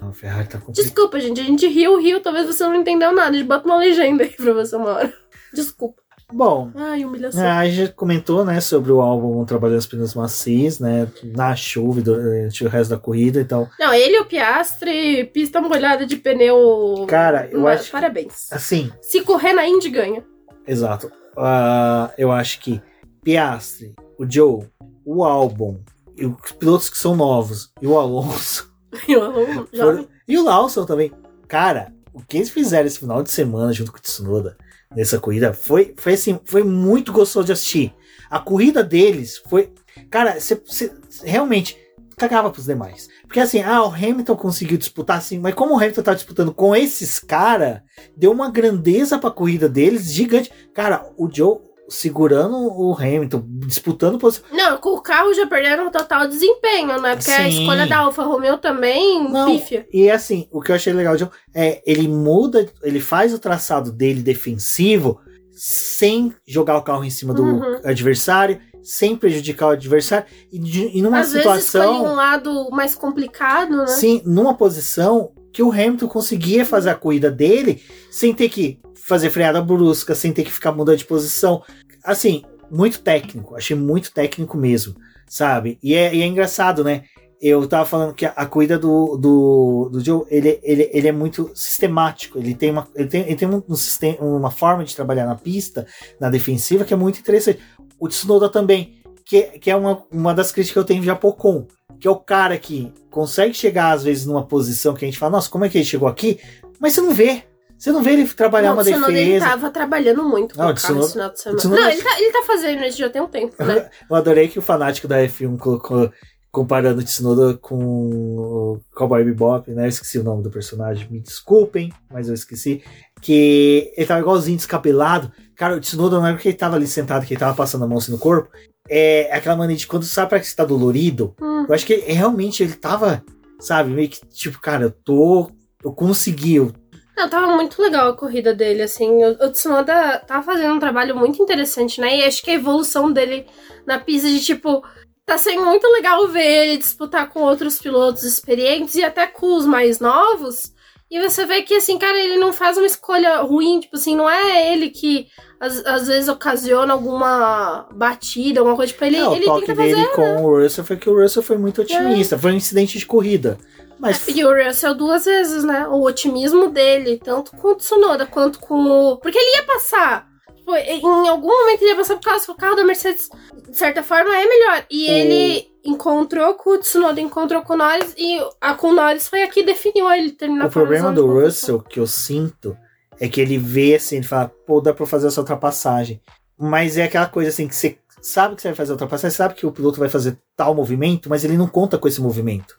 [0.02, 0.84] Não, Ferrari tá complicado.
[0.86, 1.42] Desculpa, gente.
[1.42, 2.22] A gente riu, riu.
[2.22, 3.30] Talvez você não entendeu nada.
[3.30, 5.14] A gente bota uma legenda aí pra você uma hora.
[5.54, 6.02] Desculpa.
[6.34, 7.46] Bom, Ai, humilhação.
[7.46, 11.06] a gente já comentou, né, sobre o álbum Trabalhando os Pneus Macios, né,
[11.36, 13.68] na chuva e durante o resto da corrida e tal.
[13.78, 17.06] Não, ele e o Piastre, pista molhada de pneu.
[17.10, 18.50] Cara, eu Uma- acho que- Parabéns.
[18.50, 20.24] Assim, Se correr na Indy, ganha.
[20.66, 21.12] exato.
[21.38, 22.82] Ah, eu acho que
[23.22, 24.66] Piastri, o Joe,
[25.04, 25.82] o álbum,
[26.16, 28.71] e os pilotos que são novos, e o Alonso,
[30.28, 31.12] E o Lawson também.
[31.48, 34.58] Cara, o que eles fizeram esse final de semana junto com o Tsunoda
[34.96, 37.94] nessa corrida foi, foi assim, foi muito gostoso de assistir.
[38.30, 39.74] A corrida deles foi.
[40.10, 40.92] Cara, você
[41.24, 41.78] realmente
[42.18, 43.10] cagava pros demais.
[43.24, 46.76] Porque assim, ah, o Hamilton conseguiu disputar assim, mas como o Hamilton tá disputando com
[46.76, 47.82] esses caras,
[48.16, 50.52] deu uma grandeza pra corrida deles gigante.
[50.74, 51.58] Cara, o Joe
[51.92, 54.46] segurando o Hamilton, disputando posição.
[54.52, 57.16] Não, com o carro já perderam total desempenho, né?
[57.16, 57.60] Porque a Sim.
[57.60, 59.86] escolha da Alfa Romeo também Não, pífia.
[59.92, 63.92] E assim, o que eu achei legal John é ele muda, ele faz o traçado
[63.92, 65.20] dele defensivo
[65.54, 67.82] sem jogar o carro em cima do Uhum.
[67.84, 72.96] adversário, sem prejudicar o adversário e, de- e numa Às vezes situação, um lado mais
[72.96, 73.88] complicado, né?
[73.88, 79.30] sim, numa posição que o Hamilton conseguia fazer a corrida dele sem ter que fazer
[79.30, 81.64] freada brusca, sem ter que ficar mudando de posição.
[82.04, 84.96] Assim, muito técnico, achei muito técnico mesmo,
[85.28, 85.78] sabe?
[85.84, 87.04] E é, e é engraçado, né?
[87.42, 91.12] Eu tava falando que a, a corrida do, do, do Joe, ele, ele, ele é
[91.12, 94.96] muito sistemático, ele tem, uma, ele tem, ele tem um, um sistema, uma forma de
[94.96, 95.88] trabalhar na pista,
[96.20, 97.60] na defensiva, que é muito interessante.
[98.00, 99.01] O Tsunoda também,
[99.32, 101.66] que, que é uma, uma das críticas que eu tenho de Japocon,
[101.98, 105.32] que é o cara que consegue chegar, às vezes, numa posição que a gente fala,
[105.32, 106.38] nossa, como é que ele chegou aqui?
[106.82, 107.46] Mas você não vê.
[107.78, 109.10] Você não vê ele trabalhar não, uma defesa.
[109.10, 111.64] ele tava trabalhando muito com Não, o carro esse final de semana.
[111.64, 113.90] Não, ele tá, ele tá fazendo isso já tem um tempo, né?
[114.10, 116.12] Eu adorei que o fanático da F1 colocou
[116.52, 119.86] comparando o Tsunoda com o Cowboy Bebop, né?
[119.86, 122.84] Eu esqueci o nome do personagem, me desculpem, mas eu esqueci.
[123.22, 125.32] Que ele tava igualzinho descabelado.
[125.56, 127.88] Cara, o Tsunoda não era que ele tava ali sentado, que ele tava passando a
[127.88, 128.50] mão assim no corpo.
[128.90, 131.34] É aquela mania de quando sabe parece que você tá dolorido.
[131.42, 131.66] Hum.
[131.70, 133.24] Eu acho que ele- realmente ele tava,
[133.60, 135.50] sabe, meio que tipo, cara, eu tô.
[135.84, 136.72] Eu consegui, eu
[137.18, 139.10] Não, tava muito legal a corrida dele, assim.
[139.24, 142.18] O, o Tsunoda tava fazendo um trabalho muito interessante, né?
[142.18, 143.46] E acho que a evolução dele
[143.86, 144.84] na pista de, tipo,
[145.32, 149.66] tá sendo muito legal ver ele disputar com outros pilotos experientes e até com os
[149.66, 150.74] mais novos.
[151.10, 154.30] E você vê que, assim, cara, ele não faz uma escolha ruim, tipo assim, não
[154.30, 155.28] é ele que
[155.60, 158.92] às, às vezes ocasiona alguma batida, alguma coisa.
[158.92, 160.10] Tipo, ele, É, o ele toque tenta dele fazer.
[160.10, 160.16] É.
[160.16, 162.38] com o Russell foi que o Russell foi muito otimista.
[162.38, 163.58] Foi um incidente de corrida.
[164.00, 165.88] Mas E o Russell duas vezes, né?
[165.88, 169.18] O otimismo dele, tanto com o Tsunoda quanto com o.
[169.18, 170.31] Porque ele ia passar.
[170.78, 173.30] Tipo, em algum momento ele ia passar por causa que o carro da Mercedes,
[173.70, 174.86] de certa forma, é melhor.
[174.90, 178.94] E O- ele encontrou com o Tsunoda, encontrou com o Norris, e a com o
[178.94, 181.26] Norris foi a que definiu ele terminar o problema do.
[181.28, 182.78] Russell que eu sinto
[183.20, 186.22] é que ele vê assim, ele fala, pô, dá pra fazer essa ultrapassagem.
[186.58, 189.56] Mas é aquela coisa assim que você sabe que você vai fazer a ultrapassagem, sabe
[189.56, 192.76] que o piloto vai fazer tal movimento, mas ele não conta com esse movimento.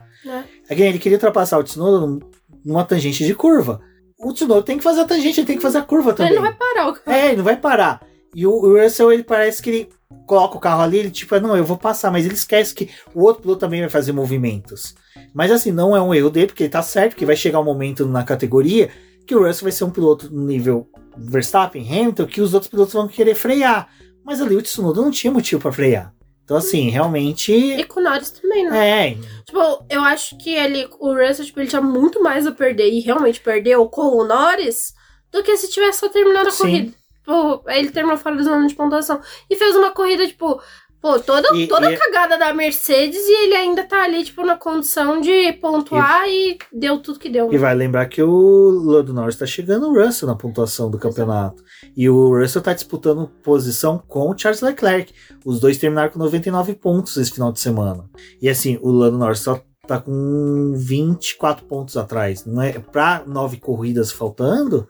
[0.69, 2.21] É que ele queria ultrapassar o Tsunoda num-
[2.65, 3.81] numa tangente de curva.
[4.23, 6.33] O Tsunoda tem que fazer a tangente, ele tem que fazer a curva também.
[6.33, 7.17] Ele não vai parar o carro.
[7.17, 8.01] É, ele não vai parar.
[8.35, 9.89] E o o Russell, ele parece que ele
[10.27, 13.23] coloca o carro ali, ele tipo, não, eu vou passar, mas ele esquece que o
[13.23, 14.95] outro piloto também vai fazer movimentos.
[15.35, 17.65] Mas assim, não é um erro dele, porque ele tá certo que vai chegar um
[17.65, 18.91] momento na categoria
[19.27, 22.95] que o Russell vai ser um piloto no nível Verstappen, Hamilton, que os outros pilotos
[22.95, 23.89] vão querer frear.
[24.25, 26.13] Mas ali o Tsunoda não tinha motivo pra frear.
[26.45, 27.85] Então assim, E realmente...
[27.85, 29.11] com o Norris também, né?
[29.11, 32.91] É, Tipo, eu acho que ele, o Russell, tipo, ele tinha muito mais a perder
[32.91, 34.95] e realmente perdeu com o Norris
[35.31, 36.59] do que se tivesse só terminado a Sim.
[36.59, 36.93] corrida.
[37.23, 39.21] Tipo, ele terminou fora da zona de pontuação.
[39.49, 40.61] E fez uma corrida, tipo,
[41.03, 44.57] pô, toda, E- toda e- cagada da Mercedes e ele ainda tá ali, tipo, na
[44.57, 47.53] condição de pontuar e, deu tudo que deu.
[47.53, 51.63] E vai lembrar que o Lando Norris tá chegando o Russell na pontuação do campeonato.
[51.97, 55.13] E o Russell tá disputando posição com o Charles Leclerc.
[55.45, 58.09] Os dois terminaram com 99 pontos esse final de semana.
[58.41, 62.47] E assim, o Lando Norris só tá com 24 pontos atrás.
[62.47, 64.87] Não é para nove corridas faltando,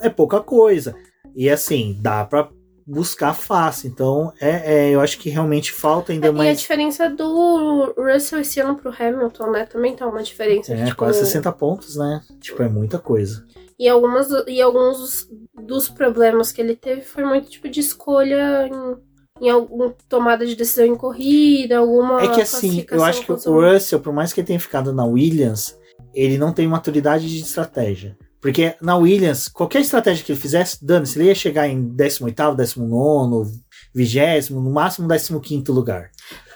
[0.00, 0.94] é pouca coisa.
[1.36, 2.48] E assim, dá pra
[2.88, 3.88] buscar fácil.
[3.88, 6.60] Então, é, é, eu acho que realmente falta ainda E a mais.
[6.60, 9.66] diferença do Russell esse ano pro Hamilton, né?
[9.66, 10.72] Também tá uma diferença.
[10.72, 12.22] É, tipo, quase 60 pontos, né?
[12.40, 13.44] Tipo, é muita coisa.
[13.78, 15.28] E, algumas, e alguns dos,
[15.66, 20.56] dos problemas que ele teve foi muito tipo de escolha em, em alguma tomada de
[20.56, 22.22] decisão em corrida, alguma.
[22.22, 25.04] É que assim, eu acho que o Russell, por mais que ele tenha ficado na
[25.04, 25.78] Williams,
[26.14, 28.16] ele não tem maturidade de estratégia.
[28.40, 33.50] Porque na Williams, qualquer estratégia que ele fizesse, dane-se, ele ia chegar em 18º, 19
[33.94, 36.10] 20 no máximo 15º lugar.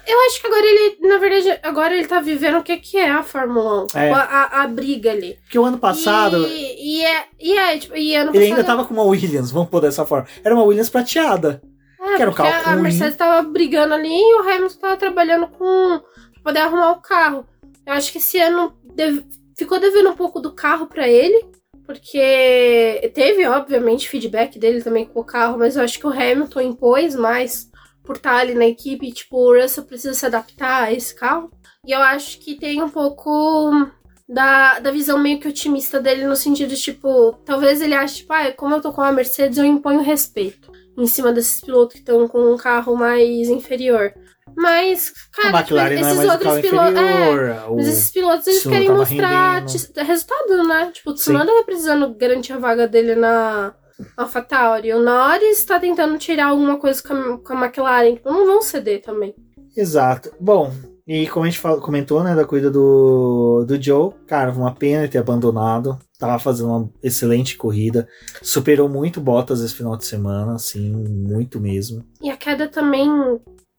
[0.06, 3.10] Eu acho que agora ele, na verdade, agora ele tá vivendo o que, que é
[3.10, 3.98] a Fórmula 1.
[3.98, 4.10] É.
[4.10, 5.38] A, a, a briga ali.
[5.42, 8.50] Porque o ano passado, E, e é, e é, tipo, e ano ele passado.
[8.59, 10.26] ainda tava com uma Williams, vamos pôr dessa forma.
[10.44, 11.62] Era uma Williams prateada.
[12.00, 12.82] É, que era um carro a ruim.
[12.82, 16.00] Mercedes tava brigando ali e o Hamilton tava trabalhando com.
[16.34, 17.46] pra poder arrumar o carro.
[17.86, 19.24] Eu acho que esse ano deve-
[19.56, 21.44] ficou devendo um pouco do carro pra ele.
[21.84, 26.60] Porque teve, obviamente, feedback dele também com o carro, mas eu acho que o Hamilton
[26.60, 27.70] impôs mais
[28.04, 29.12] por estar ali na equipe.
[29.12, 31.50] Tipo, o Russell precisa se adaptar a esse carro.
[31.84, 33.90] E eu acho que tem um pouco
[34.28, 38.32] da, da visão meio que otimista dele no sentido de, tipo, talvez ele ache, tipo,
[38.32, 42.00] ah, como eu tô com a Mercedes, eu imponho respeito em cima desses pilotos que
[42.00, 44.14] estão com um carro mais inferior.
[44.56, 46.98] Mas, cara, a tipo, é esses o outros pilotos.
[46.98, 49.92] É, mas esses pilotos eles querem mostrar rendendo.
[49.92, 50.90] t- resultado, né?
[50.92, 53.74] Tipo, o Tsunoda tá precisando garantir a vaga dele na
[54.16, 54.92] AlphaTauri.
[54.92, 58.14] O Norris tá tentando tirar alguma coisa com a, com a McLaren.
[58.14, 59.34] Tipo, não vão ceder também.
[59.76, 60.30] Exato.
[60.40, 60.72] Bom,
[61.06, 65.08] e como a gente fala- comentou, né, da corrida do, do Joe, cara, uma pena
[65.08, 65.98] ter abandonado.
[66.18, 68.06] Tava fazendo uma excelente corrida.
[68.42, 72.04] Superou muito Bottas esse final de semana, assim, muito mesmo.
[72.22, 73.08] E a queda também,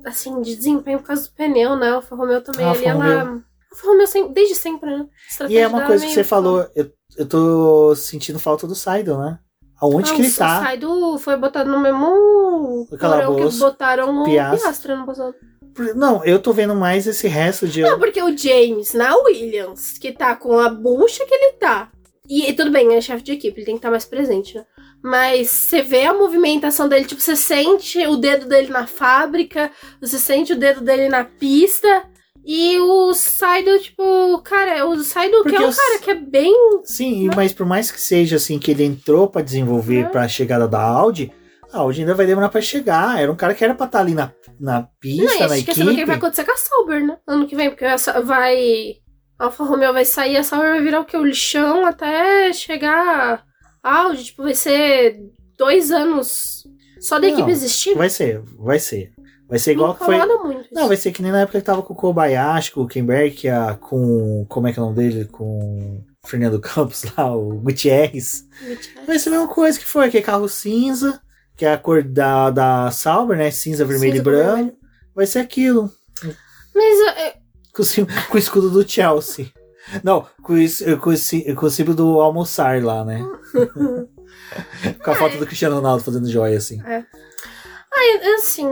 [0.05, 1.91] assim, de desempenho por causa do pneu, né?
[1.91, 3.43] O Alfa Romeo também Ah, ali, Alfa ela.
[3.71, 5.05] Alfa Romeo sem- desde sempre, né?
[5.49, 9.39] E é uma coisa que você falou, eu, eu tô sentindo falta do Seidel, né?
[9.81, 10.61] Aonde Ah, que ele o tá?
[10.61, 14.59] Saido foi botado no mesmo O porão que calabouço, botaram o Piastri.
[14.61, 15.35] Piastre ano passado.
[15.95, 17.81] Não, eu tô vendo mais esse resto de.
[17.81, 21.89] Não, porque o James na Williams, que tá com a bucha que ele tá.
[22.30, 24.55] E, e tudo bem, ele é chefe de equipe, ele tem que estar mais presente,
[24.55, 24.65] né?
[25.03, 29.69] Mas você vê a movimentação dele, tipo, você sente o dedo dele na fábrica,
[29.99, 32.03] você sente o dedo dele na pista.
[32.45, 36.53] E o Saido, tipo, cara, o Saido que é um cara que é bem.
[36.85, 40.11] Sim, mas por mais que seja assim, que ele entrou para desenvolver uhum.
[40.11, 41.31] para a chegada da Audi,
[41.71, 43.21] a Audi ainda vai demorar para chegar.
[43.21, 45.84] Era um cara que era pra estar tá ali na, na pista, Não, na equipe.
[45.84, 47.17] Não, o que vai acontecer com a Sauber, né?
[47.27, 47.85] Ano que vem, porque
[48.23, 48.95] vai.
[49.38, 51.17] A Alfa Romeo vai sair, a Sauber vai virar o que?
[51.17, 53.43] O lixão até chegar
[53.84, 55.19] Audi, tipo, vai ser
[55.57, 56.65] dois anos
[57.01, 57.95] só da Não, equipe existir?
[57.95, 59.11] Vai ser, vai ser.
[59.47, 60.18] Vai ser igual que foi.
[60.18, 62.88] Muito Não, vai ser que nem na época que tava com o Kobayashi, com o
[62.88, 64.45] Kemberg, a, com.
[64.47, 65.26] Como é que é o nome dele?
[65.26, 68.47] Com o Fernando Campos lá, o Gutierrez.
[68.60, 69.05] Gutierrez.
[69.05, 71.22] Vai ser a mesma coisa que foi, que é carro cinza,
[71.57, 73.51] que é a cor da, da Sauber, né?
[73.51, 74.55] Cinza, vermelho cinza e branco.
[74.55, 74.77] Vermelho.
[75.14, 75.91] Vai ser aquilo.
[76.73, 77.35] Mas.
[77.73, 77.84] Com,
[78.30, 79.51] com o escudo do Chelsea.
[80.03, 83.19] Não, com, isso, com, esse, com o símbolo do almoçar lá, né?
[85.03, 85.15] com a é.
[85.15, 86.81] foto do Cristiano Ronaldo fazendo joia, assim.
[86.85, 87.05] É.
[87.95, 88.68] Ai, assim,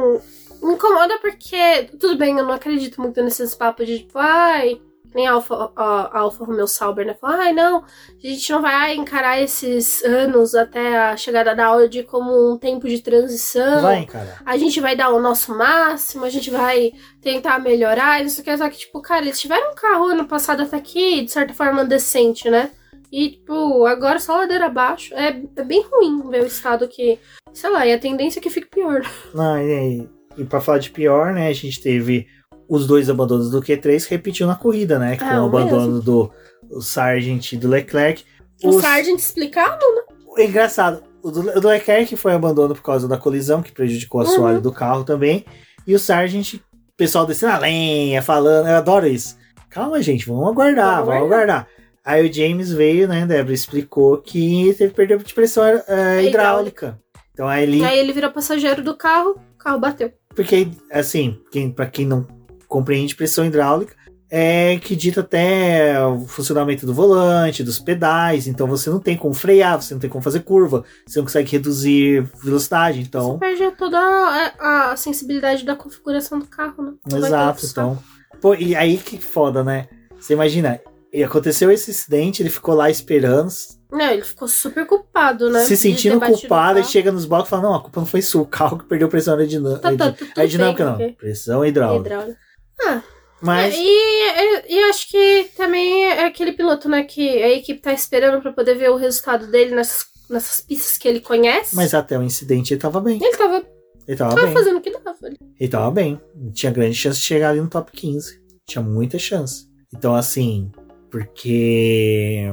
[0.62, 4.82] me incomoda porque, tudo bem, eu não acredito muito nesses papos de tipo, ai,
[5.14, 7.14] nem a Alfa, a Alfa Romeo Sauber, né?
[7.14, 12.04] Fala, ai, não, a gente não vai encarar esses anos até a chegada da Audi
[12.04, 13.82] como um tempo de transição.
[13.82, 14.42] Vai encarar.
[14.46, 18.70] A gente vai dar o nosso máximo, a gente vai tentar melhorar, isso quer dizer
[18.70, 22.50] que, tipo, cara, eles tiveram um carro ano passado até aqui, de certa forma, decente,
[22.50, 22.72] né?
[23.12, 25.14] E, tipo, agora só ladeira abaixo.
[25.14, 27.20] É, é bem ruim ver o estado que.
[27.54, 29.02] Sei lá, e a tendência é que fique pior.
[29.34, 30.10] Não, e?
[30.38, 32.26] E pra falar de pior, né, a gente teve
[32.72, 35.18] os dois abandonos do Q3 repetiu na corrida, né?
[35.18, 36.02] Com ah, o abandono mesmo.
[36.02, 38.24] do Sargent e do Leclerc.
[38.64, 40.02] O Sargent explicado, né?
[40.38, 41.04] É engraçado.
[41.22, 44.30] O do, o do Leclerc foi abandono por causa da colisão, que prejudicou a uhum.
[44.30, 45.44] assoalho do carro também.
[45.86, 46.62] E o Sargent,
[46.96, 49.36] pessoal descendo a lenha, falando, eu adoro isso.
[49.70, 51.68] Calma, gente, vamos aguardar, vamos, vamos aguardar.
[52.06, 56.30] Aí o James veio, né, Débora, explicou que teve perda de pressão hidráulica.
[56.30, 57.00] hidráulica.
[57.34, 57.84] Então aí ele.
[57.84, 60.14] Aí ele virou passageiro do carro, o carro bateu.
[60.34, 62.26] Porque, assim, quem, pra quem não
[62.72, 63.94] compreende pressão hidráulica,
[64.30, 69.34] é que dita até o funcionamento do volante, dos pedais, então você não tem como
[69.34, 73.34] frear, você não tem como fazer curva, você não consegue reduzir velocidade, então...
[73.34, 76.94] Você perde toda a, a sensibilidade da configuração do carro, né?
[77.12, 78.02] Não Exato, então...
[78.40, 79.90] Pô, e aí que foda, né?
[80.18, 80.80] Você imagina,
[81.26, 83.52] aconteceu esse acidente, ele ficou lá esperando,
[83.92, 85.66] não, ele ficou super culpado, né?
[85.66, 88.44] Se sentindo culpado, ele chega nos blocos e fala: Não, a culpa não foi sua,
[88.44, 89.98] o carro que perdeu pressão aerodinâmica.
[89.98, 91.12] Tá, tá, aerodinâmica não, okay.
[91.12, 92.08] pressão hidráulica.
[92.08, 92.51] hidráulica.
[92.86, 93.02] Ah.
[93.42, 93.74] Mas...
[93.76, 98.40] E, e, e, acho que também é aquele piloto, né, que a equipe tá esperando
[98.40, 101.76] para poder ver o resultado dele nessas, nessas pistas que ele conhece.
[101.76, 103.20] Mas até o incidente ele tava bem.
[103.22, 103.64] Ele tava.
[104.08, 104.54] Ele tava, tava bem.
[104.54, 105.16] fazendo o que dava.
[105.60, 106.22] Ele tava bem.
[106.54, 108.40] Tinha grande chance de chegar ali no top 15.
[108.68, 109.68] Tinha muita chance.
[109.94, 110.72] Então, assim,
[111.10, 112.46] porque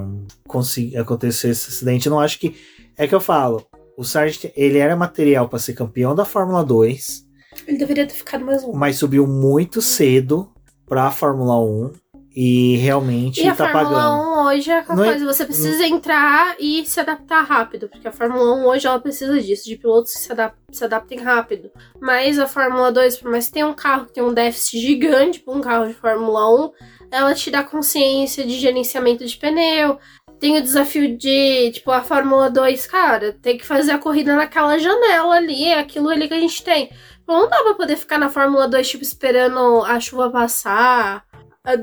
[0.99, 2.07] aconteceu esse acidente.
[2.07, 2.57] Eu não acho que.
[2.97, 3.65] É que eu falo,
[3.97, 7.28] o Sargent ele era material para ser campeão da Fórmula 2.
[7.67, 8.73] Ele deveria ter ficado mais um.
[8.73, 10.51] Mas subiu muito cedo
[10.87, 11.93] para a Fórmula 1
[12.35, 14.39] e realmente e a tá Fórmula pagando.
[14.43, 15.97] 1 hoje é aquela coisa, é, você precisa não...
[15.97, 20.13] entrar e se adaptar rápido, porque a Fórmula 1 hoje ela precisa disso, de pilotos
[20.13, 21.71] que se, adap se adaptem rápido.
[22.01, 25.41] Mas a Fórmula 2, por mais que tenha um carro que tem um déficit gigante
[25.41, 26.71] para um carro de Fórmula 1,
[27.11, 29.99] ela te dá consciência de gerenciamento de pneu.
[30.39, 34.79] Tem o desafio de, tipo, a Fórmula 2, cara, tem que fazer a corrida naquela
[34.79, 36.89] janela ali, é aquilo ali que a gente tem.
[37.29, 41.25] Não dá pra poder ficar na Fórmula 2, tipo, esperando a chuva passar,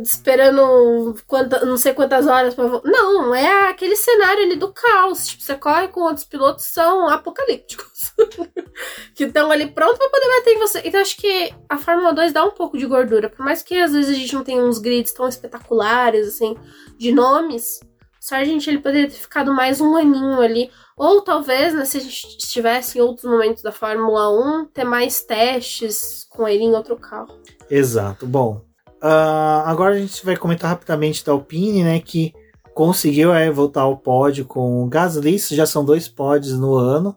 [0.01, 2.81] esperando quanta, não sei quantas horas pra.
[2.83, 5.27] Não, é aquele cenário ali do caos.
[5.27, 8.11] Tipo, você corre com outros pilotos são apocalípticos.
[9.13, 10.81] que estão ali prontos pra poder bater em você.
[10.83, 13.29] Então acho que a Fórmula 2 dá um pouco de gordura.
[13.29, 16.57] Por mais que às vezes a gente não tenha uns grids tão espetaculares, assim,
[16.97, 17.79] de nomes.
[18.25, 20.71] Só a gente ele poderia ter ficado mais um aninho ali.
[20.97, 24.29] Ou talvez, né, se a gente estivesse em outros momentos da Fórmula
[24.61, 27.39] 1, ter mais testes com ele em outro carro.
[27.69, 28.25] Exato.
[28.25, 28.61] Bom,
[29.05, 31.99] Uh, agora a gente vai comentar rapidamente da Alpine, né?
[31.99, 32.33] Que
[32.73, 35.37] conseguiu é, voltar ao pódio com o Gasly.
[35.37, 37.15] Já são dois pódios no ano.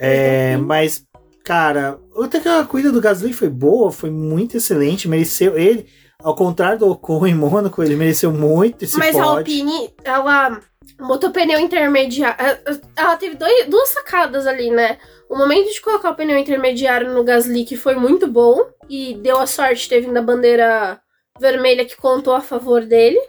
[0.00, 1.06] É, mas,
[1.44, 5.08] cara, até que a corrida do Gasly foi boa, foi muito excelente.
[5.08, 5.86] Mereceu ele.
[6.22, 9.28] Ao contrário do Ocon em Mônaco, ele mereceu muito esse Mas pódio.
[9.28, 10.60] a Alpine, ela
[10.98, 12.36] botou pneu intermediário.
[12.96, 14.98] Ela teve dois, duas sacadas ali, né?
[15.28, 18.60] O momento de colocar o pneu intermediário no Gasly, que foi muito bom.
[18.88, 21.00] E deu a sorte, teve na bandeira
[21.40, 23.20] vermelha que contou a favor dele.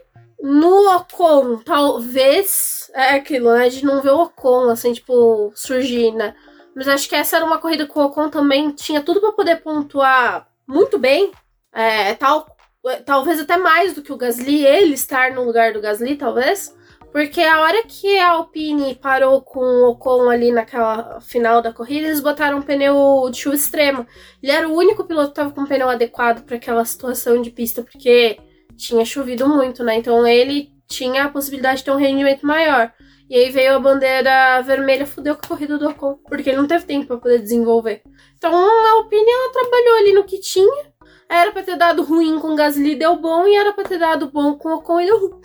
[0.42, 2.92] No Ocon, talvez.
[2.94, 3.70] É aquilo, né?
[3.70, 6.36] De não ver o Ocon, assim, tipo, surgir, né?
[6.76, 9.64] Mas acho que essa era uma corrida que o Ocon também tinha tudo para poder
[9.64, 11.32] pontuar muito bem.
[11.72, 12.46] É, tal,
[13.06, 16.76] talvez até mais do que o Gasly, ele estar no lugar do Gasly, talvez.
[17.14, 22.08] Porque a hora que a Alpine parou com o Ocon ali naquela final da corrida,
[22.08, 24.08] eles botaram um pneu de chuva extrema.
[24.42, 27.52] Ele era o único piloto que tava com um pneu adequado para aquela situação de
[27.52, 28.40] pista, porque
[28.76, 29.96] tinha chovido muito, né?
[29.96, 32.92] Então ele tinha a possibilidade de ter um rendimento maior.
[33.30, 36.68] E aí veio a bandeira vermelha, fudeu com a corrida do Ocon, porque ele não
[36.68, 38.02] teve tempo para poder desenvolver.
[38.38, 40.93] Então a Alpine ela trabalhou ali no que tinha.
[41.34, 44.30] Era pra ter dado ruim com o Gasly, deu bom, e era pra ter dado
[44.30, 45.42] bom com o Ocon e deu ruim.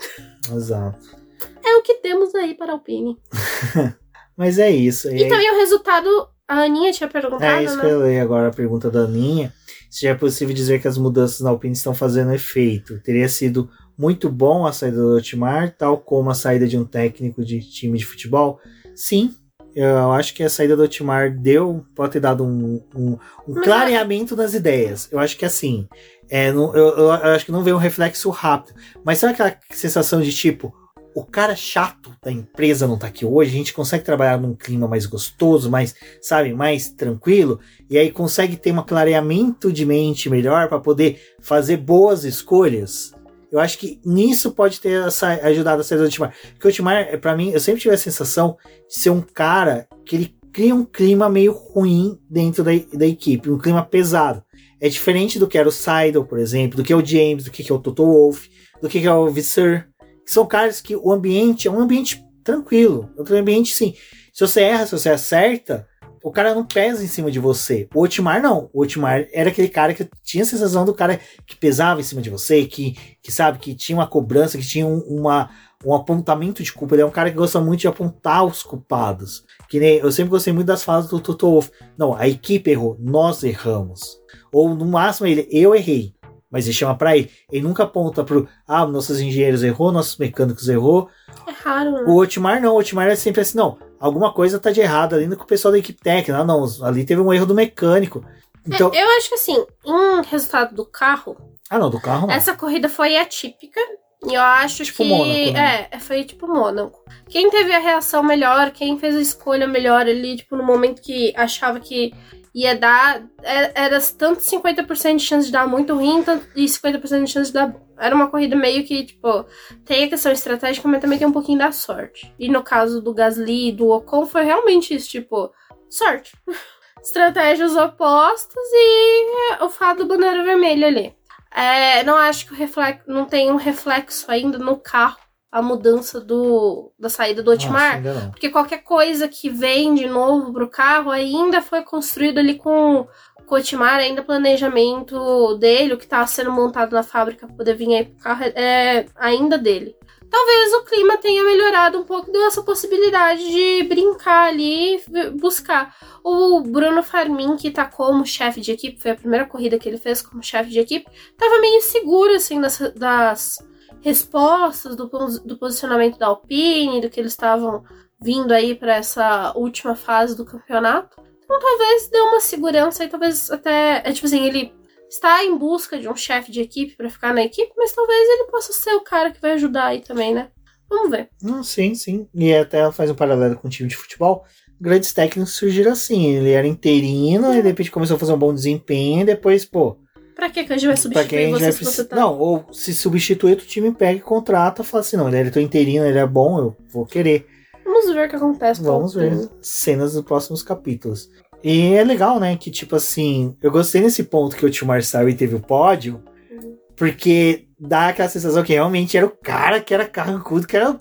[0.55, 1.16] Exato.
[1.65, 3.16] É o que temos aí para a Alpine.
[4.36, 5.09] Mas é isso.
[5.10, 6.09] E, também o resultado,
[6.47, 7.82] a Aninha tinha perguntado, É isso né?
[7.82, 9.52] que eu leio agora a pergunta da Aninha.
[9.90, 13.01] Se já é possível dizer que as mudanças na Alpine estão fazendo efeito.
[13.01, 17.43] Teria sido muito bom a saída do Otmar, tal como a saída de um técnico
[17.44, 18.60] de time de futebol?
[18.94, 19.35] Sim.
[19.74, 24.35] Eu acho que a saída do Otmar deu, pode ter dado um, um, um clareamento
[24.35, 25.09] nas ideias.
[25.12, 25.86] Eu acho que assim,
[26.28, 28.74] é, não- eu, eu- eu acho que não veio um reflexo rápido.
[29.05, 30.74] Mas sabe aquela sensação de tipo,
[31.15, 34.86] o cara chato da empresa não tá aqui hoje, a gente consegue trabalhar num clima
[34.86, 37.59] mais gostoso, mais, sabe, mais tranquilo,
[37.90, 43.12] e aí consegue ter um clareamento de mente melhor para poder fazer boas escolhas.
[43.51, 46.35] Eu acho que nisso pode ter essa, ajudado a saída do Timar.
[46.53, 48.57] Porque o Timar, pra mim, eu sempre tive a sensação
[48.89, 53.51] de ser um cara que ele cria um clima meio ruim dentro da, da equipe,
[53.51, 54.43] um clima pesado.
[54.81, 57.51] É diferente do que era o Seidel, por exemplo, do que é o James, do
[57.51, 58.51] que é o Toto Wolff,
[58.81, 59.89] do que é o Visser.
[60.27, 63.11] São caras que o ambiente é um ambiente tranquilo.
[63.16, 63.95] É um ambiente, sim.
[64.33, 65.87] Se você erra, se você acerta,
[66.23, 67.89] o cara não pesa em cima de você.
[67.95, 68.69] O Otmar não.
[68.73, 72.20] O Otmar era aquele cara que tinha a sensação do cara que pesava em cima
[72.20, 75.51] de você, que, que sabe, que tinha uma cobrança, que tinha um, uma,
[75.85, 76.95] um apontamento de culpa.
[76.95, 79.45] Ele é um cara que gosta muito de apontar os culpados.
[79.69, 81.70] Que nem, eu sempre gostei muito das falas do Toto Wolff.
[81.97, 84.19] Não, a equipe errou, nós erramos.
[84.53, 86.15] Ou no máximo ele, eu errei.
[86.51, 87.31] Mas ele chama pra ele.
[87.53, 91.09] Ele nunca aponta pro, ah, nossos engenheiros errou, nossos mecânicos errou.
[91.47, 92.05] É raro, né?
[92.07, 95.27] O Otmar não, o Otmar é sempre assim, não, alguma coisa tá de errado ali
[95.37, 96.39] com o pessoal da equipe técnica.
[96.39, 98.25] Ah, não, ali teve um erro do mecânico.
[98.66, 101.37] Então, É, Eu acho que assim, em resultado do carro,
[101.70, 102.35] ah não, do carro não.
[102.35, 103.81] essa corrida foi atípica.
[104.27, 105.09] E eu acho Tipo que.
[105.09, 105.87] Mônaco, né?
[105.93, 106.99] É, foi tipo Mônaco.
[107.29, 111.33] Quem teve a reação melhor, quem fez a escolha melhor ali, tipo, no momento que
[111.37, 112.12] achava que
[112.55, 117.31] ia dar, é- era tanto 50% de chance de dar muito ruim e 50% de
[117.31, 117.87] chance de dar bom.
[117.99, 119.45] Era uma corrida meio que, tipo,
[119.85, 122.33] tem a questão estratégica, mas também tem um pouquinho da sorte.
[122.39, 125.53] E no caso do Gasly e do Ocon, foi realmente isso, tipo,
[125.91, 126.33] sorte.
[127.03, 131.15] Estratégias opostas e é, o fato do bandeira vermelha ali.
[131.55, 135.16] É, não acho que o reflexo, não tem um reflexo ainda no carro
[135.51, 138.03] a mudança do, da saída do Nossa, Otmar.
[138.03, 138.31] não.
[138.31, 143.07] Porque qualquer coisa que vem de novo pro carro ainda foi construído ali com
[143.49, 147.57] com o Otmar, ainda o planejamento dele, o que tá sendo montado na fábrica pra
[147.57, 149.97] poder vir aí pro carro é, ainda dele.
[150.31, 155.03] Talvez o clima tenha melhorado um pouco, deu essa possibilidade de brincar ali,
[155.41, 155.97] buscar.
[156.23, 159.97] O Bruno Farmin, que tá como chefe de equipe, foi a primeira corrida que ele
[159.97, 163.59] fez como chefe de equipe, tava meio seguro, assim, das, das
[164.01, 165.07] respostas, do,
[165.45, 167.83] do posicionamento da Alpine, do que eles estavam
[168.20, 171.20] vindo aí pra essa última fase do campeonato.
[171.45, 174.73] Então talvez dê uma segurança e talvez até, é tipo assim, ele
[175.09, 178.51] está em busca de um chefe de equipe pra ficar na equipe, mas talvez ele
[178.51, 180.51] possa ser o cara que vai ajudar aí também, né?
[180.91, 181.29] Vamos ver.
[181.43, 182.29] Não, sim, sim.
[182.35, 184.45] E até faz um paralelo com o time de futebol.
[184.81, 186.35] Grandes técnicos surgiram assim.
[186.35, 189.99] Ele era interino, e de repente começou a fazer um bom desempenho, e depois, pô,
[190.39, 192.15] Pra que que a gente vai pra substituir a gente você vai se você tá...
[192.15, 195.60] Não, ou se substituir, o time pega e contrata, fala assim: não, ele era teu
[195.60, 197.44] interino, ele é bom, eu vou querer.
[197.85, 198.81] Vamos ver o que acontece.
[198.81, 201.28] com Vamos ver cenas dos próximos capítulos.
[201.65, 202.56] E é legal, né?
[202.56, 206.77] Que tipo assim, eu gostei nesse ponto que o tio Marcel teve o pódio, Uhum.
[206.97, 210.98] porque dá aquela sensação que realmente era o cara que era carrancudo, que era o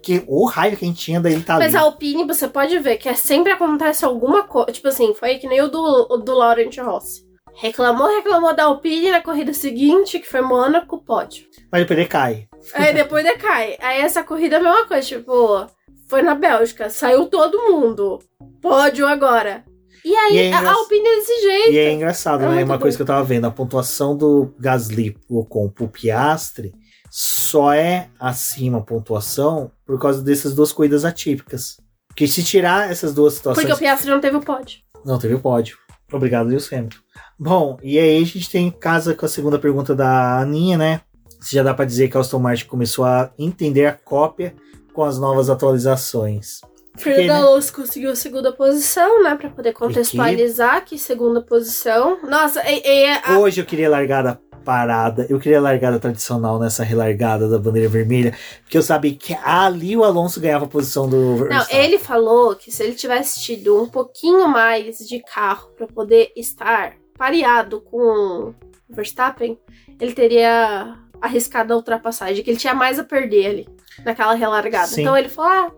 [0.00, 1.76] que o raio que a gente tinha daí tá Mas ali.
[1.76, 4.72] a Alpine, você pode ver que é sempre acontece alguma coisa.
[4.72, 7.24] Tipo assim, foi que nem o do, o do Laurent Rossi.
[7.56, 11.46] Reclamou, reclamou da Alpine na corrida seguinte, que foi Mônaco, pódio.
[11.70, 12.48] Mas depois ele cai.
[12.74, 13.76] Aí depois decai.
[13.80, 15.66] Aí essa corrida é a mesma coisa, tipo,
[16.08, 18.18] foi na Bélgica, saiu todo mundo.
[18.60, 19.64] Pódio agora.
[20.04, 21.72] E aí E é a engra- Alpine é desse jeito.
[21.72, 22.64] E é engraçado, É né?
[22.64, 22.82] Uma bom.
[22.82, 25.16] coisa que eu tava vendo, a pontuação do Gasly
[25.48, 26.74] com o Piastre
[27.10, 31.76] só é acima a pontuação por causa dessas duas corridas atípicas.
[32.08, 33.64] Porque se tirar essas duas situações.
[33.64, 34.80] Porque o Piastri não teve o pódio.
[35.04, 35.78] Não teve o pódio.
[36.12, 36.96] Obrigado, Lewis Hamilton.
[37.38, 41.00] Bom, e aí a gente tem casa com a segunda pergunta da Aninha, né?
[41.40, 44.54] Se já dá pra dizer que a Aston Martin começou a entender a cópia
[44.92, 46.60] com as novas atualizações.
[46.96, 47.34] Fernando né?
[47.34, 49.34] Alonso conseguiu a segunda posição, né?
[49.34, 52.18] Pra poder contextualizar que segunda posição.
[52.22, 55.26] Nossa, e, e a- Hoje eu queria largar da parada.
[55.28, 59.96] Eu queria a largada tradicional nessa relargada da bandeira vermelha, porque eu sabia que ali
[59.96, 61.76] o Alonso ganhava a posição do Verstappen.
[61.78, 66.32] Não, ele falou que se ele tivesse tido um pouquinho mais de carro para poder
[66.34, 68.54] estar pareado com o
[68.88, 69.58] Verstappen,
[70.00, 73.68] ele teria arriscado a ultrapassagem, que ele tinha mais a perder ali,
[74.04, 74.88] naquela relargada.
[74.88, 75.02] Sim.
[75.02, 75.72] Então ele falou: ah,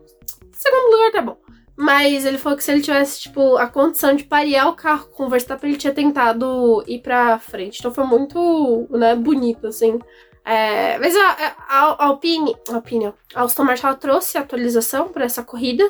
[0.52, 1.36] segundo lugar tá bom.
[1.76, 5.26] Mas ele falou que se ele tivesse, tipo, a condição de parear o carro com
[5.26, 7.78] o Verstappen, ele tinha tentado ir pra frente.
[7.78, 9.98] Então foi muito, né, bonito, assim.
[10.42, 15.42] É, mas a, a, a Alpine, a Alpine, a Aston Martin trouxe atualização para essa
[15.42, 15.84] corrida.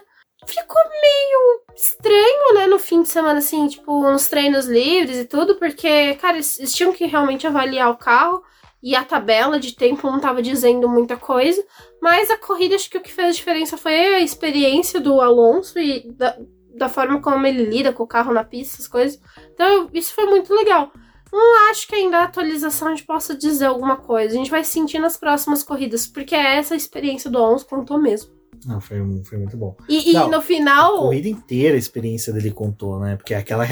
[0.46, 5.56] Ficou meio estranho, né, no fim de semana, assim, tipo, nos treinos livres e tudo,
[5.56, 8.42] porque, cara, eles, eles tinham que realmente avaliar o carro
[8.86, 11.60] e a tabela de tempo não estava dizendo muita coisa,
[12.00, 15.76] mas a corrida acho que o que fez a diferença foi a experiência do Alonso
[15.76, 16.38] e da,
[16.72, 19.20] da forma como ele lida com o carro na pista, essas coisas.
[19.52, 20.92] Então isso foi muito legal.
[21.32, 24.34] Não acho que ainda a atualização a gente possa dizer alguma coisa.
[24.34, 28.35] A gente vai sentir nas próximas corridas, porque é essa experiência do Alonso contou mesmo.
[28.64, 29.76] Não, foi, foi muito bom.
[29.88, 30.96] E, Não, no final.
[30.96, 33.16] A corrida inteira a experiência dele contou, né?
[33.16, 33.66] Porque aquela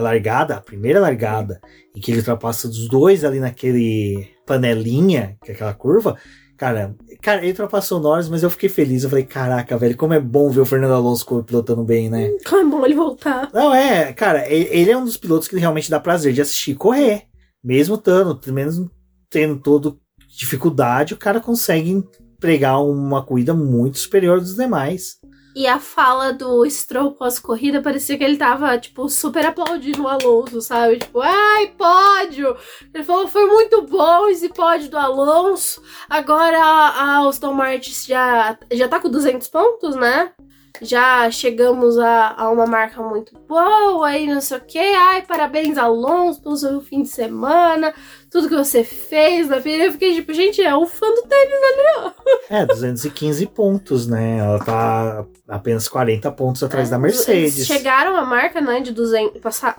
[0.00, 1.60] largada, a primeira largada,
[1.94, 6.16] em que ele ultrapassa os dois ali naquele panelinha, que é aquela curva,
[6.56, 9.02] cara, cara, ele ultrapassou o Norris, mas eu fiquei feliz.
[9.02, 12.30] Eu falei, caraca, velho, como é bom ver o Fernando Alonso pilotando bem, né?
[12.46, 13.50] Como é bom ele voltar.
[13.52, 17.24] Não, é, cara, ele é um dos pilotos que realmente dá prazer de assistir correr.
[17.64, 18.90] Mesmo tendo, mesmo
[19.30, 19.98] tendo todo
[20.36, 22.02] dificuldade, o cara consegue
[22.40, 25.20] pregar uma corrida muito superior dos demais.
[25.54, 30.60] E a fala do Stroll pós-corrida parecia que ele tava, tipo, super aplaudindo o Alonso,
[30.60, 30.98] sabe?
[30.98, 32.56] Tipo, ai, pódio!
[32.94, 35.82] Ele falou, foi muito bom esse pódio do Alonso.
[36.08, 40.32] Agora a Aston Martin já, já tá com 200 pontos, né?
[40.80, 44.78] já chegamos a, a, uma marca muito boa aí, não sei o que.
[44.78, 47.92] Ai, parabéns, Alonso, pelo seu fim de semana,
[48.30, 49.84] tudo que você fez na vida.
[49.84, 52.12] Eu fiquei tipo, gente, é um fã do tênis ali, ó.
[52.48, 54.38] É, 215 pontos, né?
[54.38, 57.66] Ela tá apenas 40 pontos atrás é, da Mercedes.
[57.66, 59.40] Chegaram a marca, né, de 200.
[59.40, 59.76] Passar,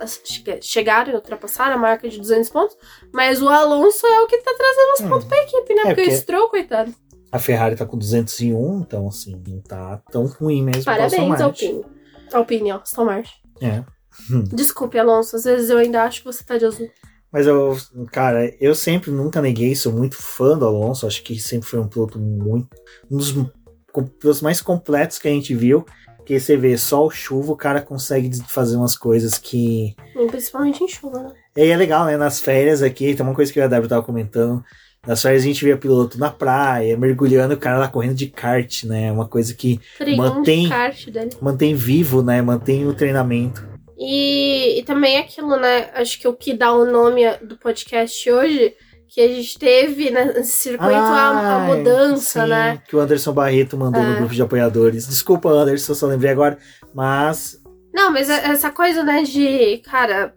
[0.61, 2.78] chegaram e ultrapassaram a marca de 200 pontos,
[3.14, 5.10] mas o Alonso é o que tá trazendo os hum.
[5.10, 5.82] pontos pra equipe, né?
[5.82, 6.94] É, porque, porque o Stroll, coitado.
[7.32, 10.84] A Ferrari tá com 201, então assim, não tá tão ruim mesmo.
[10.84, 11.86] Parabéns, Alpine.
[12.34, 13.34] Alpine, ó, Aston Martin.
[13.61, 13.84] É.
[14.53, 16.91] Desculpe, Alonso, às vezes eu ainda acho que você tá de azul.
[17.32, 17.78] Mas eu,
[18.12, 21.88] cara, eu sempre nunca neguei, sou muito fã do Alonso, acho que sempre foi um
[21.88, 22.68] piloto muito.
[23.10, 23.32] um dos
[24.20, 25.86] pilotos mais completos que a gente viu.
[26.26, 29.95] Que você vê sol, chuva, o cara consegue fazer umas coisas que.
[30.28, 31.34] principalmente em chuva, né?
[31.58, 32.16] E é legal, né?
[32.16, 34.64] Nas férias aqui, tem uma coisa que a W tava comentando.
[35.06, 38.84] Nas férias a gente via piloto na praia, mergulhando, o cara lá correndo de kart,
[38.84, 39.12] né?
[39.12, 39.80] Uma coisa que
[40.16, 40.70] mantém,
[41.41, 42.40] mantém vivo, né?
[42.41, 43.68] Mantém o treinamento.
[44.03, 45.91] E, e também aquilo, né?
[45.94, 48.76] Acho que o que dá o nome do podcast hoje
[49.07, 52.82] que a gente teve nesse circuito a, a, mudança, sim, né?
[52.88, 54.06] Que o Anderson Barreto mandou é.
[54.06, 55.06] no grupo de apoiadores.
[55.06, 56.57] Desculpa, Anderson, só lembrei agora,
[56.95, 57.61] mas.
[57.94, 60.34] Não, mas é, essa coisa, né, de, cara,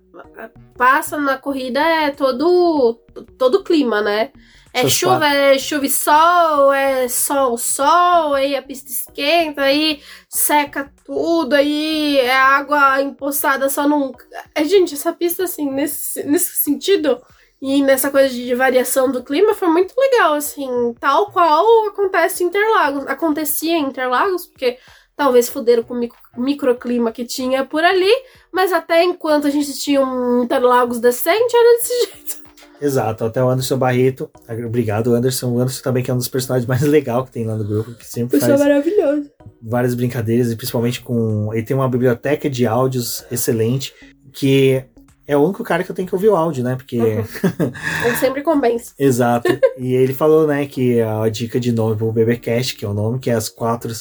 [0.77, 3.01] passa na corrida é todo
[3.39, 4.31] todo clima, né?
[4.77, 5.37] É chuva, quatro.
[5.39, 12.19] é chuva e sol, é sol, sol, aí a pista esquenta, aí seca tudo, aí
[12.19, 14.11] é água empoçada só num.
[14.53, 17.23] É, gente, essa pista, assim, nesse, nesse sentido
[17.63, 20.69] e nessa coisa de variação do clima foi muito legal, assim,
[20.99, 23.07] tal qual acontece em Interlagos.
[23.07, 24.77] Acontecia em Interlagos, porque
[25.17, 28.13] talvez fuderam com o micro, microclima que tinha por ali,
[28.53, 32.44] mas até enquanto a gente tinha um Interlagos decente, era desse jeito.
[32.85, 34.31] Exato, até o Anderson Barreto.
[34.66, 35.52] Obrigado, Anderson.
[35.52, 37.94] O Anderson também que é um dos personagens mais legais que tem lá no grupo,
[37.94, 39.31] que sempre Pessoa faz maravilhoso.
[39.62, 43.94] várias brincadeiras e principalmente com ele tem uma biblioteca de áudios excelente
[44.32, 44.85] que
[45.27, 46.77] é o único cara que eu tenho que ouvir o áudio, né?
[46.77, 46.98] Porque.
[46.98, 47.24] Uhum.
[48.05, 48.93] ele sempre convence.
[48.98, 49.48] Exato.
[49.78, 53.19] E ele falou, né, que a dica de nome pro BBcast, que é o nome,
[53.19, 53.93] que é as quatro.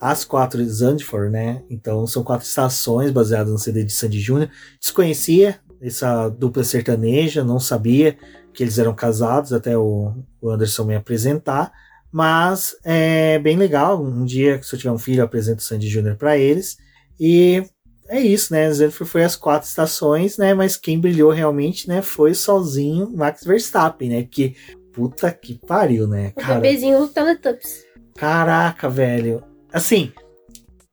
[0.00, 1.62] As quatro Zandvoort, né?
[1.70, 4.50] Então são quatro estações baseadas no CD de Sandy Júnior.
[4.80, 8.16] Desconhecia, essa dupla sertaneja, não sabia
[8.52, 11.72] que eles eram casados até o, o Anderson me apresentar.
[12.12, 14.02] Mas é bem legal.
[14.02, 16.76] Um dia, se eu tiver um filho, eu apresento o Sandy Júnior para eles.
[17.18, 17.62] E
[18.08, 18.70] é isso, né?
[18.72, 20.52] Zandvoort foi as quatro estações, né?
[20.52, 22.02] Mas quem brilhou realmente, né?
[22.02, 24.26] Foi sozinho Max Verstappen, né?
[24.28, 24.56] Que
[24.92, 26.32] puta que pariu, né?
[26.36, 27.84] O Cara, bebezinho do Teletubbies.
[28.16, 29.44] Caraca, velho.
[29.72, 30.12] Assim,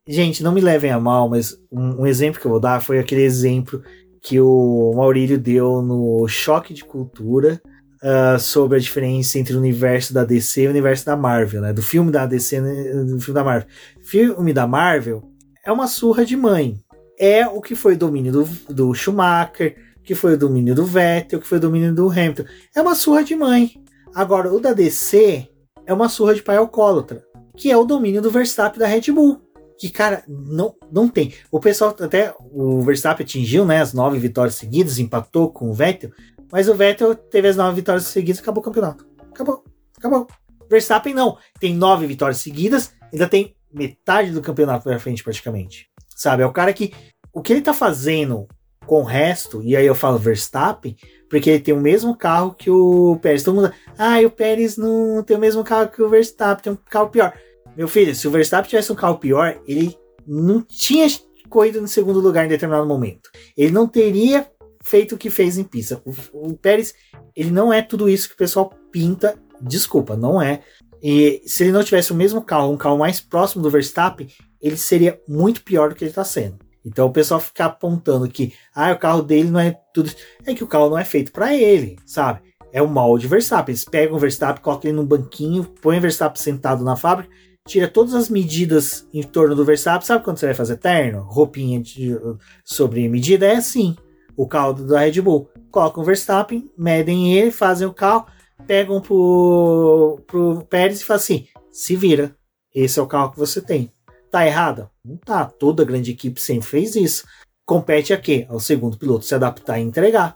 [0.08, 3.00] gente, não me levem a mal, mas um, um exemplo que eu vou dar foi
[3.00, 3.82] aquele exemplo
[4.22, 7.62] que o Maurílio deu no Choque de Cultura
[8.04, 11.74] uh, sobre a diferença entre o universo da DC e o universo da Marvel, né?
[11.74, 13.70] Do filme da DC do filme da Marvel.
[14.02, 15.24] Filme da Marvel
[15.66, 16.80] é uma surra de mãe.
[17.20, 21.48] É o que foi domínio do, do Schumacher, que foi o domínio do Vettel, que
[21.48, 22.46] foi o domínio do Hamilton.
[22.76, 23.72] É uma surra de mãe.
[24.16, 25.48] Agora, o da DC
[25.86, 27.24] é uma surra de pai alcoólatra,
[27.56, 29.42] que é o domínio do Verstappen da Red Bull.
[29.80, 31.34] Que, cara, não, não tem.
[31.52, 36.12] O pessoal, até o Verstappen atingiu né, as nove vitórias seguidas, empatou com o Vettel,
[36.52, 39.08] mas o Vettel teve as nove vitórias seguidas acabou o campeonato.
[39.32, 39.64] Acabou,
[39.98, 40.28] acabou.
[40.70, 41.38] Verstappen não.
[41.60, 45.90] Tem nove vitórias seguidas, ainda tem metade do campeonato pela frente, praticamente.
[46.16, 46.44] Sabe?
[46.44, 46.94] É o cara que.
[47.34, 48.48] O que ele tá fazendo
[48.88, 50.96] com o resto, e aí eu falo Verstappen,
[51.30, 53.44] porque ele tem o mesmo carro que o Pérez.
[53.44, 53.72] Todo mundo.
[53.98, 57.34] Ah, o Pérez não tem o mesmo carro que o Verstappen, tem um carro pior.
[57.78, 59.96] Meu filho, se o Verstappen tivesse um carro pior, ele
[60.26, 61.08] não tinha
[61.48, 63.30] corrido no segundo lugar em determinado momento.
[63.56, 64.50] Ele não teria
[64.84, 66.02] feito o que fez em pista.
[66.04, 66.96] O, o Pérez,
[67.36, 69.40] ele não é tudo isso que o pessoal pinta.
[69.62, 70.62] Desculpa, não é.
[71.04, 74.28] E se ele não tivesse o mesmo carro, um carro mais próximo do Verstappen,
[74.60, 76.58] ele seria muito pior do que ele está sendo.
[76.84, 80.10] Então o pessoal fica apontando que ah, o carro dele não é tudo.
[80.48, 82.42] É que o carro não é feito para ele, sabe?
[82.72, 83.74] É o molde Verstappen.
[83.74, 87.32] Eles pegam o Verstappen, colocam ele num banquinho, põem o Verstappen sentado na fábrica,
[87.68, 90.06] tira todas as medidas em torno do Verstappen.
[90.06, 91.22] Sabe quando você vai fazer terno?
[91.22, 92.18] Roupinha de,
[92.64, 93.46] sobre medida?
[93.46, 93.96] É assim.
[94.36, 95.50] O carro da Red Bull.
[95.70, 98.26] Colocam o Verstappen, medem ele, fazem o carro,
[98.66, 102.36] pegam pro, pro Pérez e falam assim: se vira.
[102.74, 103.92] Esse é o carro que você tem.
[104.32, 104.90] Tá errada?
[105.04, 105.46] Não tá.
[105.46, 107.26] Toda grande equipe sempre fez isso.
[107.66, 108.46] Compete a quê?
[108.50, 110.36] Ao segundo piloto se adaptar e entregar.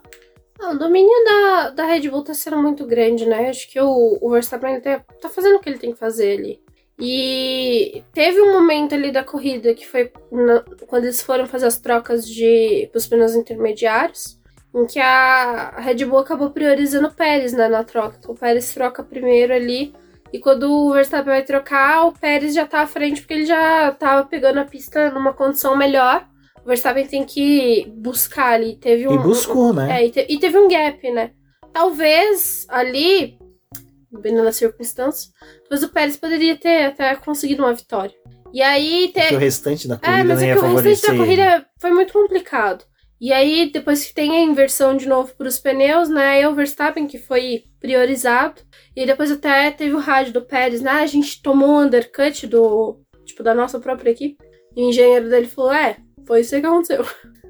[0.60, 3.48] Ah, o domínio da, da Red Bull tá sendo muito grande, né?
[3.48, 6.61] Acho que o, o Verstappen tá, tá fazendo o que ele tem que fazer ali.
[6.98, 11.78] E teve um momento ali da corrida que foi na, quando eles foram fazer as
[11.78, 14.38] trocas de os pneus intermediários,
[14.74, 18.16] em que a Red Bull acabou priorizando o Pérez né, na troca.
[18.18, 19.92] Então o Pérez troca primeiro ali
[20.32, 23.92] e quando o Verstappen vai trocar, o Pérez já tá à frente porque ele já
[23.92, 26.26] tava pegando a pista numa condição melhor.
[26.64, 28.76] O Verstappen tem que buscar ali.
[28.76, 30.00] Teve um, e buscou, né?
[30.00, 31.32] É, e, te, e, teve um gap, né?
[31.70, 33.36] Talvez ali,
[34.12, 35.30] dependendo da circunstância,
[35.68, 38.14] talvez o Pérez poderia ter até conseguido uma vitória.
[38.52, 39.10] E aí.
[39.12, 42.12] Porque o restante da corrida é, mas é que o restante da corrida foi muito
[42.12, 42.84] complicado.
[43.20, 46.40] E aí, depois que tem a inversão de novo para os pneus, né?
[46.40, 48.60] É o Verstappen que foi priorizado.
[48.96, 50.90] E depois até teve o rádio do Pérez, né?
[50.90, 53.00] A gente tomou um undercut do.
[53.24, 54.36] Tipo, da nossa própria equipe.
[54.76, 57.06] E o engenheiro dele falou: é, foi isso que aconteceu.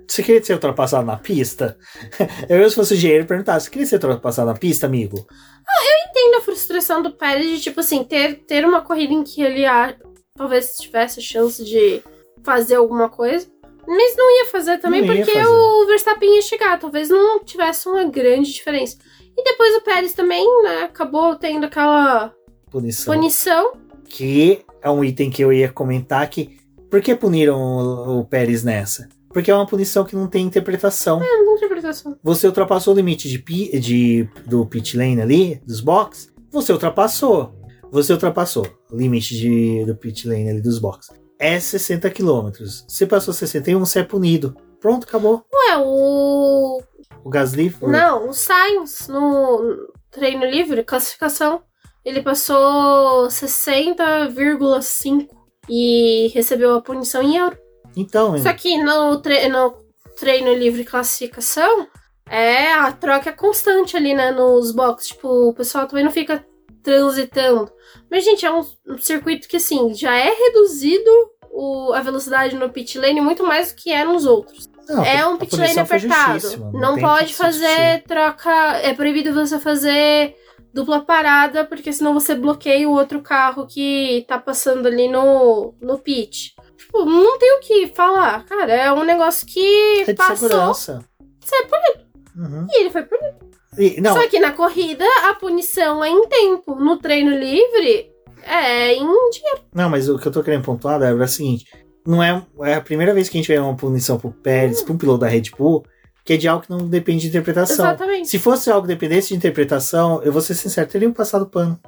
[0.08, 1.76] Você queria ser ultrapassado na pista?
[2.48, 5.26] Eu, se fosse o engenheiro, perguntasse: você queria ser ultrapassado na pista, amigo?
[5.66, 9.22] Ah, eu entendo a frustração do Pérez de, tipo assim, ter, ter uma corrida em
[9.22, 9.96] que ele ah,
[10.36, 12.02] talvez tivesse a chance de
[12.44, 13.46] fazer alguma coisa.
[13.86, 15.46] Mas não ia fazer também ia porque fazer.
[15.46, 16.78] o Verstappen ia chegar.
[16.78, 18.96] Talvez não tivesse uma grande diferença.
[19.36, 22.32] E depois o Pérez também, né, acabou tendo aquela
[22.70, 23.14] Punição.
[23.14, 23.72] punição.
[24.04, 26.60] Que é um item que eu ia comentar que.
[26.90, 29.08] Por que puniram o, o Pérez nessa?
[29.32, 31.22] Porque é uma punição que não tem interpretação.
[31.22, 32.16] É, não tem interpretação.
[32.22, 36.30] Você ultrapassou o limite de, pi- de- do pit lane ali, dos box.
[36.50, 37.54] Você ultrapassou.
[37.90, 41.08] Você ultrapassou o limite de, do pit lane ali dos box.
[41.38, 42.50] É 60 km.
[42.86, 44.54] Você passou 61, você é punido.
[44.80, 45.44] Pronto, acabou.
[45.52, 46.80] Ué, o.
[47.24, 47.90] O Gasly foi.
[47.90, 51.62] Não, o Sainz no treino livre, classificação,
[52.04, 55.28] ele passou 60,5
[55.68, 57.56] e recebeu a punição em euro.
[57.96, 59.74] Então, Só que no, tre no
[60.18, 61.86] treino livre classificação,
[62.28, 65.08] é a troca é constante ali, né, nos boxes.
[65.08, 66.44] Tipo, o pessoal também não fica
[66.82, 67.70] transitando.
[68.10, 71.10] Mas, gente, é um, um circuito que, assim, já é reduzido
[71.50, 74.70] o, a velocidade no pit lane muito mais do que é nos outros.
[74.88, 76.70] não, é um pit lane apertado.
[76.72, 78.50] Não, tem pode fazer troca.
[78.78, 80.34] É proibido você fazer
[80.72, 85.98] dupla parada, porque senão você bloqueia o outro carro que tá passando ali no, no
[85.98, 86.54] pit.
[86.92, 88.44] Tipo, não tem o que falar.
[88.44, 90.36] Cara, é um negócio que É de passou.
[90.48, 91.04] segurança.
[91.40, 92.12] Você é punido.
[92.36, 92.66] Uhum.
[92.70, 93.36] E ele foi punido.
[93.78, 96.74] E, não, Só que na corrida, a punição é em tempo.
[96.74, 98.10] No treino livre,
[98.44, 99.60] é em dinheiro.
[99.74, 101.64] não, mas o que eu tô querendo pontuar, Débora, é o seguinte:
[102.06, 104.84] não é, é a primeira vez que a gente vê uma punição pro Pérez, Hum.
[104.84, 105.86] pra um piloto da Red Bull,
[106.22, 107.86] que é de algo que não depende de interpretação.
[107.86, 108.28] Exatamente.
[108.28, 111.80] Se fosse algo que dependesse de interpretação, eu vou ser sincero, teriam passado pano.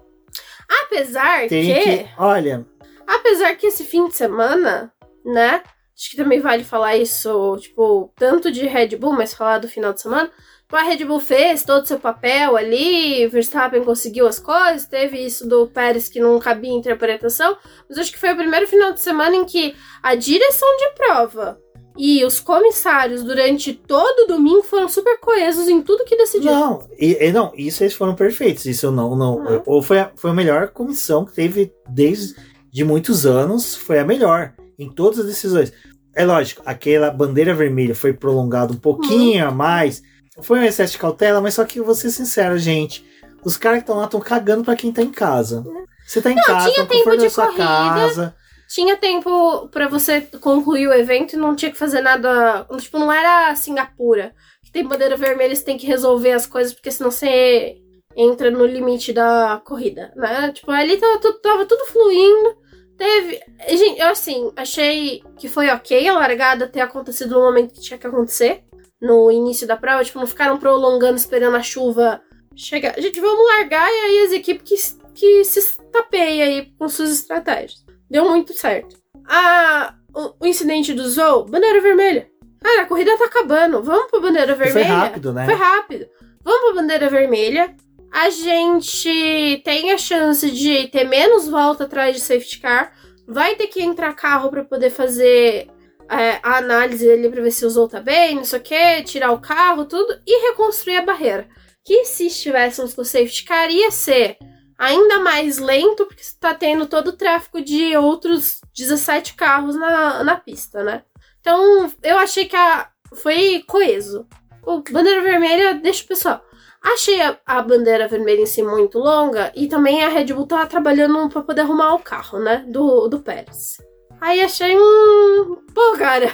[0.86, 1.74] Apesar que.
[1.74, 2.06] que.
[2.16, 2.64] Olha,
[3.06, 4.90] Apesar que esse fim de semana,
[5.24, 5.62] né?
[5.96, 9.92] Acho que também vale falar isso, tipo, tanto de Red Bull, mas falar do final
[9.92, 10.28] de semana.
[10.62, 15.18] Tipo, A Red Bull fez todo o seu papel ali, Verstappen conseguiu as coisas, teve
[15.18, 17.56] isso do Pérez que não cabia interpretação,
[17.88, 21.60] mas acho que foi o primeiro final de semana em que a direção de prova
[21.96, 26.52] e os comissários durante todo o domingo foram super coesos em tudo que decidiram.
[26.52, 28.66] não, e, e não, isso eles foram perfeitos.
[28.66, 29.14] Isso eu não.
[29.14, 29.62] não Uhum.
[29.64, 32.34] Ou foi a, foi a melhor comissão que teve desde
[32.72, 33.76] de muitos anos.
[33.76, 35.72] Foi a melhor em todas as decisões.
[36.14, 40.02] É lógico, aquela bandeira vermelha foi prolongada um pouquinho a mais.
[40.42, 43.04] foi um excesso de cautela, mas só que eu vou ser sincero, gente.
[43.44, 45.64] Os caras que estão lá estão cagando pra quem tá em casa.
[46.06, 47.64] Você tá em Não, casa, tinha tempo de sua corrida.
[47.64, 48.34] casa.
[48.68, 52.66] Tinha tempo pra você concluir o evento e não tinha que fazer nada.
[52.78, 54.32] Tipo, não era Singapura.
[54.64, 57.76] Que tem bandeira vermelha, você tem que resolver as coisas, porque senão você
[58.16, 60.50] entra no limite da corrida, né?
[60.52, 62.56] Tipo, ali tava tava tudo fluindo.
[62.96, 63.40] Teve.
[63.68, 67.98] Gente, eu assim, achei que foi ok a largada ter acontecido no momento que tinha
[67.98, 68.62] que acontecer.
[69.00, 72.20] No início da prova, tipo, não ficaram prolongando esperando a chuva
[72.56, 72.94] chegar.
[73.00, 77.84] Gente, vamos largar e aí as equipes que, que se tapeiam aí com suas estratégias.
[78.08, 78.96] Deu muito certo.
[79.26, 82.28] A, o, o incidente do Zou, bandeira vermelha.
[82.62, 83.82] Cara, a corrida tá acabando.
[83.82, 84.86] Vamos pra bandeira E vermelha.
[84.86, 85.44] foi rápido, né?
[85.44, 86.06] Foi rápido.
[86.42, 87.76] Vamos pra bandeira vermelha.
[88.14, 92.92] A gente tem a chance de ter menos volta atrás de safety car.
[93.26, 95.68] Vai ter que entrar carro pra poder fazer
[96.08, 99.32] é, a análise ali pra ver se usou tá bem, não sei o que, tirar
[99.32, 101.48] o carro, tudo, e reconstruir a barreira.
[101.84, 104.38] Que se estivéssemos com safety car, ia ser
[104.78, 110.22] ainda mais lento, porque você tá tendo todo o tráfego de outros 17 carros na,
[110.22, 111.02] na pista, né?
[111.40, 114.24] Então, eu achei que a, foi coeso.
[114.62, 116.43] O bandeira vermelha, deixa o pessoal.
[116.84, 120.66] Achei a, a bandeira vermelha em si muito longa e também a Red Bull tava
[120.66, 122.62] trabalhando pra poder arrumar o carro, né?
[122.68, 123.78] Do, do Pérez.
[124.20, 125.56] Aí achei um.
[125.74, 126.30] Pô, cara,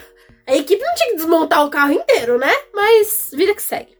[0.49, 2.53] a equipe não tinha que desmontar o carro inteiro, né?
[2.75, 3.97] Mas vida que segue.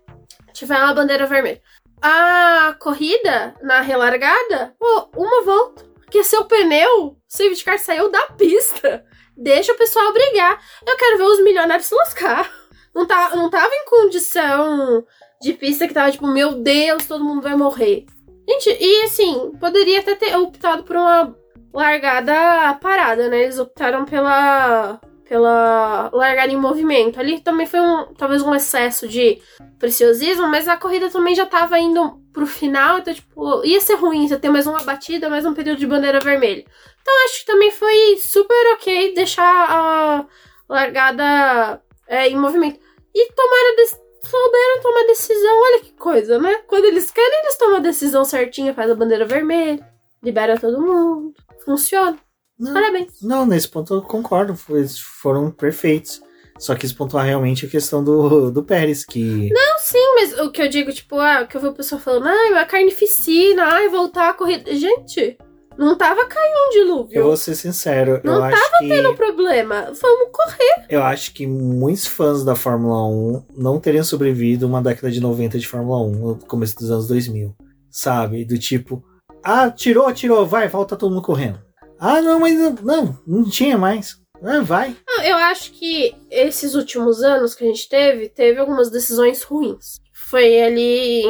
[0.53, 1.63] Tiver uma bandeira vermelha.
[2.03, 5.85] A corrida na relargada, pô, uma volta.
[6.01, 9.05] Porque seu pneu, safety car saiu da pista.
[9.37, 10.61] Deixa o pessoal brigar.
[10.85, 12.51] Eu quero ver os milionários se lascar.
[12.93, 15.07] Não, tá, não tava em condição
[15.41, 18.05] de pista que tava tipo, meu Deus, todo mundo vai morrer.
[18.49, 21.35] Gente, e assim, poderia até ter optado por uma
[21.73, 23.43] largada parada, né?
[23.45, 27.21] Eles optaram pela pela largada em movimento.
[27.21, 29.41] Ali também foi um talvez um excesso de
[29.79, 34.27] preciosismo, mas a corrida também já tava indo pro final, então tipo, ia ser ruim
[34.27, 36.65] você ter mais uma batida, mais um período de bandeira vermelha.
[37.01, 40.27] Então acho que também foi super ok deixar a
[40.69, 42.81] largada é, em movimento.
[43.15, 46.61] E tomaram des- souberam tomar decisão, olha que coisa, né?
[46.67, 49.87] Quando eles querem, eles tomam a decisão certinha, faz a bandeira vermelha,
[50.23, 51.35] libera todo mundo.
[51.65, 52.19] Funciona.
[52.59, 53.23] Não, Parabéns.
[53.23, 54.55] não, nesse ponto eu concordo.
[54.71, 56.21] Eles foram perfeitos.
[56.59, 59.49] Só quis pontuar realmente a questão do, do Pérez, que.
[59.51, 61.99] Não, sim, mas o que eu digo, tipo, ah, o que eu vi o pessoal
[61.99, 64.71] falando, ai, a carnificina, ai, voltar a corrida.
[64.75, 65.39] Gente,
[65.81, 67.19] não tava caindo um dilúvio.
[67.19, 68.89] Eu vou ser sincero, Não eu acho que.
[68.89, 69.91] Tendo problema.
[70.01, 70.85] Vamos correr.
[70.89, 75.59] Eu acho que muitos fãs da Fórmula 1 não teriam sobrevivido uma década de 90
[75.59, 77.55] de Fórmula 1, no começo dos anos 2000.
[77.91, 78.45] Sabe?
[78.45, 79.03] Do tipo,
[79.43, 81.59] ah, tirou, tirou, vai, volta todo mundo correndo.
[81.99, 84.21] Ah, não, mas não, não, não tinha mais.
[84.43, 84.95] Ah, vai.
[85.07, 89.99] Não, eu acho que esses últimos anos que a gente teve, teve algumas decisões ruins.
[90.13, 91.23] Foi ali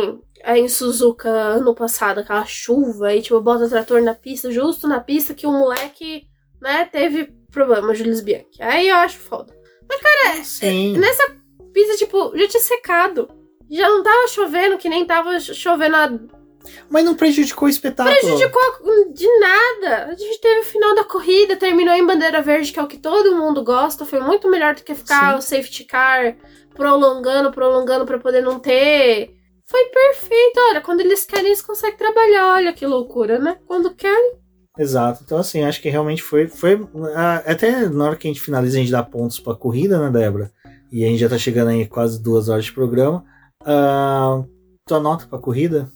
[0.44, 4.88] aí em Suzuka ano passado, aquela chuva, e tipo, bota o trator na pista, justo
[4.88, 6.26] na pista que o moleque,
[6.60, 8.60] né, teve problema, Julius Bianchi.
[8.60, 9.54] Aí eu acho foda.
[10.44, 10.96] Sim.
[10.98, 11.24] Nessa
[11.72, 13.28] pista, tipo, já tinha secado.
[13.70, 16.10] Já não tava chovendo, que nem tava chovendo a
[16.88, 18.16] Mas não prejudicou o espetáculo.
[18.16, 20.06] prejudicou de nada.
[20.06, 22.98] A gente teve o final da corrida, terminou em bandeira verde, que é o que
[22.98, 24.04] todo mundo gosta.
[24.04, 25.38] Foi muito melhor do que ficar Sim.
[25.38, 26.36] o safety car
[26.74, 29.36] prolongando, prolongando pra poder não ter.
[29.70, 30.58] Foi perfeito.
[30.70, 32.54] Olha, quando eles querem, eles conseguem trabalhar.
[32.54, 33.56] Olha que loucura, né?
[33.66, 34.32] Quando querem.
[34.76, 35.22] Exato.
[35.24, 36.48] Então, assim, acho que realmente foi.
[36.48, 36.80] foi
[37.14, 40.10] ah, até na hora que a gente finaliza, a gente dá pontos pra corrida, né,
[40.10, 40.52] Débora?
[40.90, 43.24] E a gente já tá chegando aí quase duas horas de programa.
[43.64, 44.42] Ah,
[44.84, 45.88] tua nota pra corrida?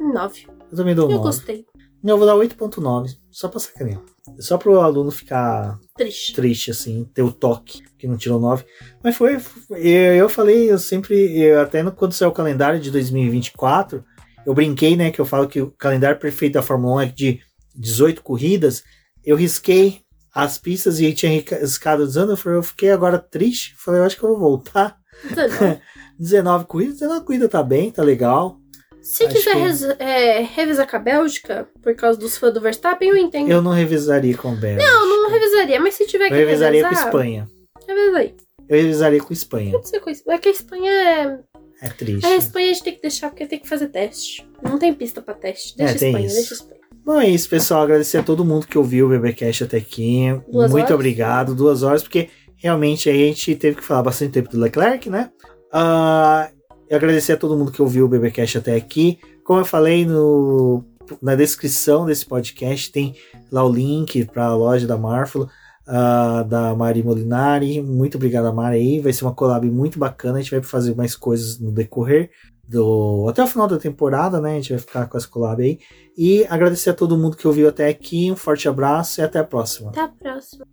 [0.00, 0.46] Nove.
[0.70, 1.22] Eu também dou Eu 9.
[1.22, 1.66] gostei.
[2.02, 4.02] Não, eu vou dar 8.9, só pra sacanear.
[4.38, 6.34] Só pro aluno ficar Triste.
[6.34, 8.64] triste, assim, ter o toque, que não tirou 9.
[9.02, 12.90] Mas foi, eu, eu falei, eu sempre, eu, até no, quando saiu o calendário de
[12.90, 14.04] 2024,
[14.44, 17.40] eu brinquei, né, que eu falo que o calendário perfeito da Fórmula 1 é de
[17.76, 18.82] 18 corridas,
[19.24, 20.02] eu risquei
[20.34, 21.30] as pistas e tinha
[21.60, 24.38] riscado os anos, eu falei, eu fiquei agora triste, falei, eu acho que eu vou
[24.38, 24.96] voltar.
[25.28, 25.80] 19.
[26.18, 28.58] 19 corridas, 19 corridas tá bem, tá legal.
[29.02, 29.54] Se Acho quiser
[29.96, 33.50] que- é, revisar com a Bélgica, por causa dos fãs do Verstappen, eu entendo.
[33.50, 34.84] Eu não revisaria com o Bélgica.
[34.90, 37.48] Não, não revisaria, mas se tiver Eu que revisaria com revisar, Espanha.
[37.86, 38.34] Revisa aí.
[38.68, 39.72] Eu revisaria com Espanha.
[39.72, 40.36] Pode ser com Espanha.
[40.36, 41.38] É que a Espanha é.
[41.82, 42.24] É triste.
[42.24, 44.48] A Espanha a gente tem que deixar porque tem que fazer teste.
[44.62, 45.76] Não tem pista pra teste.
[45.76, 46.36] Deixa É, tem Espanha, isso.
[46.36, 46.80] deixa Espanha.
[47.04, 47.82] Bom, é isso, pessoal.
[47.82, 50.26] Agradecer a todo mundo que ouviu o BBcast até aqui.
[50.48, 50.94] Duas Muito horas?
[50.94, 51.54] obrigado.
[51.56, 55.30] Duas horas, porque realmente a gente teve que falar bastante tempo do Leclerc, né?
[55.72, 56.48] Ah,
[56.92, 59.18] e agradecer a todo mundo que ouviu o BBcast até aqui.
[59.42, 60.84] Como eu falei no,
[61.22, 63.16] na descrição desse podcast, tem
[63.50, 65.48] lá o link para a loja da Marfalo.
[65.88, 67.80] uh, da Mari Molinari.
[67.80, 68.76] Muito obrigado, Mari.
[68.76, 69.00] Aí.
[69.00, 70.36] Vai ser uma collab muito bacana.
[70.38, 72.30] A gente vai fazer mais coisas no decorrer
[72.68, 74.52] do até o final da temporada, né?
[74.52, 75.78] A gente vai ficar com essa collab aí.
[76.14, 78.30] E agradecer a todo mundo que ouviu até aqui.
[78.30, 79.88] Um forte abraço e até a próxima.
[79.88, 80.66] Até a próxima.